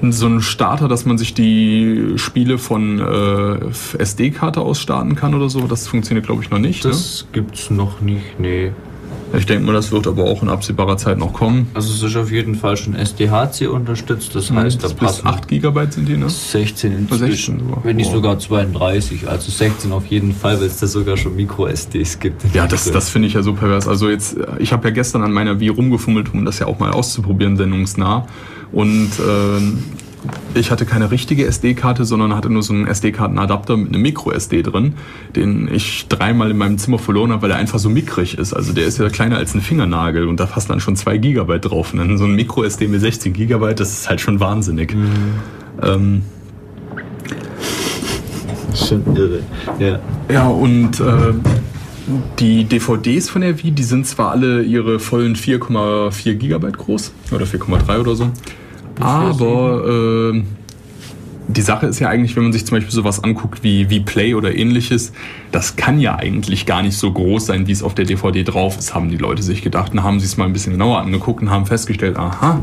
[0.02, 5.48] so ein Starter, dass man sich die Spiele von äh, SD-Karte aus starten kann oder
[5.48, 5.66] so.
[5.66, 6.84] Das funktioniert, glaube ich, noch nicht.
[6.84, 7.28] Das ne?
[7.32, 8.72] gibt's noch nicht, nee.
[9.36, 11.68] Ich denke mal, das wird aber auch in absehbarer Zeit noch kommen.
[11.74, 15.86] Also es ist auf jeden Fall schon SDHC unterstützt, das heißt, da passen 8 GB
[15.90, 16.28] sind die, ne?
[16.28, 20.86] 16 inzwischen, 16 wenn nicht sogar 32, also 16 auf jeden Fall, weil es da
[20.86, 22.42] sogar schon Micro-SDs gibt.
[22.54, 23.86] Ja, das, das finde ich ja so pervers.
[23.86, 26.90] Also jetzt, ich habe ja gestern an meiner Wii rumgefummelt, um das ja auch mal
[26.90, 28.26] auszuprobieren, sendungsnah.
[28.72, 29.60] Und äh,
[30.54, 34.94] ich hatte keine richtige SD-Karte, sondern hatte nur so einen SD-Kartenadapter mit einem Micro-SD drin,
[35.36, 38.52] den ich dreimal in meinem Zimmer verloren habe, weil er einfach so mickrig ist.
[38.52, 41.58] Also der ist ja kleiner als ein Fingernagel und da passt dann schon 2 GB
[41.60, 41.92] drauf.
[41.92, 44.94] Und dann so ein Micro-SD mit 16 GB, das ist halt schon wahnsinnig.
[44.94, 45.06] Mhm.
[45.82, 46.22] Ähm,
[48.74, 49.40] schon irre.
[49.78, 49.98] Ja,
[50.30, 51.34] ja und äh,
[52.38, 57.44] die DVDs von der Wii, die sind zwar alle ihre vollen 4,4 GB groß oder
[57.44, 58.30] 4,3 oder so.
[59.00, 60.42] Aber äh,
[61.48, 64.34] die Sache ist ja eigentlich, wenn man sich zum Beispiel sowas anguckt wie, wie Play
[64.34, 65.12] oder ähnliches,
[65.50, 68.76] das kann ja eigentlich gar nicht so groß sein, wie es auf der DVD drauf
[68.78, 69.92] ist, haben die Leute sich gedacht.
[69.94, 72.60] Dann haben sie es mal ein bisschen genauer angeguckt und haben festgestellt, aha,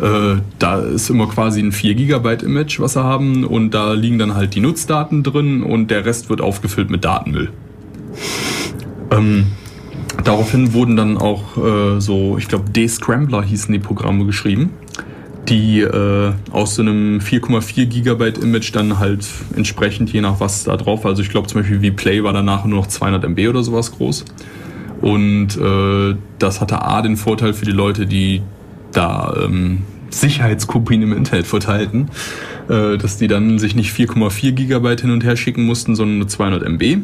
[0.00, 4.18] äh, da ist immer quasi ein 4 GB Image, was sie haben und da liegen
[4.18, 7.50] dann halt die Nutzdaten drin und der Rest wird aufgefüllt mit Datenmüll.
[9.10, 9.46] Ähm,
[10.22, 14.70] daraufhin wurden dann auch äh, so, ich glaube, D-Scrambler hießen die Programme geschrieben
[15.50, 20.76] die äh, aus so einem 4,4 Gigabyte Image dann halt entsprechend, je nach was da
[20.76, 21.10] drauf war.
[21.10, 23.92] Also ich glaube zum Beispiel wie Play war danach nur noch 200 MB oder sowas
[23.92, 24.24] groß.
[25.00, 28.42] Und äh, das hatte A den Vorteil für die Leute, die
[28.92, 32.08] da ähm, Sicherheitskopien im Internet verteilten,
[32.68, 36.28] äh, dass die dann sich nicht 4,4 Gigabyte hin und her schicken mussten, sondern nur
[36.28, 36.98] 200 MB.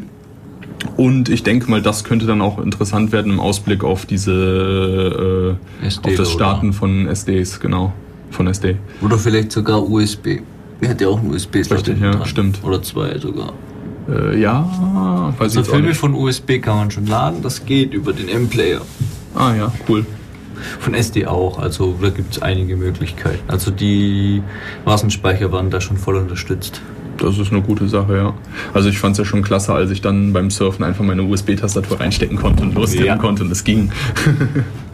[0.95, 5.85] Und ich denke mal, das könnte dann auch interessant werden im Ausblick auf diese, äh,
[5.85, 6.77] SD auf das Starten oder?
[6.77, 7.93] von SDs, genau
[8.31, 8.77] von SD.
[9.01, 10.39] Oder vielleicht sogar USB.
[10.81, 11.79] Er hat ja auch einen USB-Slot.
[11.79, 12.25] Richtig, ja, dran.
[12.25, 12.63] stimmt.
[12.63, 13.53] Oder zwei sogar.
[14.09, 18.13] Äh, ja, weiß also ich Filme von USB kann man schon laden, das geht über
[18.13, 18.81] den M-Player.
[19.35, 20.05] Ah ja, cool.
[20.79, 23.43] Von SD auch, also da gibt es einige Möglichkeiten.
[23.47, 24.41] Also die
[24.85, 26.81] Massenspeicher waren da schon voll unterstützt.
[27.17, 28.33] Das ist eine gute Sache, ja.
[28.73, 31.99] Also ich fand es ja schon klasse, als ich dann beim Surfen einfach meine USB-Tastatur
[31.99, 33.17] reinstecken konnte und lostippen ja.
[33.17, 33.91] konnte und es ging.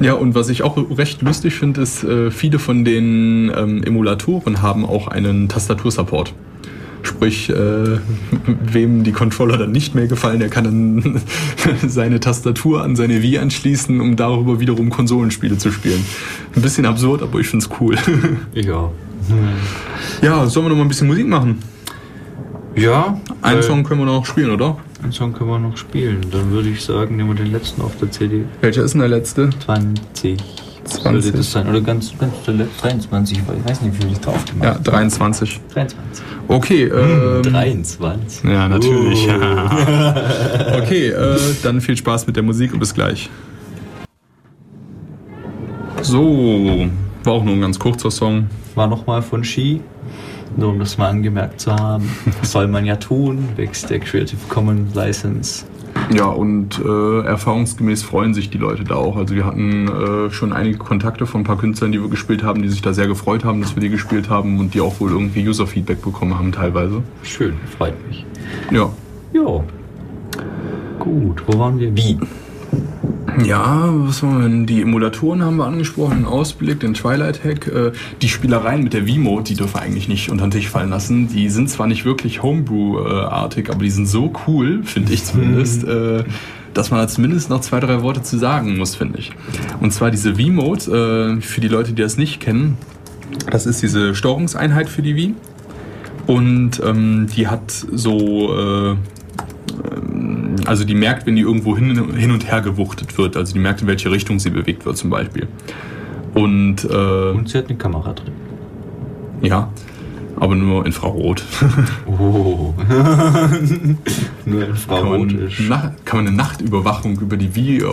[0.00, 4.62] Ja, und was ich auch recht lustig finde, ist, äh, viele von den ähm, Emulatoren
[4.62, 6.34] haben auch einen Tastatursupport.
[7.02, 7.54] Sprich, äh,
[8.72, 11.20] wem die Controller dann nicht mehr gefallen, der kann dann
[11.86, 16.04] seine Tastatur an seine Wii anschließen, um darüber wiederum Konsolenspiele zu spielen.
[16.54, 17.96] Ein bisschen absurd, aber ich finde es cool.
[18.54, 18.90] ja.
[20.22, 21.58] Ja, sollen wir noch mal ein bisschen Musik machen?
[22.76, 23.18] Ja.
[23.40, 24.76] Einen Song können wir noch spielen, oder?
[25.02, 26.20] Einen Song können wir noch spielen.
[26.30, 28.44] Dann würde ich sagen, nehmen wir den letzten auf der CD.
[28.60, 29.48] Welcher ist denn der letzte?
[29.64, 30.36] 20.
[30.84, 31.02] 20.
[31.02, 31.68] Sollte das sein?
[31.68, 34.84] Oder ganz, ganz der 23, weil ich weiß nicht, wie viel ich drauf gemacht habe.
[34.84, 35.60] Ja, 23.
[35.72, 36.24] 23.
[36.48, 36.84] Okay.
[36.84, 38.44] Ähm, 23.
[38.44, 39.26] Ja, natürlich.
[39.26, 39.32] Uh.
[40.82, 43.30] okay, äh, dann viel Spaß mit der Musik und bis gleich.
[46.02, 46.88] So,
[47.24, 48.48] war auch nur ein ganz kurzer Song.
[48.74, 49.80] War nochmal von Ski.
[50.56, 52.08] Nur um das mal angemerkt zu haben.
[52.40, 55.66] Das soll man ja tun, wächst der Creative Commons License.
[56.14, 59.16] Ja, und äh, erfahrungsgemäß freuen sich die Leute da auch.
[59.16, 62.62] Also wir hatten äh, schon einige Kontakte von ein paar Künstlern, die wir gespielt haben,
[62.62, 65.10] die sich da sehr gefreut haben, dass wir die gespielt haben und die auch wohl
[65.10, 67.02] irgendwie User-Feedback bekommen haben teilweise.
[67.22, 68.24] Schön, freut mich.
[68.70, 68.90] Ja.
[69.32, 69.64] Ja.
[71.00, 71.94] Gut, wo waren wir?
[71.96, 72.18] Wie?
[73.44, 74.66] Ja, was haben wir denn?
[74.66, 77.66] Die Emulatoren haben wir angesprochen, den Ausblick, den Twilight Hack.
[77.66, 77.92] Äh,
[78.22, 81.28] die Spielereien mit der V-Mode, die dürfen wir eigentlich nicht unter den Tisch fallen lassen.
[81.28, 86.24] Die sind zwar nicht wirklich Homebrew-artig, aber die sind so cool, finde ich zumindest, mhm.
[86.72, 89.32] dass man da zumindest noch zwei, drei Worte zu sagen muss, finde ich.
[89.80, 92.78] Und zwar diese V-Mode, äh, für die Leute, die das nicht kennen,
[93.50, 95.34] das ist diese Steuerungseinheit für die Wii.
[96.26, 98.96] Und ähm, die hat so äh,
[100.66, 103.36] Also die merkt, wenn die irgendwo hin, hin und her gewuchtet wird.
[103.36, 105.46] Also die merkt, in welche Richtung sie bewegt wird zum Beispiel.
[106.34, 108.32] Und, äh, und sie hat eine Kamera drin.
[109.40, 109.70] Ja,
[110.38, 111.42] aber nur Infrarot.
[112.06, 112.72] Oh.
[114.46, 117.84] nur Infrarot kann man, kann man eine Nachtüberwachung über die Wii äh,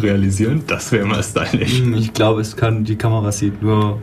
[0.00, 0.62] realisieren?
[0.66, 1.80] Das wäre mal stylisch.
[1.80, 4.00] Hm, ich glaube, es kann, die Kamera sieht nur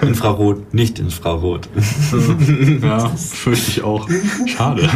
[0.00, 1.68] Infrarot, nicht Infrarot.
[2.82, 4.08] ja, fürchte ich auch.
[4.46, 4.88] Schade.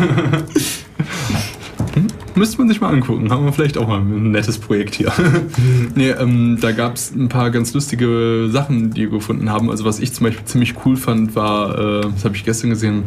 [2.37, 3.31] Müsste man sich mal angucken.
[3.31, 5.11] Haben wir vielleicht auch mal ein nettes Projekt hier.
[5.95, 9.71] nee, ähm, da gab es ein paar ganz lustige Sachen, die wir gefunden haben.
[9.71, 13.05] Also was ich zum Beispiel ziemlich cool fand, war, äh, das habe ich gestern gesehen,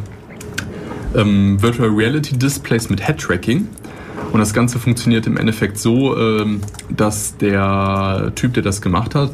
[1.16, 3.68] ähm, Virtual Reality Displays mit Head Tracking.
[4.32, 9.32] Und das Ganze funktioniert im Endeffekt so, ähm, dass der Typ, der das gemacht hat,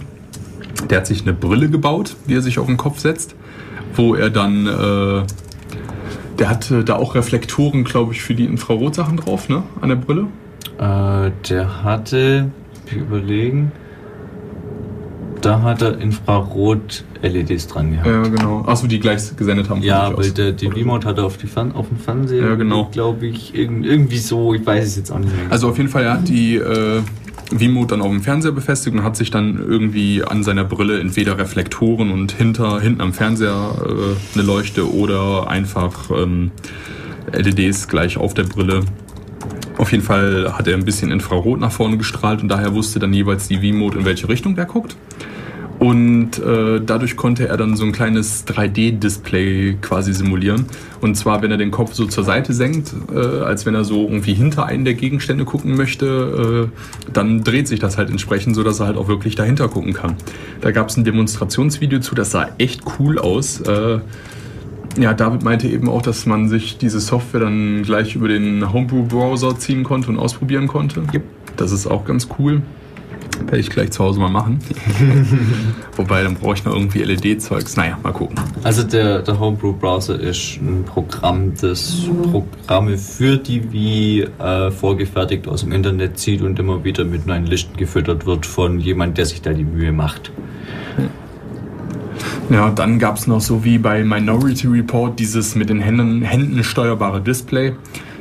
[0.90, 3.34] der hat sich eine Brille gebaut, die er sich auf den Kopf setzt,
[3.96, 5.24] wo er dann äh,
[6.40, 9.64] der hatte da auch Reflektoren, glaube ich, für die Infrarotsachen drauf, ne?
[9.82, 10.28] An der Brille?
[10.78, 12.52] Äh, der hatte,
[12.88, 13.72] wir überlegen,
[15.42, 18.08] da hat er Infrarot-LEDs dran gehabt.
[18.08, 18.64] Ja, genau.
[18.66, 19.82] Achso, die gleich gesendet haben.
[19.84, 22.90] Ja, weil der, die Remote hat er auf, die Fan auf dem Fernseher, ja, genau.
[22.92, 25.52] glaube ich, irgendwie so, ich weiß es jetzt auch nicht mehr.
[25.52, 27.02] Also auf jeden Fall, er hat die äh,
[27.52, 31.38] Vimut dann auf dem Fernseher befestigt und hat sich dann irgendwie an seiner Brille entweder
[31.38, 36.52] Reflektoren und hinter, hinten am Fernseher äh, eine Leuchte oder einfach ähm,
[37.32, 38.82] LEDs gleich auf der Brille.
[39.78, 43.14] Auf jeden Fall hat er ein bisschen Infrarot nach vorne gestrahlt und daher wusste dann
[43.14, 44.96] jeweils die V-Mode, in welche Richtung der guckt.
[45.80, 50.66] Und äh, dadurch konnte er dann so ein kleines 3D-Display quasi simulieren.
[51.02, 54.04] Und zwar, wenn er den Kopf so zur Seite senkt, äh, als wenn er so
[54.04, 58.80] irgendwie hinter einen der Gegenstände gucken möchte, äh, dann dreht sich das halt entsprechend, sodass
[58.80, 60.16] er halt auch wirklich dahinter gucken kann.
[60.62, 63.60] Da gab es ein Demonstrationsvideo zu, das sah echt cool aus.
[63.62, 64.00] Äh,
[64.98, 69.60] ja, David meinte eben auch, dass man sich diese Software dann gleich über den Homebrew-Browser
[69.60, 71.02] ziehen konnte und ausprobieren konnte.
[71.14, 71.24] Yep.
[71.58, 72.62] Das ist auch ganz cool.
[73.42, 74.60] Werde ich gleich zu Hause mal machen.
[75.96, 77.76] Wobei, dann brauche ich noch irgendwie LED-Zeugs.
[77.76, 78.36] Naja, mal gucken.
[78.64, 85.62] Also der, der Homebrew-Browser ist ein Programm, das Programme für die wie äh, vorgefertigt aus
[85.62, 89.42] dem Internet zieht und immer wieder mit neuen Listen gefüttert wird von jemand, der sich
[89.42, 90.32] da die Mühe macht.
[92.50, 96.64] Ja, dann gab es noch so wie bei Minority Report dieses mit den Händen, Händen
[96.64, 97.74] steuerbare Display.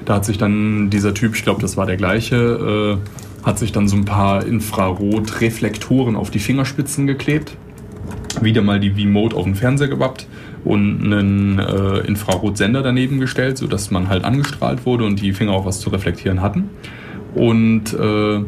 [0.05, 3.73] Da hat sich dann dieser Typ, ich glaube, das war der gleiche, äh, hat sich
[3.73, 7.57] dann so ein paar Infrarot-Reflektoren auf die Fingerspitzen geklebt,
[8.41, 10.27] wieder mal die V-Mode auf den Fernseher gewappt
[10.65, 15.67] und einen äh, Infrarotsender daneben gestellt, sodass man halt angestrahlt wurde und die Finger auch
[15.67, 16.71] was zu reflektieren hatten.
[17.35, 18.41] Und äh,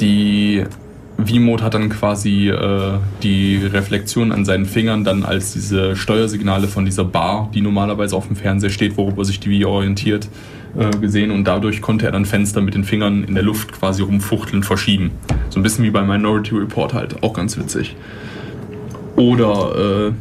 [0.00, 0.64] die
[1.26, 2.92] V-Mode hat dann quasi äh,
[3.22, 8.26] die Reflexion an seinen Fingern dann als diese Steuersignale von dieser Bar, die normalerweise auf
[8.26, 10.28] dem Fernseher steht, worüber sich die Wii orientiert,
[10.78, 14.02] äh, gesehen und dadurch konnte er dann Fenster mit den Fingern in der Luft quasi
[14.02, 15.10] rumfuchteln, verschieben.
[15.48, 17.96] So ein bisschen wie bei Minority Report halt, auch ganz witzig.
[19.16, 20.12] Oder äh,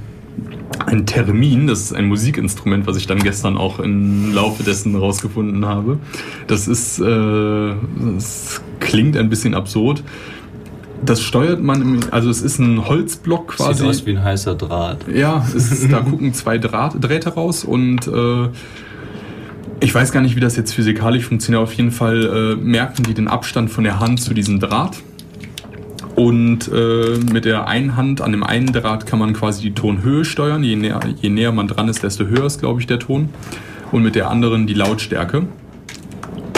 [0.86, 5.66] ein Termin, das ist ein Musikinstrument, was ich dann gestern auch im Laufe dessen rausgefunden
[5.66, 6.00] habe.
[6.48, 7.74] Das ist, äh,
[8.16, 10.04] das klingt ein bisschen absurd.
[11.06, 13.80] Das steuert man, im, also es ist ein Holzblock quasi.
[13.80, 15.06] Sieht aus wie ein heißer Draht.
[15.14, 18.50] Ja, ist, da gucken zwei Draht, Drähte raus und äh,
[19.90, 21.64] ich weiß gar nicht, wie das jetzt physikalisch funktioniert.
[21.64, 24.98] Auf jeden Fall äh, merken die den Abstand von der Hand zu diesem Draht.
[26.16, 30.26] Und äh, mit der einen Hand an dem einen Draht kann man quasi die Tonhöhe
[30.26, 30.64] steuern.
[30.64, 33.30] Je näher, je näher man dran ist, desto höher ist, glaube ich, der Ton.
[33.92, 35.48] Und mit der anderen die Lautstärke.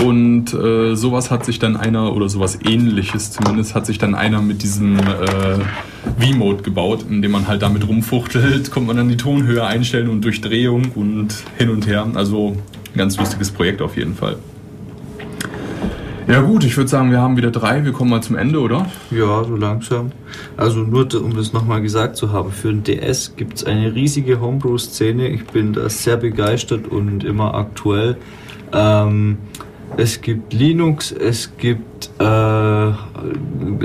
[0.04, 4.42] Und äh, sowas hat sich dann einer, oder sowas ähnliches zumindest, hat sich dann einer
[4.42, 5.60] mit diesem äh,
[6.20, 10.92] V-Mode gebaut, indem man halt damit rumfuchtelt, kommt man dann die Tonhöhe einstellen und Durchdrehung
[10.96, 12.06] und hin und her.
[12.16, 12.58] Also
[12.94, 14.38] ein ganz lustiges Projekt auf jeden Fall.
[16.28, 17.84] Ja gut, ich würde sagen, wir haben wieder drei.
[17.84, 18.86] Wir kommen mal zum Ende, oder?
[19.10, 20.12] Ja, so langsam.
[20.56, 24.40] Also nur um das nochmal gesagt zu haben, für den DS gibt es eine riesige
[24.40, 25.28] Homebrew-Szene.
[25.28, 28.18] Ich bin da sehr begeistert und immer aktuell.
[28.72, 29.40] Ähm,
[29.98, 32.24] es gibt Linux, es gibt äh,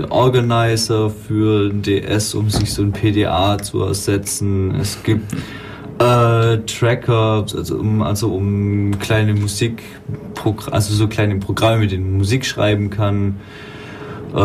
[0.09, 4.75] Organizer für den DS, um sich so ein PDA zu ersetzen.
[4.77, 5.35] Es gibt
[5.99, 9.83] äh, Tracker, also um, also um kleine Musik,
[10.71, 13.37] also so kleine Programme, mit denen man Musik schreiben kann.
[14.35, 14.39] Äh,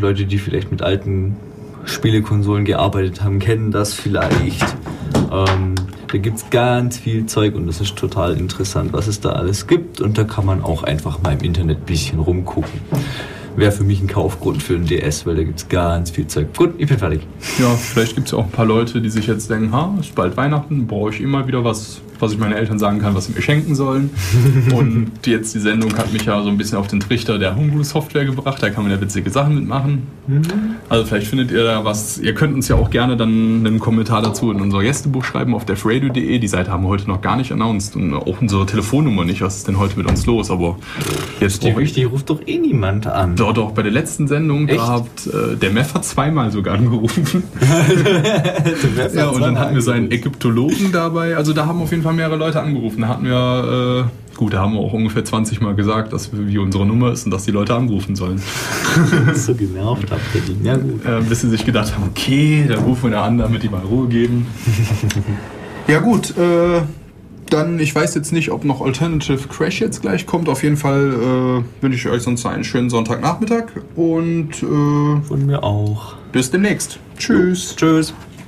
[0.00, 1.36] Leute, die vielleicht mit alten
[1.84, 4.64] Spielekonsolen gearbeitet haben, kennen das vielleicht.
[5.32, 5.74] Ähm,
[6.10, 9.66] da gibt es ganz viel Zeug und das ist total interessant, was es da alles
[9.66, 10.00] gibt.
[10.00, 12.80] Und da kann man auch einfach mal im Internet ein bisschen rumgucken
[13.60, 16.48] wäre für mich ein Kaufgrund für einen DS, weil da gibt es ganz viel Zeug.
[16.56, 17.20] Gut, ich bin fertig.
[17.58, 20.36] Ja, vielleicht gibt es auch ein paar Leute, die sich jetzt denken, ha, ist bald
[20.36, 23.42] Weihnachten, brauche ich immer wieder was was ich meinen Eltern sagen kann, was sie mir
[23.42, 24.10] schenken sollen.
[24.74, 28.24] Und jetzt die Sendung hat mich ja so ein bisschen auf den Trichter der Homebrew-Software
[28.24, 28.62] gebracht.
[28.62, 30.06] Da kann man ja witzige Sachen mitmachen.
[30.26, 30.42] Mhm.
[30.88, 32.18] Also vielleicht findet ihr da was.
[32.18, 35.64] Ihr könnt uns ja auch gerne dann einen Kommentar dazu in unser Gästebuch schreiben auf
[35.64, 36.38] defradio.de.
[36.38, 39.40] Die Seite haben wir heute noch gar nicht announced und auch unsere Telefonnummer nicht.
[39.40, 40.50] Was ist denn heute mit uns los?
[40.50, 40.76] Aber
[41.40, 43.36] jetzt die, die ruft doch eh niemand an.
[43.36, 44.78] Doch, doch, bei der letzten Sendung, Echt?
[44.78, 47.42] da habt, äh, der Meff hat zweimal sogar angerufen.
[49.14, 51.36] ja, und dann hatten wir seinen Ägyptologen dabei.
[51.36, 53.02] Also da haben auf jeden Fall mehrere Leute angerufen.
[53.02, 56.46] Da hatten wir, äh, gut, da haben wir auch ungefähr 20 Mal gesagt, dass wir,
[56.46, 58.40] wie unsere Nummer ist und dass die Leute anrufen sollen.
[59.34, 60.66] so genervt habt ihr die.
[60.66, 61.04] Ja, gut.
[61.04, 63.80] Äh, bis sie sich gedacht haben, okay, dann rufen wir da an, damit die mal
[63.80, 64.46] Ruhe geben.
[65.88, 66.82] ja, gut, äh,
[67.50, 70.48] dann, ich weiß jetzt nicht, ob noch Alternative Crash jetzt gleich kommt.
[70.48, 73.64] Auf jeden Fall äh, wünsche ich euch sonst einen schönen Sonntagnachmittag
[73.96, 76.14] und äh, von mir auch.
[76.32, 76.98] Bis demnächst.
[77.18, 77.74] Tschüss.
[77.76, 78.14] Tschüss.